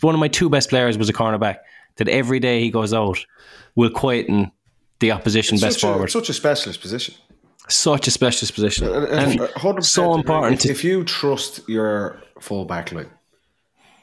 one 0.01 0.15
of 0.15 0.19
my 0.19 0.27
two 0.27 0.49
best 0.49 0.69
players 0.69 0.97
was 0.97 1.09
a 1.09 1.13
cornerback. 1.13 1.57
That 1.97 2.09
every 2.09 2.39
day 2.39 2.59
he 2.59 2.71
goes 2.71 2.91
out 2.93 3.23
will 3.75 3.91
quieten 3.91 4.51
the 4.99 5.11
opposition 5.11 5.59
best 5.59 5.79
such, 5.79 5.83
a, 5.83 5.93
forward. 5.93 6.09
such 6.09 6.29
a 6.29 6.33
specialist 6.33 6.81
position. 6.81 7.13
Such 7.69 8.07
a 8.07 8.11
specialist 8.11 8.55
position, 8.55 8.87
And- 8.87 9.05
and 9.07 9.49
and 9.63 9.85
so 9.85 10.15
important. 10.15 10.65
If, 10.65 10.71
if 10.71 10.83
you 10.83 11.03
trust 11.03 11.61
your 11.67 12.21
full 12.41 12.65
back 12.65 12.91
line, 12.91 13.09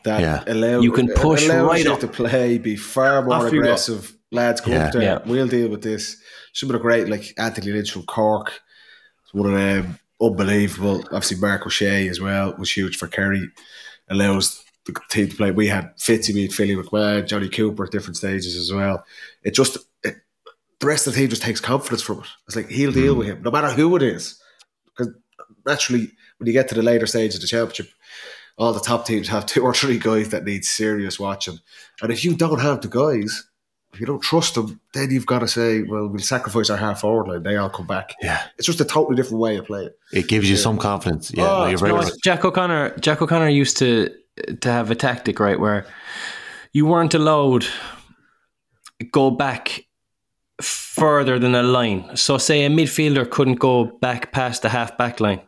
that 0.05 0.21
Yeah. 0.21 0.45
allow, 0.47 0.81
You 0.81 0.93
can 0.93 1.09
push 1.09 1.45
allows 1.47 1.69
right 1.69 1.85
you 1.85 1.93
up. 1.93 2.01
to 2.01 2.09
play, 2.09 2.59
be 2.59 2.77
far 2.77 3.23
more 3.23 3.35
Off 3.47 3.53
aggressive. 3.53 4.15
Lads, 4.31 4.61
come 4.61 4.73
up 4.75 4.79
Yeah. 4.79 4.91
there. 4.93 5.03
Yeah. 5.03 5.19
We'll 5.27 5.49
deal 5.49 5.69
with 5.69 5.83
this. 5.83 6.17
Some 6.53 6.71
of 6.71 6.75
the 6.75 6.79
great, 6.79 7.09
like 7.09 7.35
Anthony 7.39 7.73
Lynch 7.73 7.91
from 7.91 8.05
Cork, 8.05 8.61
one 9.33 9.47
of 9.53 9.59
them 9.59 9.99
unbelievable. 10.21 11.03
Obviously, 11.13 11.39
Mark 11.39 11.67
O'Shea 11.67 12.07
as 12.09 12.21
well 12.21 12.55
was 12.57 12.71
huge 12.71 12.97
for 12.97 13.09
Kerry. 13.09 13.49
Allows 14.09 14.65
the 14.87 14.99
team 15.11 15.29
to 15.29 15.37
play. 15.37 15.51
We 15.51 15.67
had 15.69 15.97
Fitzy 15.97 16.35
meet 16.35 16.53
Philly 16.53 16.77
McMahon, 16.77 17.27
Johnny 17.27 17.49
Cooper 17.49 17.85
at 17.85 17.91
different 17.91 18.17
stages 18.17 18.57
as 18.57 18.73
well. 18.73 19.05
It 19.43 19.55
just 19.55 19.79
it, 20.03 20.17
the 20.81 20.87
rest 20.87 21.07
of 21.07 21.13
the 21.15 21.21
team 21.21 21.29
just 21.29 21.43
takes 21.43 21.61
confidence 21.61 22.03
from 22.03 22.21
it. 22.21 22.27
It's 22.47 22.57
like 22.57 22.69
he'll 22.69 22.93
deal 22.93 23.15
mm. 23.15 23.19
with 23.19 23.27
him, 23.29 23.43
no 23.43 23.51
matter 23.51 23.71
who 23.71 23.95
it 23.97 24.03
is. 24.03 24.41
Because 24.87 25.15
naturally, 25.67 26.11
when 26.39 26.47
you 26.47 26.53
get 26.53 26.69
to 26.69 26.75
the 26.75 26.83
later 26.83 27.07
stage 27.07 27.35
of 27.35 27.41
the 27.41 27.47
championship, 27.47 27.91
all 28.57 28.73
the 28.73 28.81
top 28.81 29.07
teams 29.07 29.29
have 29.29 29.47
two 29.47 29.63
or 29.63 29.75
three 29.75 29.99
guys 29.99 30.31
that 30.31 30.45
need 30.45 30.65
serious 30.65 31.21
watching. 31.21 31.59
And 32.03 32.11
if 32.11 32.25
you 32.25 32.35
don't 32.35 32.61
have 32.61 32.81
the 32.81 32.89
guys, 32.89 33.47
if 33.93 33.99
you 33.99 34.07
don't 34.07 34.23
trust 34.23 34.55
them, 34.55 34.81
then 34.95 35.11
you've 35.11 35.27
got 35.27 35.41
to 35.41 35.49
say, 35.49 35.83
well, 35.83 36.07
we'll 36.07 36.21
sacrifice 36.21 36.71
our 36.71 36.77
half 36.77 37.01
forward 37.01 37.27
line. 37.29 37.43
They 37.43 37.57
all 37.57 37.71
come 37.71 37.89
back. 37.89 38.15
Yeah. 38.23 38.41
It's 38.57 38.67
just 38.67 38.81
a 38.81 38.85
totally 38.85 39.17
different 39.17 39.41
way 39.41 39.57
of 39.57 39.67
playing. 39.67 39.91
It 40.13 40.29
gives 40.29 40.49
you 40.49 40.57
some 40.57 40.79
confidence. 40.79 41.33
Yeah, 41.35 41.45
Oh, 41.45 41.47
no, 41.47 41.65
you're 41.65 41.73
it's 41.73 41.81
very 41.81 41.93
nice. 41.95 42.05
right. 42.05 42.21
Jack 42.23 42.45
O'Connor, 42.45 42.97
Jack 43.01 43.21
O'Connor 43.21 43.49
used 43.49 43.79
to 43.79 44.15
to 44.61 44.69
have 44.71 44.91
a 44.91 44.95
tactic 44.95 45.39
right 45.41 45.59
where 45.61 45.87
you 46.73 46.87
weren't 46.87 47.15
allowed 47.15 47.67
go 49.13 49.31
back 49.31 49.85
further 50.63 51.39
than 51.39 51.55
a 51.55 51.63
line. 51.63 52.17
So, 52.17 52.39
say 52.39 52.65
a 52.65 52.69
midfielder 52.69 53.29
couldn't 53.31 53.57
go 53.61 53.85
back 53.85 54.33
past 54.33 54.63
the 54.63 54.69
half 54.69 54.97
back 54.99 55.21
line, 55.21 55.41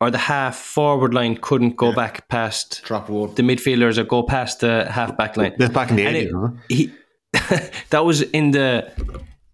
or 0.00 0.10
the 0.10 0.18
half 0.18 0.56
forward 0.56 1.12
line 1.14 1.36
couldn't 1.36 1.76
go 1.76 1.92
back 1.92 2.28
past 2.28 2.82
Drop 2.84 3.06
the 3.06 3.42
midfielders 3.42 3.98
or 3.98 4.04
go 4.04 4.22
past 4.22 4.60
the 4.60 4.86
half 4.90 5.16
back 5.16 5.36
line. 5.36 5.54
That's 5.58 5.72
back 5.74 5.90
in 5.90 5.96
the 5.96 6.06
And 6.06 6.16
80s, 6.16 6.26
it- 6.28 6.34
wasn't 6.34 6.60
he 6.68 6.92
that 7.90 8.04
was 8.04 8.22
in 8.22 8.50
the 8.52 8.90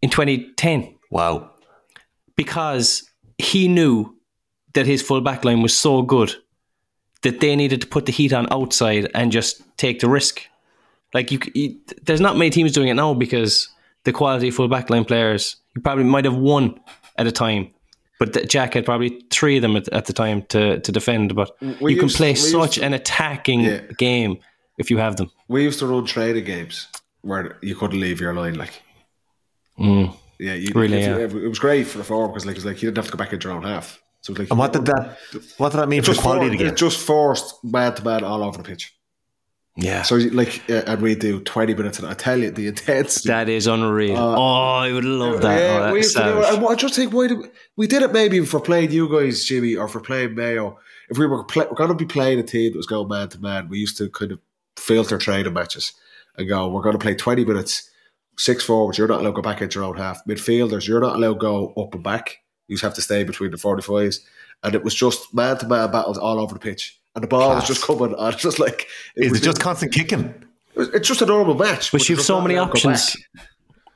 in 0.02 0.10
2010 0.10 0.94
Wow. 1.10 1.50
because 2.36 3.02
he 3.38 3.66
knew 3.68 4.16
that 4.74 4.86
his 4.86 5.02
full 5.02 5.20
back 5.20 5.44
line 5.44 5.62
was 5.62 5.76
so 5.76 6.02
good 6.02 6.34
that 7.22 7.40
they 7.40 7.54
needed 7.56 7.80
to 7.80 7.86
put 7.86 8.06
the 8.06 8.12
heat 8.12 8.32
on 8.32 8.46
outside 8.52 9.10
and 9.14 9.30
just 9.32 9.62
take 9.76 10.00
the 10.00 10.08
risk. 10.08 10.46
Like 11.14 11.30
you, 11.30 11.38
you 11.54 11.76
there's 12.04 12.20
not 12.20 12.36
many 12.36 12.50
teams 12.50 12.72
doing 12.72 12.88
it 12.88 12.94
now 12.94 13.14
because 13.14 13.68
the 14.04 14.12
quality 14.12 14.50
full 14.50 14.68
back 14.68 14.90
line 14.90 15.04
players, 15.04 15.56
you 15.74 15.82
probably 15.82 16.04
might 16.04 16.24
have 16.24 16.34
one 16.36 16.80
at 17.16 17.26
a 17.26 17.32
time. 17.32 17.70
But 18.18 18.48
Jack 18.48 18.74
had 18.74 18.84
probably 18.84 19.20
three 19.30 19.56
of 19.56 19.62
them 19.62 19.76
at, 19.76 19.88
at 19.88 20.06
the 20.06 20.12
time 20.12 20.42
to, 20.50 20.78
to 20.80 20.92
defend. 20.92 21.34
But 21.34 21.50
We 21.80 21.94
you 21.94 22.00
can 22.00 22.08
play 22.08 22.34
such 22.34 22.76
to- 22.76 22.84
an 22.84 22.94
attacking 22.94 23.60
Yeah. 23.60 23.80
game 23.98 24.38
if 24.78 24.90
you 24.90 24.98
have 24.98 25.16
them. 25.16 25.30
We 25.48 25.64
used 25.64 25.80
to 25.80 25.86
run 25.86 26.06
training 26.06 26.44
games 26.44 26.86
where 27.22 27.58
you 27.62 27.74
couldn't 27.74 28.00
leave 28.00 28.20
your 28.20 28.32
line. 28.34 28.54
Like, 28.54 28.80
Mm. 29.78 30.14
yeah, 30.38 30.54
you, 30.54 30.70
Really, 30.74 31.00
you- 31.02 31.08
yeah. 31.18 31.24
it 31.24 31.48
was 31.48 31.58
great 31.58 31.86
for 31.86 31.98
the 31.98 32.04
forward 32.04 32.28
because 32.28 32.46
like, 32.46 32.54
it 32.54 32.58
was 32.58 32.64
like 32.64 32.82
you 32.82 32.88
didn't 32.88 32.98
have 32.98 33.06
to 33.06 33.12
go 33.12 33.18
back 33.18 33.32
into 33.32 33.48
your 33.48 33.56
own 33.56 33.64
half. 33.64 34.00
So 34.22 34.32
it 34.32 34.38
was 34.38 34.38
like, 34.38 34.50
And 34.50 34.58
what 34.58 34.72
did 34.72 34.86
that 34.86 35.18
what 35.58 35.72
did 35.72 35.78
that 35.78 35.88
mean 35.88 36.02
for 36.02 36.12
just 36.12 36.20
quality 36.20 36.46
for, 36.46 36.50
the 36.50 36.56
game? 36.56 36.66
It 36.68 36.76
just 36.76 36.98
forced 36.98 37.62
man 37.62 37.94
to 37.94 38.04
man 38.04 38.24
all 38.24 38.42
over 38.42 38.58
the 38.58 38.64
pitch. 38.64 38.96
Yeah. 39.76 40.02
So 40.02 40.16
like, 40.16 40.62
uh, 40.70 40.82
and 40.86 41.00
we 41.00 41.14
do 41.14 41.40
twenty 41.40 41.74
minutes, 41.74 41.98
and 41.98 42.06
I 42.06 42.14
tell 42.14 42.38
you 42.38 42.50
the 42.50 42.68
intensity. 42.68 43.28
that 43.28 43.48
is 43.48 43.66
unreal. 43.66 44.16
oh, 44.18 44.76
I 44.76 44.92
would 44.92 45.04
love 45.04 45.40
that. 45.42 45.58
Yeah, 45.58 45.88
oh, 45.88 45.92
we 45.92 46.00
that's 46.00 46.14
used 46.14 46.16
to 46.16 46.22
do 46.24 46.56
And 46.56 46.66
I 46.66 46.74
just 46.74 46.94
think, 46.94 47.12
why 47.12 47.28
did 47.28 47.38
we, 47.38 47.48
we 47.76 47.86
did 47.86 48.02
it? 48.02 48.12
Maybe 48.12 48.44
for 48.44 48.60
playing 48.60 48.92
you 48.92 49.08
guys, 49.08 49.44
Jimmy, 49.44 49.76
or 49.76 49.88
for 49.88 50.00
playing 50.00 50.34
Mayo. 50.34 50.78
If 51.08 51.18
we 51.18 51.26
were, 51.26 51.44
play, 51.44 51.66
we're 51.68 51.76
going 51.76 51.88
to 51.88 51.94
be 51.94 52.04
playing 52.04 52.38
a 52.38 52.42
team 52.42 52.72
that 52.72 52.78
was 52.78 52.86
going 52.86 53.08
man 53.08 53.28
to 53.30 53.40
man, 53.40 53.68
we 53.68 53.78
used 53.78 53.96
to 53.98 54.08
kind 54.10 54.32
of 54.32 54.40
filter 54.76 55.18
training 55.18 55.52
matches 55.52 55.94
and 56.36 56.48
go, 56.48 56.68
we're 56.68 56.82
going 56.82 56.98
to 56.98 57.02
play 57.02 57.14
twenty 57.14 57.44
minutes. 57.44 57.88
Six 58.38 58.64
forwards, 58.64 58.96
you're 58.96 59.08
not 59.08 59.20
allowed 59.20 59.30
to 59.30 59.36
go 59.36 59.42
back 59.42 59.60
into 59.60 59.78
your 59.78 59.88
own 59.88 59.96
half. 59.96 60.24
Midfielders, 60.26 60.86
you're 60.86 61.00
not 61.00 61.16
allowed 61.16 61.34
to 61.34 61.38
go 61.38 61.74
up 61.74 61.94
and 61.94 62.02
back. 62.02 62.41
You 62.68 62.76
just 62.76 62.84
have 62.84 62.94
to 62.94 63.02
stay 63.02 63.24
between 63.24 63.50
the 63.50 63.56
45s. 63.56 64.20
And 64.62 64.74
it 64.74 64.84
was 64.84 64.94
just 64.94 65.34
man 65.34 65.58
to 65.58 65.66
man 65.66 65.90
battles 65.90 66.18
all 66.18 66.38
over 66.38 66.54
the 66.54 66.60
pitch. 66.60 67.00
And 67.14 67.22
the 67.24 67.28
ball 67.28 67.54
was 67.54 67.66
just 67.66 67.82
coming. 67.82 68.14
And 68.16 68.32
it's 68.32 68.42
just 68.42 68.58
like, 68.58 68.86
it 69.16 69.26
Is 69.26 69.30
was 69.32 69.40
it 69.40 69.44
just 69.44 69.60
constant 69.60 69.92
kicking? 69.92 70.34
it's 70.76 71.06
just 71.08 71.22
a 71.22 71.26
normal 71.26 71.54
match. 71.54 71.92
But 71.92 72.08
you've 72.08 72.20
so 72.20 72.40
many 72.40 72.54
allowed 72.54 72.74
to 72.74 72.82
go 72.82 72.90
options. 72.90 73.16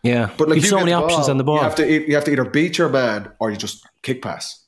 Yeah. 0.02 0.30
But 0.36 0.48
like 0.48 0.56
you've 0.56 0.64
you 0.64 0.70
so 0.70 0.76
get 0.76 0.84
many 0.84 0.92
options 0.92 1.28
on 1.28 1.38
the 1.38 1.44
ball. 1.44 1.56
You 1.56 1.62
have 1.62 1.74
to 1.76 2.08
you 2.08 2.14
have 2.14 2.24
to 2.24 2.32
either 2.32 2.44
beat 2.44 2.78
your 2.78 2.88
man 2.88 3.32
or 3.40 3.50
you 3.50 3.56
just 3.56 3.86
kick 4.02 4.22
pass. 4.22 4.64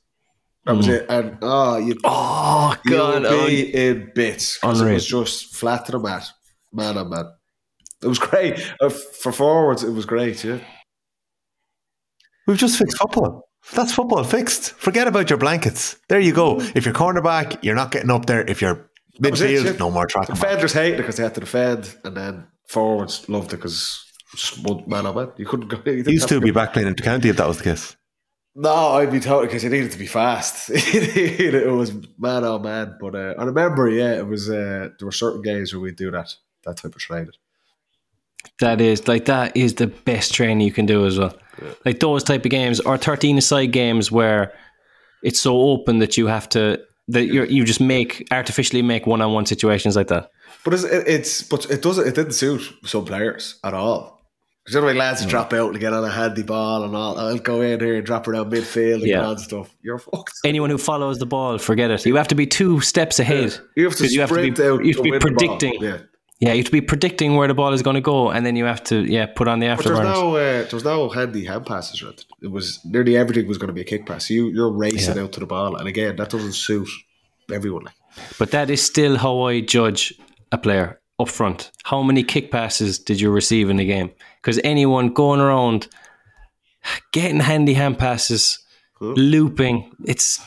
That 0.65 0.75
was 0.75 0.87
it. 0.87 1.05
And 1.09 1.37
oh, 1.41 1.77
you 1.77 1.95
oh, 2.03 2.75
you 2.85 2.91
God. 2.91 3.23
would 3.23 3.31
oh, 3.31 3.47
be 3.47 3.73
in 3.73 4.11
bits 4.13 4.57
'cause 4.57 4.79
it 4.79 4.83
Unreal. 4.83 4.95
was 4.95 5.07
just 5.07 5.55
flat 5.55 5.85
to 5.85 5.93
the 5.93 5.99
mat, 5.99 6.29
man 6.73 6.97
on 6.97 7.09
man. 7.09 7.31
It 8.03 8.07
was 8.07 8.19
great 8.29 8.59
uh, 8.81 8.89
for 8.89 9.31
forwards. 9.31 9.83
It 9.83 9.91
was 9.91 10.05
great. 10.05 10.43
Yeah, 10.43 10.59
We've 12.45 12.57
just 12.57 12.77
fixed 12.77 12.97
football. 12.97 13.48
That's 13.73 13.93
football 13.93 14.23
fixed. 14.23 14.71
Forget 14.73 15.07
about 15.07 15.29
your 15.29 15.37
blankets. 15.37 15.97
There 16.07 16.19
you 16.19 16.33
go. 16.33 16.59
If 16.59 16.85
you're 16.85 16.93
cornerback, 16.93 17.63
you're 17.63 17.75
not 17.75 17.91
getting 17.91 18.09
up 18.09 18.25
there. 18.25 18.41
If 18.41 18.61
you're 18.61 18.89
it, 19.15 19.21
midfield, 19.21 19.65
yeah. 19.65 19.71
no 19.73 19.91
more 19.91 20.07
back. 20.07 20.27
defenders 20.27 20.73
hated 20.73 20.95
it 20.95 20.97
because 20.97 21.17
they 21.17 21.23
had 21.23 21.35
to 21.35 21.41
defend, 21.41 21.95
and 22.03 22.15
then 22.15 22.47
forwards 22.67 23.27
loved 23.29 23.53
it 23.53 23.57
because 23.57 24.05
just 24.35 24.63
one 24.63 24.83
man 24.87 25.05
on 25.05 25.15
man. 25.15 25.31
You 25.37 25.45
couldn't 25.45 25.67
go. 25.67 25.81
You 25.85 26.03
Used 26.03 26.29
have 26.29 26.39
to 26.39 26.45
be 26.45 26.51
back 26.51 26.73
playing 26.73 26.87
into 26.87 27.03
county 27.03 27.29
if 27.29 27.37
that 27.37 27.47
was 27.47 27.57
the 27.57 27.63
case. 27.63 27.95
No, 28.55 28.73
I'd 28.73 29.11
be 29.11 29.19
told 29.19 29.43
because 29.43 29.63
it 29.63 29.69
needed 29.69 29.91
to 29.91 29.97
be 29.97 30.07
fast. 30.07 30.69
it 30.73 31.71
was 31.71 31.93
man 32.17 32.43
on 32.43 32.61
man. 32.63 32.97
But 32.99 33.15
uh, 33.15 33.35
I 33.37 33.43
remember, 33.43 33.89
yeah, 33.89 34.17
it 34.17 34.27
was. 34.27 34.49
Uh, 34.49 34.89
there 34.97 35.05
were 35.05 35.11
certain 35.11 35.41
games 35.41 35.73
where 35.73 35.81
we'd 35.81 35.95
do 35.95 36.11
that 36.11 36.33
that 36.65 36.77
type 36.77 36.95
of 36.95 37.01
training. 37.01 37.31
That 38.59 38.81
is 38.81 39.07
like 39.07 39.25
that 39.25 39.55
is 39.55 39.75
the 39.75 39.87
best 39.87 40.33
training 40.33 40.65
you 40.65 40.73
can 40.73 40.85
do 40.85 41.05
as 41.05 41.17
well. 41.17 41.33
Like 41.85 41.99
those 41.99 42.23
type 42.23 42.45
of 42.45 42.51
games 42.51 42.79
or 42.79 42.97
thirteen 42.97 43.37
aside 43.37 43.67
games 43.67 44.11
where 44.11 44.53
it's 45.23 45.39
so 45.39 45.57
open 45.57 45.99
that 45.99 46.17
you 46.17 46.27
have 46.27 46.47
to 46.49 46.81
that 47.09 47.25
you 47.25 47.45
you 47.45 47.63
just 47.65 47.81
make 47.81 48.27
artificially 48.31 48.81
make 48.81 49.05
one 49.05 49.21
on 49.21 49.33
one 49.33 49.45
situations 49.45 49.95
like 49.95 50.07
that. 50.07 50.29
But 50.63 50.73
it's, 50.73 50.83
it, 50.83 51.07
it's 51.07 51.43
but 51.43 51.69
it 51.69 51.81
doesn't. 51.81 52.07
It 52.07 52.15
didn't 52.15 52.33
suit 52.33 52.61
some 52.83 53.05
players 53.05 53.59
at 53.63 53.73
all. 53.73 54.19
Because 54.65 54.93
you 54.93 54.99
lads 54.99 55.21
who 55.21 55.27
mm. 55.27 55.31
drop 55.31 55.53
out 55.53 55.71
and 55.71 55.79
get 55.79 55.93
on 55.93 56.03
a 56.03 56.09
handy 56.09 56.43
ball 56.43 56.83
and 56.83 56.95
all. 56.95 57.17
I'll 57.17 57.37
go 57.39 57.61
in 57.61 57.79
here 57.79 57.95
and 57.95 58.05
drop 58.05 58.27
around 58.27 58.51
midfield 58.51 58.95
and 58.95 59.07
Yeah. 59.07 59.25
all 59.25 59.35
that 59.35 59.41
stuff. 59.41 59.75
You're 59.81 59.97
fucked. 59.97 60.33
Anyone 60.45 60.69
who 60.69 60.77
follows 60.77 61.17
the 61.17 61.25
ball, 61.25 61.57
forget 61.57 61.89
it. 61.89 62.05
You 62.05 62.15
have 62.17 62.27
to 62.27 62.35
be 62.35 62.45
two 62.45 62.79
steps 62.81 63.19
ahead. 63.19 63.57
You 63.75 63.85
have 63.85 63.95
to 63.95 64.07
sprint 64.07 64.57
be, 64.57 64.63
out. 64.63 64.85
you 64.85 64.93
have 64.93 64.97
to 64.97 64.97
to 64.97 65.01
be 65.01 65.11
win 65.11 65.19
the 65.19 65.31
ball. 65.31 65.57
predicting. 65.57 65.81
Yeah. 65.81 65.97
Yeah, 66.39 66.53
you 66.53 66.59
have 66.59 66.65
to 66.67 66.71
be 66.71 66.79
predicting 66.81 67.35
where 67.35 67.49
the 67.49 67.53
ball 67.53 67.73
is 67.73 67.81
going 67.81 67.95
to 67.95 68.01
go, 68.01 68.29
and 68.31 68.45
then 68.45 68.55
you 68.55 68.63
have 68.65 68.81
to 68.85 69.01
yeah 69.01 69.25
put 69.25 69.47
on 69.49 69.59
the 69.59 69.67
But 69.75 69.83
there's 69.83 69.99
no, 69.99 70.35
uh, 70.37 70.65
there's 70.69 70.85
no 70.85 71.09
handy 71.09 71.43
hand 71.45 71.65
passes 71.65 72.01
around. 72.01 72.23
It 72.41 72.47
was 72.49 72.79
nearly 72.85 73.17
everything 73.17 73.45
was 73.47 73.57
going 73.57 73.67
to 73.67 73.73
be 73.73 73.81
a 73.81 73.85
kick 73.85 74.05
pass. 74.05 74.29
You, 74.29 74.47
you're 74.47 74.71
racing 74.71 75.17
Yeah. 75.17 75.23
out 75.23 75.33
to 75.33 75.41
the 75.41 75.45
ball, 75.45 75.75
and 75.75 75.87
again, 75.87 76.15
that 76.15 76.29
doesn't 76.29 76.53
suit 76.53 76.87
everyone. 77.51 77.85
But 78.37 78.51
that 78.51 78.69
is 78.69 78.81
still 78.81 79.17
how 79.17 79.41
I 79.41 79.59
judge 79.59 80.13
a 80.53 80.57
player 80.57 81.01
up 81.19 81.27
front. 81.27 81.71
How 81.83 82.01
many 82.03 82.23
kick 82.23 82.51
passes 82.51 82.97
did 82.99 83.19
you 83.19 83.29
receive 83.31 83.69
in 83.69 83.75
the 83.75 83.85
game? 83.85 84.09
Because 84.41 84.61
anyone 84.63 85.09
going 85.09 85.41
around 85.41 85.89
getting 87.11 87.41
handy 87.41 87.73
hand 87.73 87.97
passes, 87.99 88.59
looping, 89.01 89.91
it's 90.05 90.39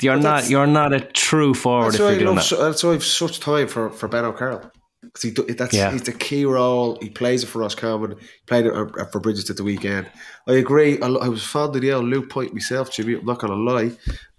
you're 0.00 0.16
not 0.20 0.48
you're 0.48 0.66
not 0.68 0.92
a 0.92 1.00
true 1.00 1.52
forward 1.54 1.86
That's 1.86 1.96
if 1.96 2.00
why, 2.02 2.10
you're 2.10 2.18
doing 2.18 2.26
love, 2.28 2.36
that. 2.36 2.42
so, 2.44 2.62
that's 2.64 2.84
why 2.84 2.92
I've 2.92 3.04
such 3.04 3.40
time 3.40 3.66
for, 3.66 3.90
for 3.90 4.06
Ben 4.08 4.24
O'Carroll. 4.24 4.70
Because 5.02 5.22
he, 5.22 5.30
that's, 5.30 5.74
Yeah. 5.74 5.92
he's 5.92 6.02
the 6.02 6.12
key 6.12 6.44
role. 6.44 6.98
He 7.00 7.10
plays 7.10 7.42
it 7.42 7.46
for 7.46 7.60
Roscommon. 7.60 8.12
He 8.12 8.26
played 8.46 8.66
it 8.66 8.72
uh, 8.72 9.04
for 9.06 9.20
Brigid's 9.20 9.50
at 9.50 9.56
the 9.56 9.64
weekend. 9.64 10.08
I 10.48 10.54
agree. 10.54 11.00
I, 11.00 11.06
I 11.06 11.28
was 11.28 11.44
fond 11.44 11.76
of 11.76 11.82
the 11.82 11.92
old 11.92 12.06
loop 12.06 12.30
point 12.30 12.52
myself, 12.52 12.90
Jimmy. 12.90 13.14
I'm 13.14 13.24
not 13.24 13.40
to 13.40 13.54
lie. 13.54 13.92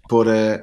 But 0.08 0.28
uh, 0.28 0.58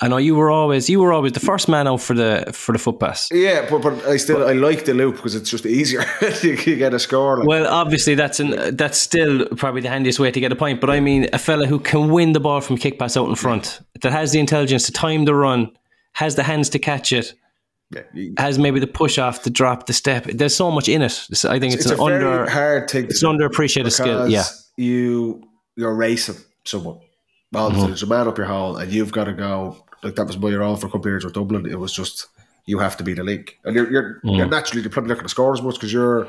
I 0.00 0.08
know 0.08 0.16
you 0.16 0.34
were 0.34 0.50
always 0.50 0.90
you 0.90 1.00
were 1.00 1.12
always 1.12 1.32
the 1.32 1.40
first 1.40 1.68
man 1.68 1.86
out 1.86 2.00
for 2.00 2.14
the 2.14 2.50
for 2.52 2.72
the 2.72 2.78
foot 2.78 2.98
pass. 2.98 3.28
yeah, 3.30 3.66
but, 3.70 3.82
but 3.82 4.04
I 4.06 4.16
still 4.16 4.46
I 4.46 4.52
like 4.52 4.84
the 4.84 4.94
loop 4.94 5.16
because 5.16 5.34
it's 5.34 5.48
just 5.50 5.64
easier. 5.64 6.04
you 6.42 6.76
get 6.76 6.92
a 6.92 6.98
score. 6.98 7.38
Like, 7.38 7.46
Well, 7.46 7.66
obviously 7.66 8.14
that's 8.14 8.40
an 8.40 8.76
that's 8.76 8.98
still 8.98 9.46
probably 9.56 9.80
the 9.80 9.88
handiest 9.88 10.18
way 10.18 10.30
to 10.30 10.40
get 10.40 10.52
a 10.52 10.56
point. 10.56 10.80
But 10.80 10.90
I 10.90 11.00
mean, 11.00 11.28
a 11.32 11.38
fella 11.38 11.66
who 11.66 11.78
can 11.78 12.10
win 12.10 12.32
the 12.32 12.40
ball 12.40 12.60
from 12.60 12.76
kick 12.78 12.98
pass 12.98 13.16
out 13.16 13.28
in 13.28 13.34
front, 13.36 13.80
that 14.02 14.12
has 14.12 14.32
the 14.32 14.40
intelligence 14.40 14.86
to 14.86 14.92
time 14.92 15.24
the 15.24 15.34
run, 15.34 15.70
has 16.14 16.34
the 16.34 16.42
hands 16.42 16.68
to 16.70 16.78
catch 16.78 17.12
it, 17.12 17.34
yeah, 17.90 18.02
has 18.38 18.58
maybe 18.58 18.78
the 18.80 18.86
push 18.86 19.18
off, 19.18 19.42
the 19.42 19.50
drop, 19.50 19.86
the 19.86 19.92
step. 19.92 20.24
There's 20.24 20.54
so 20.54 20.70
much 20.70 20.88
in 20.88 21.02
it. 21.02 21.12
It's- 21.30 21.44
I 21.44 21.58
think 21.58 21.74
it's, 21.74 21.86
it's 21.86 21.90
a 21.98 22.02
an 22.02 22.08
very 22.08 22.24
under 22.24 22.50
hard 22.50 22.88
thing. 22.90 23.04
it's 23.04 23.22
an 23.22 23.36
underappreciated 23.36 23.90
skill. 23.92 24.28
Yeah, 24.28 24.44
you 24.76 25.42
you're 25.76 25.94
racing 25.94 26.36
someone. 26.64 27.00
Well, 27.52 27.70
Mm-hmm. 27.72 27.86
there's 27.86 28.02
a 28.02 28.06
man 28.06 28.28
up 28.28 28.38
your 28.38 28.46
hole, 28.46 28.76
and 28.76 28.92
you've 28.92 29.12
got 29.12 29.24
to 29.24 29.32
go. 29.32 29.84
Like 30.02 30.14
that 30.14 30.26
was 30.26 30.38
my 30.38 30.54
role 30.54 30.76
for 30.76 30.86
a 30.86 30.90
couple 30.90 31.06
of 31.06 31.12
years 31.12 31.24
with 31.24 31.34
Dublin. 31.34 31.66
It 31.66 31.78
was 31.78 31.92
just 31.92 32.26
you 32.66 32.78
have 32.78 32.96
to 32.98 33.04
be 33.04 33.12
the 33.14 33.24
link, 33.24 33.58
and 33.64 33.74
you're 33.74 33.90
you're, 33.90 34.20
Mm. 34.24 34.36
you're 34.36 34.46
naturally 34.46 34.82
you're 34.82 34.90
probably 34.90 35.08
not 35.08 35.14
going 35.16 35.24
to 35.26 35.30
score 35.30 35.52
as 35.52 35.60
much 35.62 35.74
because 35.74 35.92
you're 35.92 36.28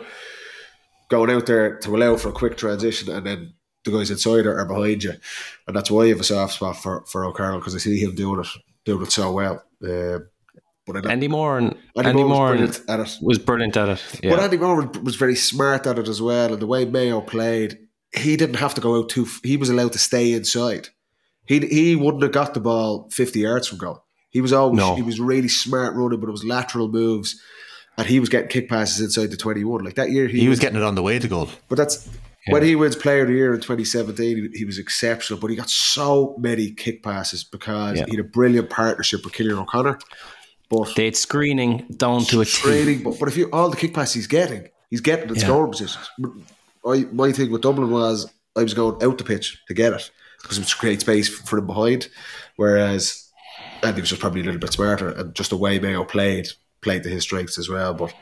going 1.09 1.29
out 1.29 1.45
there 1.45 1.77
to 1.77 1.95
allow 1.95 2.17
for 2.17 2.29
a 2.29 2.33
quick 2.33 2.57
transition, 2.57 3.09
and 3.13 3.25
then 3.25 3.53
the 3.83 3.91
guys 3.91 4.11
inside 4.11 4.45
are, 4.45 4.59
are 4.59 4.65
behind 4.65 5.03
you, 5.03 5.13
and 5.67 5.75
that's 5.75 5.91
why 5.91 6.03
I 6.03 6.07
have 6.09 6.19
a 6.19 6.23
soft 6.23 6.53
spot 6.55 6.77
for 6.81 7.03
for 7.05 7.25
O'Carroll 7.25 7.59
because 7.59 7.75
I 7.75 7.79
see 7.79 7.99
him 7.99 8.15
doing 8.15 8.39
it 8.39 8.47
doing 8.85 9.03
it 9.03 9.11
so 9.11 9.31
well. 9.31 9.63
Um, 9.83 10.27
but 10.87 11.05
I 11.05 11.11
Andy 11.11 11.27
Moran 11.27 11.65
and 11.95 12.07
Andy 12.07 12.09
Andy 12.09 12.23
Moran 12.23 12.61
was 12.61 12.77
brilliant 12.79 12.89
at 12.89 12.99
it. 12.99 13.17
was 13.21 13.37
brilliant 13.39 13.77
at 13.77 13.89
it. 13.89 14.19
Yeah. 14.23 14.29
But 14.31 14.39
Andy 14.39 14.57
Moran 14.57 15.03
was 15.03 15.15
very 15.15 15.35
smart 15.35 15.85
at 15.87 15.99
it 15.99 16.07
as 16.07 16.21
well, 16.21 16.53
and 16.53 16.61
the 16.61 16.67
way 16.67 16.85
Mayo 16.85 17.21
played, 17.21 17.77
he 18.15 18.35
didn't 18.37 18.55
have 18.55 18.73
to 18.75 18.81
go 18.81 18.97
out 18.97 19.09
too. 19.09 19.27
He 19.43 19.57
was 19.57 19.69
allowed 19.69 19.93
to 19.93 19.99
stay 19.99 20.33
inside. 20.33 20.89
He 21.45 21.59
he 21.59 21.95
wouldn't 21.95 22.23
have 22.23 22.31
got 22.31 22.53
the 22.53 22.59
ball 22.59 23.09
fifty 23.11 23.39
yards 23.41 23.67
from 23.67 23.77
goal. 23.77 24.03
He 24.29 24.41
was 24.41 24.53
always 24.53 24.77
No. 24.77 24.95
he 24.95 25.01
was 25.01 25.19
really 25.19 25.49
smart 25.49 25.95
running, 25.95 26.19
but 26.19 26.29
it 26.29 26.31
was 26.31 26.45
lateral 26.45 26.87
moves, 26.87 27.39
and 27.97 28.07
he 28.07 28.19
was 28.19 28.29
getting 28.29 28.47
kick 28.49 28.69
passes 28.69 29.01
inside 29.01 29.31
the 29.31 29.37
twenty 29.37 29.63
one. 29.63 29.83
Like 29.83 29.95
that 29.95 30.11
year, 30.11 30.27
he, 30.27 30.39
He 30.41 30.49
was 30.49 30.59
getting 30.59 30.77
it 30.77 30.83
on 30.83 30.95
the 30.95 31.01
way 31.03 31.19
to 31.19 31.27
goal. 31.27 31.49
But 31.67 31.77
that's 31.77 32.07
when 32.47 32.63
he 32.63 32.75
wins 32.75 32.95
Player 32.95 33.21
of 33.23 33.27
the 33.27 33.33
Year 33.35 33.53
in 33.53 33.59
2017. 33.59 34.49
He, 34.53 34.59
he 34.59 34.65
was 34.65 34.77
exceptional, 34.79 35.39
but 35.39 35.49
he 35.51 35.55
got 35.55 35.69
so 35.69 36.35
many 36.39 36.71
kick 36.71 37.03
passes 37.03 37.43
because 37.43 37.97
Yeah. 37.99 38.05
he 38.07 38.15
had 38.15 38.25
a 38.25 38.27
brilliant 38.29 38.69
partnership 38.69 39.23
with 39.25 39.33
Cillian 39.33 39.59
O'Connor. 39.61 39.99
But 40.71 40.95
they 40.95 41.05
had 41.05 41.15
screening 41.17 41.85
down 41.97 42.23
to 42.25 42.41
a 42.41 42.45
trading, 42.45 43.03
but, 43.03 43.19
but 43.19 43.27
if 43.27 43.35
you 43.37 43.49
all 43.51 43.69
the 43.69 43.77
kick 43.77 43.93
passes 43.93 44.13
he's 44.15 44.27
getting, 44.27 44.69
he's 44.89 45.01
getting 45.01 45.27
the 45.27 45.35
Yeah. 45.35 45.45
scoring 45.45 45.71
positions. 45.71 46.09
I, 46.87 47.05
my 47.11 47.31
thing 47.31 47.51
with 47.51 47.61
Dublin 47.61 47.91
was 47.91 48.27
I 48.55 48.63
was 48.63 48.73
going 48.73 49.03
out 49.03 49.17
the 49.17 49.23
pitch 49.23 49.61
to 49.67 49.73
get 49.73 49.93
it 49.93 50.09
because 50.41 50.57
it 50.57 50.61
was 50.61 50.69
to 50.71 50.77
create 50.77 51.01
space 51.01 51.29
for 51.29 51.59
him 51.59 51.67
behind, 51.67 52.07
whereas 52.55 53.29
Andy 53.83 54.01
was 54.01 54.09
just 54.09 54.21
probably 54.21 54.41
a 54.41 54.43
little 54.45 54.59
bit 54.59 54.73
smarter 54.73 55.09
and 55.09 55.35
just 55.35 55.49
the 55.49 55.57
way 55.57 55.77
Mayo 55.79 56.03
played 56.03 56.47
played 56.81 57.03
to 57.03 57.09
his 57.09 57.23
strengths 57.23 57.59
as 57.59 57.69
well. 57.69 57.93
But 57.93 58.13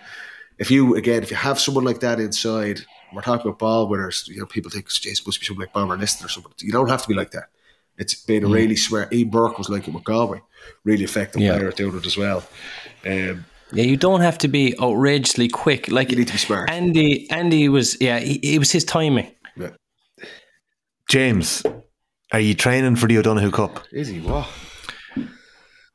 if 0.57 0.69
you 0.71 0.95
again, 0.95 1.23
if 1.23 1.31
you 1.31 1.38
have 1.38 1.59
someone 1.59 1.85
like 1.85 1.99
that 2.01 2.19
inside, 2.19 2.81
we're 3.13 3.21
talking 3.21 3.47
about 3.47 3.59
ball 3.59 3.88
winners. 3.88 4.27
You 4.27 4.39
know, 4.39 4.45
people 4.45 4.71
think 4.71 4.89
Jason 4.89 5.23
must 5.25 5.39
be 5.39 5.45
something 5.45 5.62
like 5.62 5.73
Bomber 5.73 5.97
Liston 5.97 6.25
or 6.25 6.29
something. 6.29 6.51
You 6.59 6.71
don't 6.71 6.89
have 6.89 7.03
to 7.03 7.07
be 7.07 7.13
like 7.13 7.31
that. 7.31 7.49
It's 7.97 8.15
been 8.15 8.43
a 8.43 8.47
really 8.47 8.75
smart. 8.77 9.12
Ian 9.13 9.29
Burke 9.29 9.57
was 9.57 9.69
like 9.69 9.88
it 9.88 9.93
with 9.93 10.03
Galway, 10.05 10.41
really 10.84 11.03
effective 11.03 11.41
Yeah. 11.41 11.53
player 11.55 11.69
at 11.69 11.75
doing 11.77 11.95
it 11.97 12.05
as 12.05 12.17
well. 12.17 12.43
Um, 13.05 13.45
Yeah, 13.71 13.84
you 13.84 13.97
don't 13.97 14.21
have 14.21 14.38
to 14.39 14.47
be 14.47 14.73
outrageously 14.79 15.47
quick. 15.49 15.89
Like 15.91 16.10
You 16.12 16.17
need 16.17 16.27
to 16.27 16.34
be 16.34 16.39
smart. 16.39 16.69
Andy, 16.71 17.29
Andy 17.32 17.69
was 17.69 17.97
yeah, 18.01 18.19
he, 18.19 18.36
it 18.55 18.60
was 18.60 18.71
his 18.71 18.84
timing. 18.84 19.32
yeah. 19.58 19.69
James, 21.10 21.63
are 22.32 22.39
you 22.39 22.53
training 22.53 22.95
for 22.95 23.08
the 23.08 23.17
O'Donoghue 23.17 23.51
Cup? 23.51 23.79
Is 23.91 24.08
he? 24.10 24.19
What? 24.19 24.47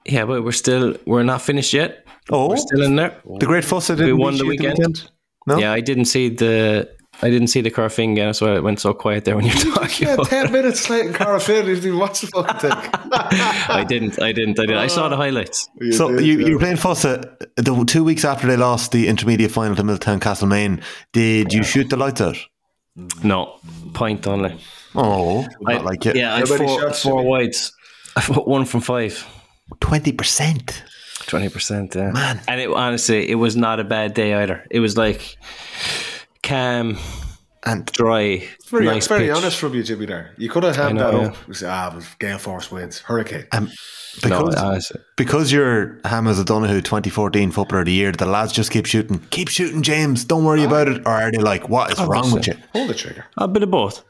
Yeah, 0.05 0.25
but 0.27 0.43
we're 0.45 0.53
still 0.53 0.97
we're 1.07 1.23
not 1.23 1.41
finished 1.43 1.73
yet. 1.73 2.05
Oh, 2.31 2.49
We're 2.49 2.57
still 2.57 2.83
in 2.83 2.97
there. 2.97 3.21
the 3.39 3.47
Great 3.47 3.65
Fossa 3.65 3.95
didn't 3.97 4.19
won 4.19 4.37
the 4.39 4.45
you 4.45 4.53
at 4.53 4.59
weekend. 4.79 5.11
No? 5.47 5.59
Yeah, 5.59 5.73
I 5.73 5.81
didn't 5.81 6.07
see 6.07 6.31
the 6.31 6.89
I 7.22 7.31
didn't 7.31 7.48
see 7.48 7.61
the 7.61 7.70
Corofin 7.70 8.12
again, 8.12 8.35
so 8.35 8.55
it 8.55 8.62
went 8.62 8.81
so 8.81 8.92
quiet 8.92 9.24
there 9.24 9.37
when 9.37 9.46
you 9.46 9.55
were 9.55 9.74
talking. 9.74 10.09
Yeah, 10.09 10.16
ten 10.16 10.53
minutes 10.53 10.90
late 10.90 11.07
in 11.07 11.12
Corofin. 11.12 11.64
Didn't 11.64 11.98
watch 11.98 12.20
the 12.20 12.27
fucking 12.27 12.61
thing. 12.61 12.72
I 13.12 13.85
didn't, 13.87 14.20
I 14.20 14.33
didn't, 14.33 14.59
I 14.59 14.66
didn't. 14.66 14.79
I 14.79 14.88
saw 14.88 15.09
the 15.09 15.16
highlights. 15.16 15.68
So 15.92 16.11
did, 16.11 16.27
you, 16.27 16.38
yeah. 16.38 16.46
you 16.46 16.53
were 16.55 16.59
playing 16.59 16.77
Fossa 16.77 17.37
the 17.57 17.85
two 17.87 18.05
weeks 18.05 18.24
after 18.24 18.46
they 18.46 18.57
lost 18.57 18.92
the 18.92 19.09
intermediate 19.09 19.50
final 19.50 19.77
to 19.77 19.85
Milltown 19.85 20.20
Castlemaine. 20.20 20.83
Did 21.12 21.52
you 21.52 21.62
shoot 21.62 21.88
the 21.88 21.96
lights 21.96 22.21
out? 22.21 22.37
No, 23.23 23.58
point 23.92 24.27
only. 24.27 24.58
Oh, 24.94 25.46
I, 25.67 25.75
not 25.75 25.85
like 25.85 26.06
it. 26.06 26.17
Yeah, 26.17 26.35
I 26.35 26.38
had 26.38 26.48
four, 26.48 26.81
shots, 26.81 27.02
four 27.02 27.21
Jimmy? 27.21 27.29
wides. 27.29 27.73
I 28.17 28.21
put 28.21 28.46
one 28.46 28.65
from 28.65 28.81
five. 28.81 29.27
twenty 29.81 30.12
percent. 30.12 30.83
Twenty 31.27 31.48
percent, 31.48 31.94
yeah. 31.94 32.10
Man, 32.10 32.40
and 32.46 32.60
it 32.60 32.71
honestly, 32.71 33.29
it 33.29 33.37
was 33.37 33.56
not 33.56 33.81
a 33.81 33.85
bad 33.85 34.15
day 34.15 34.35
either. 34.35 34.65
It 34.71 34.81
was 34.81 34.96
like 34.96 35.37
calm 36.45 36.99
And 37.67 37.87
dry, 37.87 38.47
Very, 38.69 38.85
nice 38.85 39.07
very 39.09 39.29
pitch. 39.29 39.37
honest 39.37 39.59
from 39.59 39.73
you, 39.75 39.83
Jimmy. 39.83 40.05
There, 40.07 40.33
you 40.37 40.51
could 40.51 40.65
have 40.65 40.77
had 40.77 40.95
know, 40.95 41.11
that 41.13 41.21
yeah. 41.23 41.29
up. 41.29 41.37
You 41.49 41.55
say, 41.55 41.67
ah, 41.67 41.88
it 41.90 41.95
was 41.95 42.07
gale 42.19 42.37
force 42.38 42.71
winds, 42.71 43.01
hurricane. 43.01 43.47
um, 43.53 43.71
No, 44.23 44.45
because, 44.45 44.55
honestly. 44.57 45.01
because 45.17 45.51
you're 45.51 45.99
Hammers 46.05 46.38
O'Donoghue 46.38 46.83
2014 46.83 47.51
Footballer 47.53 47.81
of 47.81 47.87
the 47.87 47.92
Year, 47.92 48.13
the 48.13 48.27
lads 48.27 48.53
just 48.53 48.71
keep 48.71 48.85
shooting. 48.87 49.19
Keep 49.31 49.49
shooting, 49.49 49.83
James. 49.83 50.25
Don't 50.25 50.45
worry 50.45 50.63
about 50.63 50.88
it. 50.88 51.01
Or 51.07 51.13
are 51.13 51.33
they 51.33 51.38
like, 51.38 51.71
what 51.71 51.90
is 51.90 51.99
wrong 52.01 52.31
with 52.33 52.47
you? 52.47 52.55
Pull 52.75 52.87
the 52.87 52.95
trigger. 52.95 53.25
A 53.38 53.49
bit 53.49 53.63
of 53.63 53.71
both. 53.71 54.05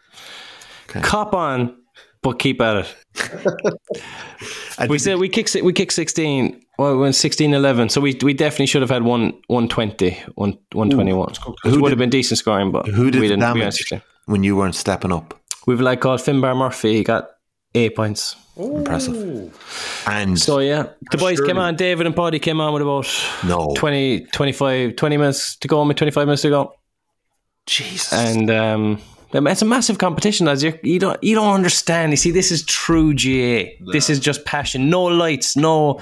Cop 0.89 1.33
on, 1.35 1.77
but 2.23 2.39
keep 2.41 2.61
at 2.61 2.85
it. 2.85 2.95
We 4.89 4.99
said 4.99 5.19
we 5.19 5.29
kick 5.29 5.49
we 5.63 5.73
kick 5.73 5.93
sixteen. 5.93 6.64
Well, 6.79 6.93
we 6.95 6.99
went 7.01 7.15
16 7.15 7.55
11. 7.55 7.89
So 7.91 8.01
we 8.01 8.19
we 8.23 8.35
definitely 8.35 8.67
should 8.67 8.83
have 8.83 8.91
had 8.91 9.03
one 9.05 9.33
120, 9.47 10.11
one, 10.35 10.59
121. 10.73 11.29
Which 11.29 11.39
Who 11.63 11.81
would 11.81 11.89
did- 11.89 11.93
have 11.93 11.99
been 11.99 12.11
decent 12.11 12.39
scoring, 12.39 12.73
but 12.73 12.87
Who 12.89 13.11
did 13.11 13.21
we 13.21 13.29
didn't. 13.29 13.41
damage 13.41 13.61
went 13.63 13.75
16. 13.75 14.03
when 14.27 14.43
you 14.43 14.57
weren't 14.57 14.75
stepping 14.75 15.13
up? 15.13 15.39
We've 15.67 15.81
like 15.81 16.01
called 16.01 16.21
Finbar 16.21 16.57
Murphy. 16.57 16.95
He 16.97 17.05
got 17.05 17.31
eight 17.75 17.95
points. 17.97 18.37
Impressive. 18.57 19.53
And 20.07 20.39
So 20.39 20.59
yeah, 20.61 20.87
the 21.11 21.19
boys 21.19 21.37
surely- 21.39 21.49
came 21.53 21.59
on. 21.59 21.75
David 21.77 22.07
and 22.07 22.15
Paddy 22.15 22.39
came 22.39 22.61
on 22.61 22.73
with 22.73 22.83
about 22.83 23.07
no, 23.45 23.73
20, 23.77 24.27
25, 24.33 24.95
20 24.97 25.17
minutes 25.17 25.57
to 25.57 25.69
go, 25.69 25.85
maybe 25.85 25.95
25 25.97 26.27
minutes 26.27 26.43
to 26.43 26.51
go. 26.51 26.73
Jesus. 27.67 28.13
and 28.13 28.51
um, 28.51 29.01
it's 29.33 29.63
a 29.63 29.65
massive 29.65 29.99
competition. 29.99 30.47
As 30.49 30.63
you 30.63 30.79
you 30.83 30.99
don't 30.99 31.23
you 31.23 31.35
don't 31.35 31.55
understand. 31.55 32.13
You 32.13 32.17
see, 32.17 32.31
this 32.31 32.53
is 32.53 32.63
true 32.65 33.15
GA. 33.15 33.77
This 33.93 34.11
is 34.11 34.21
just 34.21 34.45
passion. 34.45 34.91
No 34.91 35.03
lights. 35.05 35.57
No, 35.57 36.01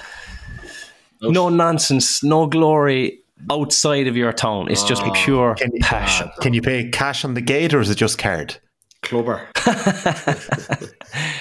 no 1.23 1.49
nonsense. 1.49 2.23
No 2.23 2.47
glory 2.47 3.21
outside 3.51 4.07
of 4.07 4.17
your 4.17 4.33
town. 4.33 4.71
It's 4.71 4.85
just 4.85 5.03
ah. 5.03 5.13
pure 5.15 5.55
Can 5.55 5.71
you- 5.73 5.81
passion. 5.81 6.31
Ah. 6.31 6.41
Can 6.41 6.55
you 6.55 6.63
pay 6.63 6.89
cash 6.91 7.25
on 7.25 7.35
the 7.35 7.41
gate 7.41 7.75
or 7.75 7.81
is 7.81 7.91
it 7.91 7.97
just 7.97 8.19
card? 8.19 8.57
Clubber. 9.03 9.49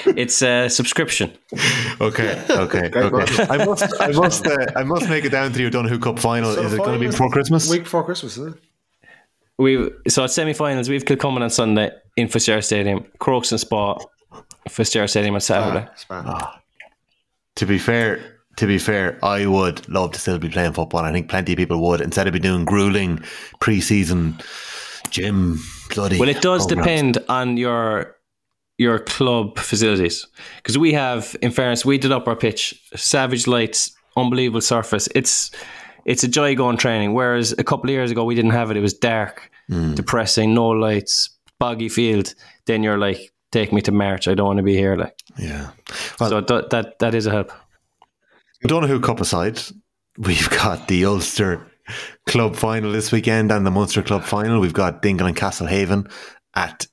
It's 0.05 0.41
a 0.41 0.69
subscription. 0.69 1.31
Okay, 1.99 2.43
okay, 2.49 2.91
okay. 2.93 3.43
I 3.49 3.65
must, 3.65 4.01
I 4.01 4.11
must, 4.11 4.47
uh, 4.47 4.65
I 4.75 4.83
must 4.83 5.09
make 5.09 5.25
it 5.25 5.29
down 5.29 5.51
to 5.51 5.57
the 5.57 5.65
O'Donoghue 5.65 5.99
Cup 5.99 6.19
final. 6.19 6.51
is 6.51 6.73
it 6.73 6.77
going 6.77 6.93
to 6.93 6.99
be 6.99 7.07
before 7.07 7.29
Christmas? 7.29 7.69
Week 7.69 7.83
before 7.83 8.03
Christmas, 8.03 8.37
isn't 8.37 8.55
it? 8.55 8.61
We 9.57 9.91
so 10.07 10.23
at 10.23 10.31
semi-finals 10.31 10.89
we've 10.89 11.05
Kilcummin 11.05 11.41
on 11.41 11.49
Sunday 11.49 11.91
in 12.17 12.27
Fitzgerald 12.27 12.63
Stadium, 12.63 13.05
Crokes 13.19 13.51
and 13.51 13.59
Spa, 13.59 13.97
Fitzgerald 14.67 15.09
Stadium 15.09 15.35
on 15.35 15.41
Saturday. 15.41 15.87
Span. 15.95 16.23
Ah. 16.25 16.59
To 17.55 17.65
be 17.65 17.77
fair, 17.77 18.30
to 18.57 18.67
be 18.67 18.77
fair, 18.77 19.17
I 19.23 19.45
would 19.45 19.87
love 19.89 20.11
to 20.11 20.19
still 20.19 20.37
be 20.39 20.49
playing 20.49 20.73
football. 20.73 21.01
I 21.01 21.11
think 21.11 21.29
plenty 21.29 21.53
of 21.53 21.57
people 21.57 21.81
would 21.87 22.01
instead 22.01 22.27
of 22.27 22.33
be 22.33 22.39
doing 22.39 22.65
grueling 22.65 23.21
pre-season 23.59 24.39
gym 25.09 25.59
bloody. 25.93 26.19
Well, 26.19 26.29
it 26.29 26.41
does 26.41 26.65
programs. 26.65 26.85
depend 26.87 27.17
on 27.29 27.57
your 27.57 28.15
your 28.77 28.99
club 28.99 29.59
facilities 29.59 30.25
because 30.57 30.77
we 30.77 30.91
have, 30.93 31.35
in 31.41 31.51
fairness, 31.51 31.85
we 31.85 31.97
did 31.97 32.11
up 32.11 32.27
our 32.27 32.35
pitch, 32.35 32.81
savage 32.95 33.45
lights, 33.47 33.91
unbelievable 34.17 34.61
surface. 34.61 35.07
It's 35.15 35.51
it's 36.05 36.23
a 36.23 36.27
joy 36.27 36.55
going 36.55 36.77
training. 36.77 37.13
Whereas 37.13 37.51
a 37.57 37.63
couple 37.63 37.85
of 37.85 37.91
years 37.91 38.11
ago 38.11 38.23
we 38.23 38.35
didn't 38.35 38.51
have 38.51 38.71
it. 38.71 38.77
It 38.77 38.81
was 38.81 38.93
dark, 38.93 39.49
Hmm. 39.69 39.93
depressing, 39.93 40.53
no 40.53 40.69
lights, 40.69 41.29
boggy 41.59 41.89
field. 41.89 42.33
Then 42.65 42.83
you're 42.83 42.97
like, 42.97 43.31
take 43.51 43.71
me 43.71 43.81
to 43.81 43.91
March. 43.91 44.27
I 44.27 44.33
don't 44.33 44.47
want 44.47 44.57
to 44.57 44.63
be 44.63 44.75
here. 44.75 44.95
Like, 44.97 45.15
Yeah. 45.37 45.69
Well, 46.19 46.29
so 46.29 46.41
that 46.41 46.69
that 46.71 46.99
that 46.99 47.13
is 47.15 47.27
a 47.27 47.31
help. 47.31 47.51
O'Donoghue 48.63 48.99
Cup 48.99 49.19
aside, 49.21 49.59
we've 50.17 50.49
got 50.49 50.87
the 50.87 51.05
Ulster 51.05 51.65
Club 52.27 52.55
final 52.55 52.91
this 52.91 53.11
weekend 53.11 53.51
and 53.51 53.65
the 53.65 53.71
Munster 53.71 54.01
Club 54.03 54.23
final. 54.23 54.59
We've 54.59 54.73
got 54.73 55.01
Dingle 55.01 55.27
and 55.27 55.35
Castlehaven 55.35 56.11
at 56.55 56.85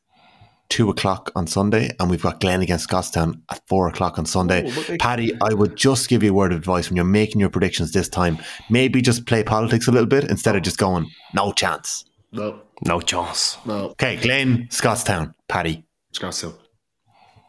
two 0.70 0.88
o'clock 0.90 1.30
on 1.34 1.46
Sunday, 1.46 1.90
and 1.98 2.10
we've 2.10 2.22
got 2.22 2.40
Glen 2.40 2.62
against 2.62 2.88
Scotstown 2.88 3.40
at 3.50 3.60
four 3.68 3.88
o'clock 3.88 4.18
on 4.18 4.26
Sunday. 4.26 4.64
Oh, 4.66 4.82
they- 4.82 4.98
Paddy, 4.98 5.32
I 5.42 5.54
would 5.54 5.76
just 5.76 6.08
give 6.08 6.22
you 6.22 6.30
a 6.30 6.34
word 6.34 6.52
of 6.52 6.58
advice 6.58 6.88
when 6.90 6.96
you're 6.96 7.04
making 7.04 7.40
your 7.40 7.50
predictions 7.50 7.92
this 7.92 8.08
time. 8.08 8.38
Maybe 8.70 9.00
just 9.02 9.26
play 9.26 9.42
politics 9.42 9.88
a 9.88 9.92
little 9.92 10.06
bit 10.08 10.24
instead 10.24 10.56
of 10.56 10.62
just 10.62 10.78
going 10.78 11.10
no 11.34 11.52
chance. 11.52 12.04
No, 12.32 12.60
No 12.86 13.00
chance. 13.00 13.56
no. 13.64 13.90
Okay, 13.90 14.16
Glen, 14.16 14.68
Scotstown, 14.70 15.34
Paddy. 15.48 15.84
Scottsdale. 16.14 16.54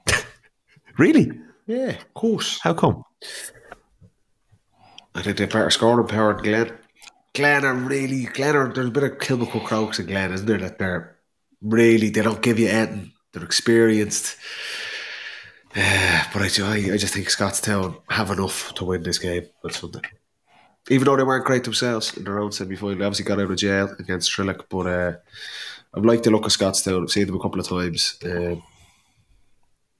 Really? 0.98 1.32
Yeah, 1.66 1.92
of 1.92 2.14
course. 2.14 2.60
How 2.62 2.74
come? 2.74 3.04
I 5.20 5.22
think 5.22 5.38
they're 5.38 5.48
better 5.48 5.70
scoring 5.70 6.08
power 6.08 6.34
than 6.34 6.44
Glen. 6.44 6.78
Glen 7.34 7.66
are 7.66 7.74
really 7.74 8.24
Glen 8.24 8.56
are 8.56 8.72
there's 8.74 8.88
a 8.88 8.92
bit 8.92 9.04
of 9.04 9.18
Kilmacud 9.18 9.66
Crokes 9.66 10.00
in 10.00 10.06
Glen, 10.06 10.32
isn't 10.32 10.48
there? 10.48 10.58
That 10.58 10.80
they're 10.80 11.18
really 11.62 12.10
they 12.10 12.22
don't 12.22 12.42
give 12.42 12.58
you 12.58 12.70
anything. 12.70 13.12
They're 13.34 13.44
experienced. 13.44 14.38
Uh, 15.76 16.24
but 16.34 16.42
I, 16.42 16.46
I, 16.46 16.98
just 16.98 17.14
think 17.14 17.30
Scotstown 17.30 17.98
have 18.10 18.32
enough 18.32 18.74
to 18.76 18.86
win 18.86 19.04
this 19.04 19.20
game 19.20 19.46
on 19.64 19.72
Sunday. 19.72 20.02
Even 20.90 21.06
though 21.06 21.18
they 21.18 21.24
weren't 21.24 21.46
great 21.46 21.66
themselves 21.66 22.16
in 22.18 22.24
their 22.24 22.40
own 22.40 22.52
semi 22.52 22.76
final, 22.76 22.98
they 22.98 23.06
obviously 23.06 23.26
got 23.26 23.40
out 23.40 23.52
of 23.52 23.58
jail 23.58 23.94
against 24.00 24.32
Trillick. 24.32 24.64
But 24.70 24.88
uh, 24.88 25.18
I've 25.94 26.06
liked 26.06 26.24
the 26.24 26.32
look 26.32 26.46
of 26.46 26.52
Scotstown. 26.52 27.04
I've 27.04 27.12
seen 27.12 27.28
them 27.28 27.36
a 27.36 27.40
couple 27.40 27.60
of 27.60 27.68
times. 27.68 28.18
Um, 28.24 28.64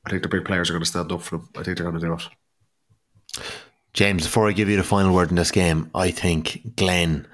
I 0.06 0.10
think 0.10 0.24
the 0.24 0.30
big 0.30 0.46
players 0.46 0.70
are 0.70 0.74
going 0.74 0.84
to 0.84 0.90
stand 0.90 1.12
up 1.12 1.22
for 1.22 1.38
them. 1.38 1.50
I 1.58 1.64
think 1.64 1.78
they're 1.78 1.92
going 1.92 2.00
to 2.00 2.08
do 2.08 2.14
it. 2.14 3.44
James, 3.94 4.24
before 4.26 4.48
I 4.48 4.52
give 4.54 4.70
you 4.70 4.78
the 4.78 4.84
final 4.84 5.14
word 5.14 5.30
in 5.30 5.36
this 5.36 5.52
game, 5.52 5.90
I 5.96 6.12
think 6.12 6.76
Glen 6.76 7.28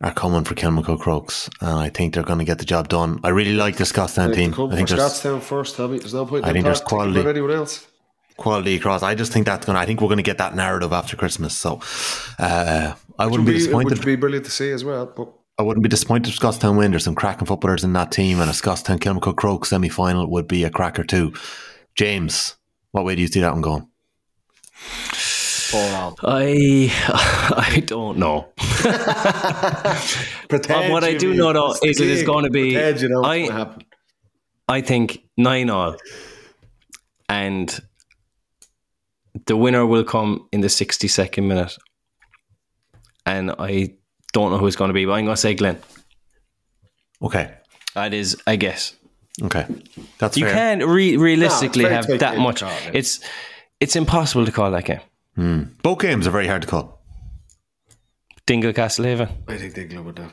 are 0.00 0.14
coming 0.14 0.44
for 0.44 0.54
Kilmacud 0.54 1.00
Crokes, 1.00 1.50
and 1.60 1.78
I 1.78 1.90
think 1.90 2.14
they're 2.14 2.22
going 2.22 2.38
to 2.38 2.44
get 2.44 2.58
the 2.58 2.64
job 2.64 2.88
done. 2.88 3.20
I 3.22 3.28
really 3.30 3.52
like 3.52 3.76
the 3.76 3.84
Scotstown 3.84 4.32
team. 4.34 4.52
I 4.52 4.74
think 4.74 4.88
there's 4.88 5.00
Scotstown 5.00 5.40
first, 5.40 5.76
Tommy. 5.76 5.98
There's 5.98 6.14
no 6.14 6.24
point. 6.24 6.44
I 6.44 6.52
think 6.52 6.64
there's 6.64 6.80
quality. 6.80 7.20
anyone 7.28 7.50
else. 7.50 7.86
quality 8.36 8.76
across. 8.76 9.02
I 9.02 9.14
just 9.14 9.32
think 9.32 9.46
that's 9.46 9.66
going. 9.66 9.74
to 9.74 9.80
I 9.80 9.84
think 9.86 10.00
we're 10.00 10.08
going 10.08 10.16
to 10.16 10.22
get 10.22 10.38
that 10.38 10.54
narrative 10.54 10.92
after 10.92 11.16
Christmas. 11.16 11.54
So 11.56 11.80
uh, 12.38 12.94
I 13.18 13.24
Would 13.26 13.32
wouldn't 13.32 13.46
be 13.46 13.52
be, 13.52 13.58
disappointed. 13.58 13.98
would 13.98 14.06
be 14.06 14.16
brilliant 14.16 14.46
to 14.46 14.50
see 14.50 14.70
as 14.70 14.84
well. 14.84 15.06
But 15.06 15.28
I 15.58 15.62
wouldn't 15.62 15.82
be 15.82 15.90
disappointed 15.90 16.30
if 16.30 16.36
Scotstown 16.36 16.78
win. 16.78 16.92
There's 16.92 17.04
some 17.04 17.14
cracking 17.14 17.46
footballers 17.46 17.84
in 17.84 17.92
that 17.92 18.10
team, 18.12 18.40
and 18.40 18.48
a 18.48 18.54
Scotstown 18.54 18.98
Kilmacud 19.00 19.36
Croke 19.36 19.66
semi 19.66 19.90
final 19.90 20.26
would 20.30 20.48
be 20.48 20.64
a 20.64 20.70
cracker 20.70 21.04
too. 21.04 21.34
James, 21.94 22.56
what 22.92 23.04
way 23.04 23.16
do 23.16 23.20
you 23.20 23.28
see 23.28 23.40
that 23.40 23.52
one 23.52 23.60
going? 23.60 23.86
Four 25.70 25.88
all. 25.90 26.16
I 26.22 26.90
I 27.72 27.80
don't 27.80 28.18
know. 28.18 28.48
Pretend 30.48 30.92
what 30.92 31.04
I 31.04 31.12
do 31.12 31.18
Jimmy, 31.18 31.36
know, 31.36 31.52
though, 31.52 31.74
is 31.84 32.00
it 32.00 32.08
is 32.08 32.22
gonna 32.24 32.50
be- 32.50 32.70
you 32.70 33.08
know 33.08 33.20
what's 33.20 33.28
I- 33.28 33.38
going 33.38 33.46
to 33.48 33.52
happen. 33.54 33.82
I 34.68 34.80
think 34.82 35.24
nine 35.36 35.68
all, 35.68 35.96
and 37.28 37.80
the 39.46 39.56
winner 39.56 39.84
will 39.84 40.04
come 40.04 40.46
in 40.52 40.60
the 40.60 40.68
sixty 40.68 41.08
second 41.08 41.48
minute. 41.48 41.76
And 43.26 43.50
I 43.58 43.94
don't 44.32 44.50
know 44.52 44.58
who 44.58 44.66
it's 44.66 44.76
going 44.76 44.88
to 44.88 44.94
be, 44.94 45.04
but 45.04 45.12
I'm 45.12 45.24
going 45.24 45.34
to 45.34 45.40
say 45.40 45.54
Glen. 45.54 45.78
Okay, 47.22 47.52
That 47.94 48.14
is, 48.14 48.36
I 48.46 48.56
guess. 48.56 48.94
okay, 49.42 49.66
that's 50.18 50.36
You 50.38 50.46
fair. 50.46 50.54
can't 50.54 50.84
re- 50.86 51.16
realistically 51.16 51.82
very 51.84 51.94
have 51.96 52.06
that 52.20 52.38
much. 52.38 52.60
call, 52.60 52.70
yeah. 52.70 52.90
It's 52.94 53.20
it's 53.80 53.94
impossible 53.96 54.46
to 54.46 54.52
call 54.52 54.70
that 54.70 54.84
game. 54.84 55.00
Both 55.82 55.98
games 56.00 56.26
are 56.26 56.30
very 56.30 56.46
hard 56.46 56.62
to 56.62 56.68
call. 56.68 57.00
Dingle 58.46 58.72
Castlehaven. 58.72 59.28
I 59.48 59.56
think 59.56 59.76
England 59.78 60.04
would 60.06 60.18
now. 60.18 60.32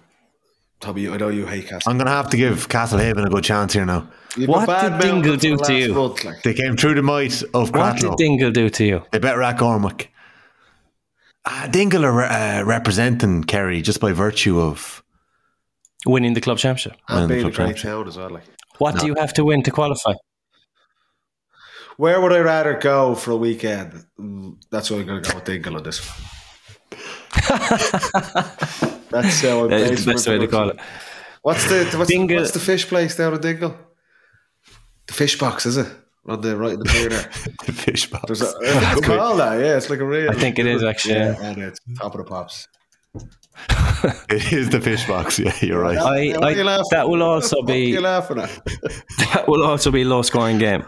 Tommy, 0.79 1.07
I 1.09 1.17
know 1.17 1.29
you 1.29 1.45
hate 1.47 1.67
Castle. 1.67 1.89
I'm 1.91 1.97
going 1.97 2.05
to 2.07 2.11
have 2.11 2.29
to 2.29 2.37
give 2.37 2.67
Castlehaven 2.69 3.25
a 3.25 3.29
good 3.29 3.43
chance 3.43 3.73
here 3.73 3.85
now. 3.85 4.09
You've 4.35 4.49
What 4.49 4.67
bad 4.67 4.99
did 4.99 5.07
Dingle 5.07 5.35
do 5.37 5.57
to 5.57 5.73
you? 5.73 5.93
month, 5.93 6.23
like. 6.23 6.43
They 6.43 6.53
came 6.53 6.77
through 6.77 6.95
the 6.95 7.01
might 7.01 7.41
of 7.53 7.73
What 7.73 7.97
did 7.99 8.15
Dingle 8.17 8.51
do 8.51 8.69
to 8.69 8.83
you? 8.85 9.03
They 9.11 9.19
bet 9.19 9.37
Rack 9.37 9.57
Ormuck. 9.57 10.07
Ah, 11.45 11.67
Dingle 11.71 12.05
are 12.05 12.23
uh, 12.23 12.63
representing 12.63 13.43
Kerry 13.43 13.81
just 13.81 13.99
by 13.99 14.11
virtue 14.11 14.59
of 14.59 15.03
Winning 16.05 16.33
the 16.35 16.41
club 16.41 16.57
championship. 16.59 16.93
And 17.09 17.19
Well, 17.19 17.27
being 17.27 17.39
a 17.39 17.43
club 17.43 17.53
great 17.53 17.65
championship. 17.77 17.89
town 17.91 18.07
as 18.07 18.17
well. 18.17 18.29
Like. 18.29 18.43
What 18.77 18.99
do 18.99 19.07
you 19.07 19.15
have 19.17 19.33
to 19.33 19.43
win 19.45 19.63
to 19.63 19.71
qualify? 19.71 20.13
Where 21.97 22.21
would 22.21 22.31
I 22.31 22.39
rather 22.39 22.75
go 22.75 23.15
for 23.15 23.31
a 23.31 23.35
weekend? 23.35 24.05
That's 24.69 24.91
what 24.91 24.99
I'm 24.99 25.07
going 25.07 25.23
to 25.23 25.29
go 25.29 25.35
with 25.35 25.45
Dingle 25.45 25.75
on 25.77 25.83
this 25.83 25.99
one. 26.07 26.17
That's 29.09 29.41
how 29.41 29.63
I'm 29.63 29.69
That 29.69 29.81
is 29.81 29.89
basing 29.89 30.05
the 30.05 30.13
best 30.13 30.27
way 30.27 30.37
to 30.37 30.47
call 30.47 30.69
it. 30.69 30.79
What's 31.41 31.67
the 31.67 31.85
what's, 31.97 32.09
Dingle- 32.09 32.37
what's 32.37 32.51
the 32.51 32.59
fish 32.59 32.87
place 32.87 33.15
down 33.15 33.33
in 33.33 33.41
Dingle? 33.41 33.75
The 35.07 35.13
fish 35.13 35.39
box, 35.39 35.65
is 35.65 35.77
it? 35.77 35.87
On 36.27 36.39
the 36.39 36.55
right 36.55 36.73
in 36.73 36.79
the 36.79 36.85
pier 36.85 37.09
there. 37.09 37.31
the 37.65 37.71
fish 37.71 38.09
box. 38.11 38.25
There's 38.27 38.41
a, 38.41 38.53
it's 38.61 39.01
called 39.05 39.39
that, 39.39 39.59
yeah. 39.59 39.77
It's 39.77 39.89
like 39.89 39.99
a 39.99 40.05
real. 40.05 40.29
I 40.29 40.33
think 40.35 40.59
it 40.59 40.67
is 40.67 40.83
actually. 40.83 41.15
Yeah, 41.15 41.41
and 41.41 41.57
it's 41.57 41.79
top 41.97 42.13
of 42.13 42.19
the 42.19 42.25
pops. 42.25 42.67
it 44.29 44.51
is 44.51 44.69
the 44.69 44.81
fish 44.81 45.07
box. 45.07 45.39
Yeah, 45.39 45.55
you're 45.61 45.81
right. 45.81 45.97
I, 45.97 46.33
are 46.33 46.51
you 46.51 46.67
I, 46.67 46.81
that 46.91 47.09
will 47.09 47.23
also 47.23 47.55
are 47.65 47.73
you 47.73 47.95
be 47.95 47.99
laughing 47.99 48.39
at? 48.39 48.49
that 49.33 49.45
will 49.47 49.63
also 49.63 49.89
be 49.89 50.03
low 50.03 50.21
scoring 50.21 50.59
game. 50.59 50.85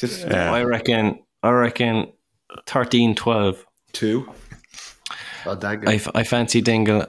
Just 0.00 0.26
I 0.26 0.62
reckon 0.62 1.20
I 1.42 1.50
reckon 1.50 2.12
13-12. 2.66 3.58
two. 3.92 4.28
Oh, 5.46 5.54
dang 5.54 5.82
it. 5.82 5.88
I, 5.88 5.94
f- 5.94 6.08
I 6.14 6.22
fancy 6.24 6.60
Dingle. 6.60 7.06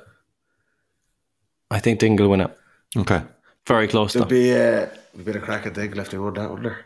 I 1.69 1.79
think 1.79 1.99
Dingle 1.99 2.29
win 2.29 2.41
it. 2.41 2.57
Okay. 2.97 3.21
Very 3.67 3.87
close 3.87 4.13
There'll 4.13 4.27
though. 4.27 4.29
be 4.35 4.53
uh, 4.53 4.87
a 5.15 5.23
bit 5.23 5.35
of 5.35 5.41
crack 5.43 5.65
at 5.65 5.73
Dingle 5.73 5.99
if 5.99 6.09
they 6.11 6.17
won 6.17 6.33
that, 6.35 6.49
wouldn't 6.49 6.63
there? 6.67 6.85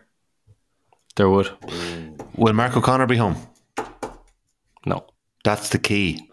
There 1.15 1.29
would. 1.29 1.49
Will 2.35 2.53
Mark 2.53 2.75
O'Connor 2.75 3.07
be 3.07 3.15
home? 3.17 3.35
No, 4.85 5.05
That's 5.43 5.69
the 5.69 5.79
key. 5.79 6.29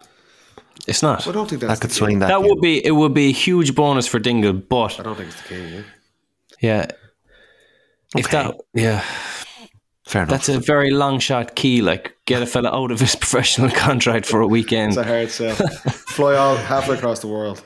it's 0.87 1.01
not. 1.01 1.27
I 1.27 1.31
don't 1.31 1.49
think 1.49 1.61
That 1.61 1.67
that's 1.67 1.79
could 1.79 1.89
the 1.91 1.95
swing 1.95 2.19
that. 2.19 2.27
That 2.27 2.39
game. 2.41 2.49
would 2.49 2.61
be 2.61 2.85
it. 2.85 2.91
Would 2.91 3.13
be 3.13 3.29
a 3.29 3.31
huge 3.31 3.73
bonus 3.75 4.07
for 4.07 4.19
Dingle, 4.19 4.53
but 4.53 4.99
I 4.99 5.03
don't 5.03 5.15
think 5.15 5.29
it's 5.29 5.41
the 5.41 5.47
key. 5.49 5.69
Yeah. 5.75 5.81
yeah, 6.59 6.85
if 8.17 8.25
Okay. 8.27 8.43
that 8.43 8.55
yeah, 8.73 9.03
Fair 10.05 10.23
enough. 10.23 10.31
that's 10.31 10.49
a 10.49 10.59
very 10.59 10.91
long 10.91 11.19
shot 11.19 11.55
key. 11.55 11.81
Like 11.81 12.15
get 12.25 12.41
a 12.41 12.45
fella 12.45 12.69
out 12.75 12.91
of 12.91 12.99
his 12.99 13.15
professional 13.23 13.69
contract 13.69 14.25
for 14.25 14.41
a 14.41 14.47
weekend. 14.47 14.89
It's 14.93 14.97
a 14.97 15.03
hard 15.03 15.31
sell. 15.31 15.55
Fly 16.15 16.35
all 16.35 16.55
halfway 16.57 16.95
across 16.97 17.19
the 17.19 17.27
world. 17.27 17.63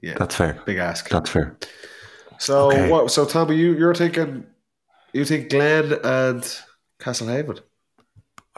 Yeah, 0.00 0.14
That's 0.18 0.34
fair. 0.36 0.60
big 0.64 0.76
ask. 0.78 1.08
That's 1.08 1.30
fair. 1.30 1.56
So 2.38 2.68
Okay. 2.68 2.88
what? 2.90 3.10
So 3.10 3.24
Tommy, 3.24 3.56
you 3.56 3.72
you're 3.76 3.94
thinking, 3.94 4.46
you 5.12 5.24
think 5.24 5.50
Glen 5.50 5.92
and 6.04 6.42
Castlehaven? 7.00 7.60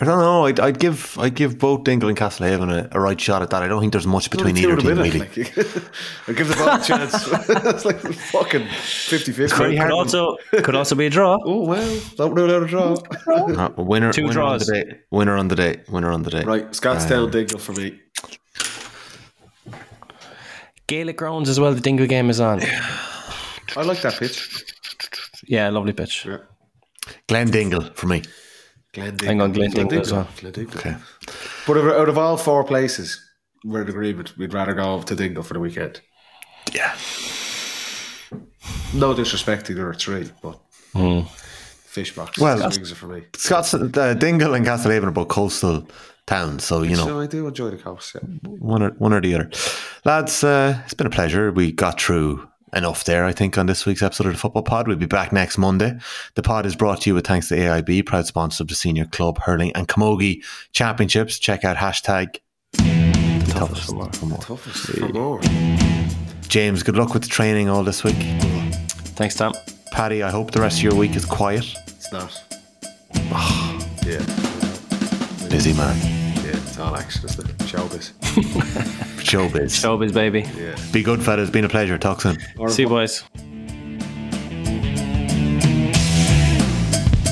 I 0.01 0.05
don't 0.05 0.18
know. 0.20 0.46
I'd, 0.46 0.61
I'd 0.61 0.78
give 0.78 1.18
I'd 1.18 1.34
give 1.34 1.59
both 1.59 1.82
Dingle 1.82 2.09
and 2.09 2.16
Castlehaven 2.16 2.70
a, 2.70 2.96
a 2.96 3.01
right 3.01 3.20
shot 3.20 3.42
at 3.42 3.51
that. 3.51 3.64
I 3.64 3.66
don't 3.66 3.80
think 3.80 3.92
there's 3.92 4.07
much 4.07 4.30
between 4.30 4.57
either 4.57 4.76
team 4.76 4.96
minute, 4.96 5.12
really. 5.12 5.18
Like, 5.18 5.38
I 6.28 6.32
give 6.34 6.46
the 6.46 6.55
ball 6.57 6.80
a 6.80 6.84
chance. 6.84 7.14
it's 7.74 7.84
like 7.84 7.99
fucking 7.99 8.62
50-50. 8.62 9.59
very 9.59 9.76
could 9.76 9.90
also 9.90 10.36
could 10.62 10.76
also 10.76 10.94
be 10.94 11.07
a 11.07 11.11
draw. 11.11 11.36
Oh 11.44 11.64
well, 11.64 12.01
don't 12.16 12.32
rule 12.32 12.55
out 12.55 12.62
a 12.62 12.66
draw. 12.66 12.96
Uh, 13.26 13.70
winner, 13.76 14.12
Two 14.12 14.22
winner 14.22 14.34
draws. 14.34 14.68
on 14.70 14.76
the 14.76 14.84
day. 14.84 14.99
Winner 15.11 15.36
on 15.36 15.49
the 15.49 15.57
day. 15.57 15.80
Winner 15.88 16.12
on 16.12 16.22
the 16.22 16.30
day. 16.30 16.44
right, 16.44 16.72
Scotstown 16.72 17.32
Dingle 17.32 17.59
for 17.59 17.72
me. 17.72 17.99
Gaelic 20.86 21.16
grounds 21.16 21.49
as 21.49 21.59
well. 21.59 21.74
The 21.74 21.80
Dingle 21.80 22.07
game 22.07 22.30
is 22.30 22.38
on. 22.38 22.61
I 23.76 23.82
like 23.82 24.01
that 24.03 24.14
pitch. 24.14 24.64
Yeah, 25.44 25.68
lovely 25.70 25.92
pitch. 25.92 26.24
Yeah. 26.24 26.38
Glen 27.26 27.51
Dingle 27.51 27.82
for 27.94 28.07
me. 28.07 28.22
Glen 28.99 29.18
Hang 29.18 29.40
on, 29.40 29.53
Glen 29.53 29.70
Dingle 29.70 30.01
as 30.01 30.12
well. 30.12 30.28
Glen 30.40 30.53
Okay. 30.76 30.96
But 31.66 31.76
out 31.76 32.09
of, 32.09 32.18
all 32.18 32.36
four 32.36 32.64
places, 32.64 33.20
we're 33.64 33.82
in 33.82 33.88
agreement. 33.88 34.36
We'd 34.36 34.55
rather 34.55 34.74
go 34.74 35.03
to 35.03 35.14
Dingle 35.14 35.42
for 35.42 35.55
the 35.55 35.61
weekend. 35.61 36.01
Yeah. 36.72 36.96
No 38.94 39.14
disrespect 39.14 39.66
to 39.66 39.74
the 39.74 39.82
other 39.82 39.94
three, 39.94 40.30
but 40.42 40.59
fish 41.84 42.14
box. 42.14 42.38
Well, 42.38 42.59
Well, 42.59 42.70
wings 42.70 42.92
are 42.92 42.94
for 42.94 43.07
me. 43.07 43.24
Scott's 43.36 43.74
uh, 43.74 44.14
Dingle 44.14 44.55
and 44.55 44.64
Castlehaven 44.64 45.05
are 45.05 45.11
both 45.11 45.28
coastal 45.28 45.88
towns, 46.26 46.64
so 46.64 46.82
you 46.82 46.96
know 46.96 47.07
So 47.07 47.20
I 47.20 47.26
do 47.26 47.46
enjoy 47.46 47.70
the 47.70 47.78
coast. 47.78 48.14
Yeah. 48.14 48.20
one 48.42 48.82
or 48.82 48.90
one 48.99 49.12
or 49.12 49.20
the 49.20 49.34
other. 49.34 49.51
Lads, 50.05 50.44
uh, 50.44 50.80
it's 50.84 50.94
been 50.94 51.07
a 51.07 51.11
pleasure. 51.11 51.51
We 51.53 51.72
got 51.72 52.01
through 52.01 52.49
enough 52.72 53.04
there, 53.04 53.24
I 53.24 53.32
think, 53.32 53.56
on 53.58 53.66
this 53.66 53.86
week's 53.86 54.02
episode 54.02 54.26
of 54.26 54.32
the 54.34 54.38
Football 54.38 54.62
Pod. 54.62 54.88
We'll 54.88 54.96
be 54.96 55.06
back 55.06 55.32
next 55.32 55.58
Monday. 55.58 55.98
The 56.34 56.42
pod 56.42 56.66
is 56.66 56.76
brought 56.76 57.02
to 57.02 57.10
you 57.10 57.14
with 57.14 57.26
thanks 57.26 57.48
to 57.48 57.56
AIB, 57.56 58.06
proud 58.06 58.26
sponsor 58.26 58.62
of 58.64 58.68
the 58.68 58.74
Senior 58.74 59.06
Club 59.06 59.38
Hurling 59.38 59.72
and 59.74 59.88
Camogie 59.88 60.42
Championships. 60.72 61.38
Check 61.38 61.64
out 61.64 61.76
hashtag 61.76 62.36
the 62.72 63.52
toughest 63.54 63.86
for 64.18 64.26
more. 64.26 64.38
Toughest 64.38 64.86
for 64.98 65.08
more. 65.08 65.40
James, 66.48 66.82
good 66.82 66.96
luck 66.96 67.12
with 67.14 67.22
the 67.22 67.28
training 67.28 67.68
all 67.68 67.84
this 67.84 68.02
week. 68.04 68.16
Thanks, 69.16 69.34
Tom. 69.34 69.52
Paddy, 69.92 70.22
I 70.22 70.30
hope 70.30 70.50
the 70.50 70.60
rest 70.60 70.78
of 70.78 70.82
your 70.84 70.94
week 70.94 71.16
is 71.16 71.24
quiet. 71.24 71.64
It's 71.88 72.12
not. 72.12 72.42
yeah, 74.04 74.24
Busy 75.48 75.72
man. 75.74 75.96
yeah, 76.44 76.52
it's 76.56 76.78
all 76.78 76.94
action, 76.96 77.24
isn't 77.24 77.47
it? 77.47 77.47
Showbiz. 77.68 78.12
Showbiz. 79.22 79.72
Showbiz, 79.82 80.12
baby. 80.14 80.40
Yeah. 80.56 80.74
Be 80.90 81.02
good, 81.02 81.22
fellas. 81.22 81.50
Been 81.50 81.64
a 81.64 81.68
pleasure. 81.68 81.98
Talk 81.98 82.22
soon. 82.22 82.38
See 82.68 82.82
you, 82.82 82.88
boys. 82.88 83.24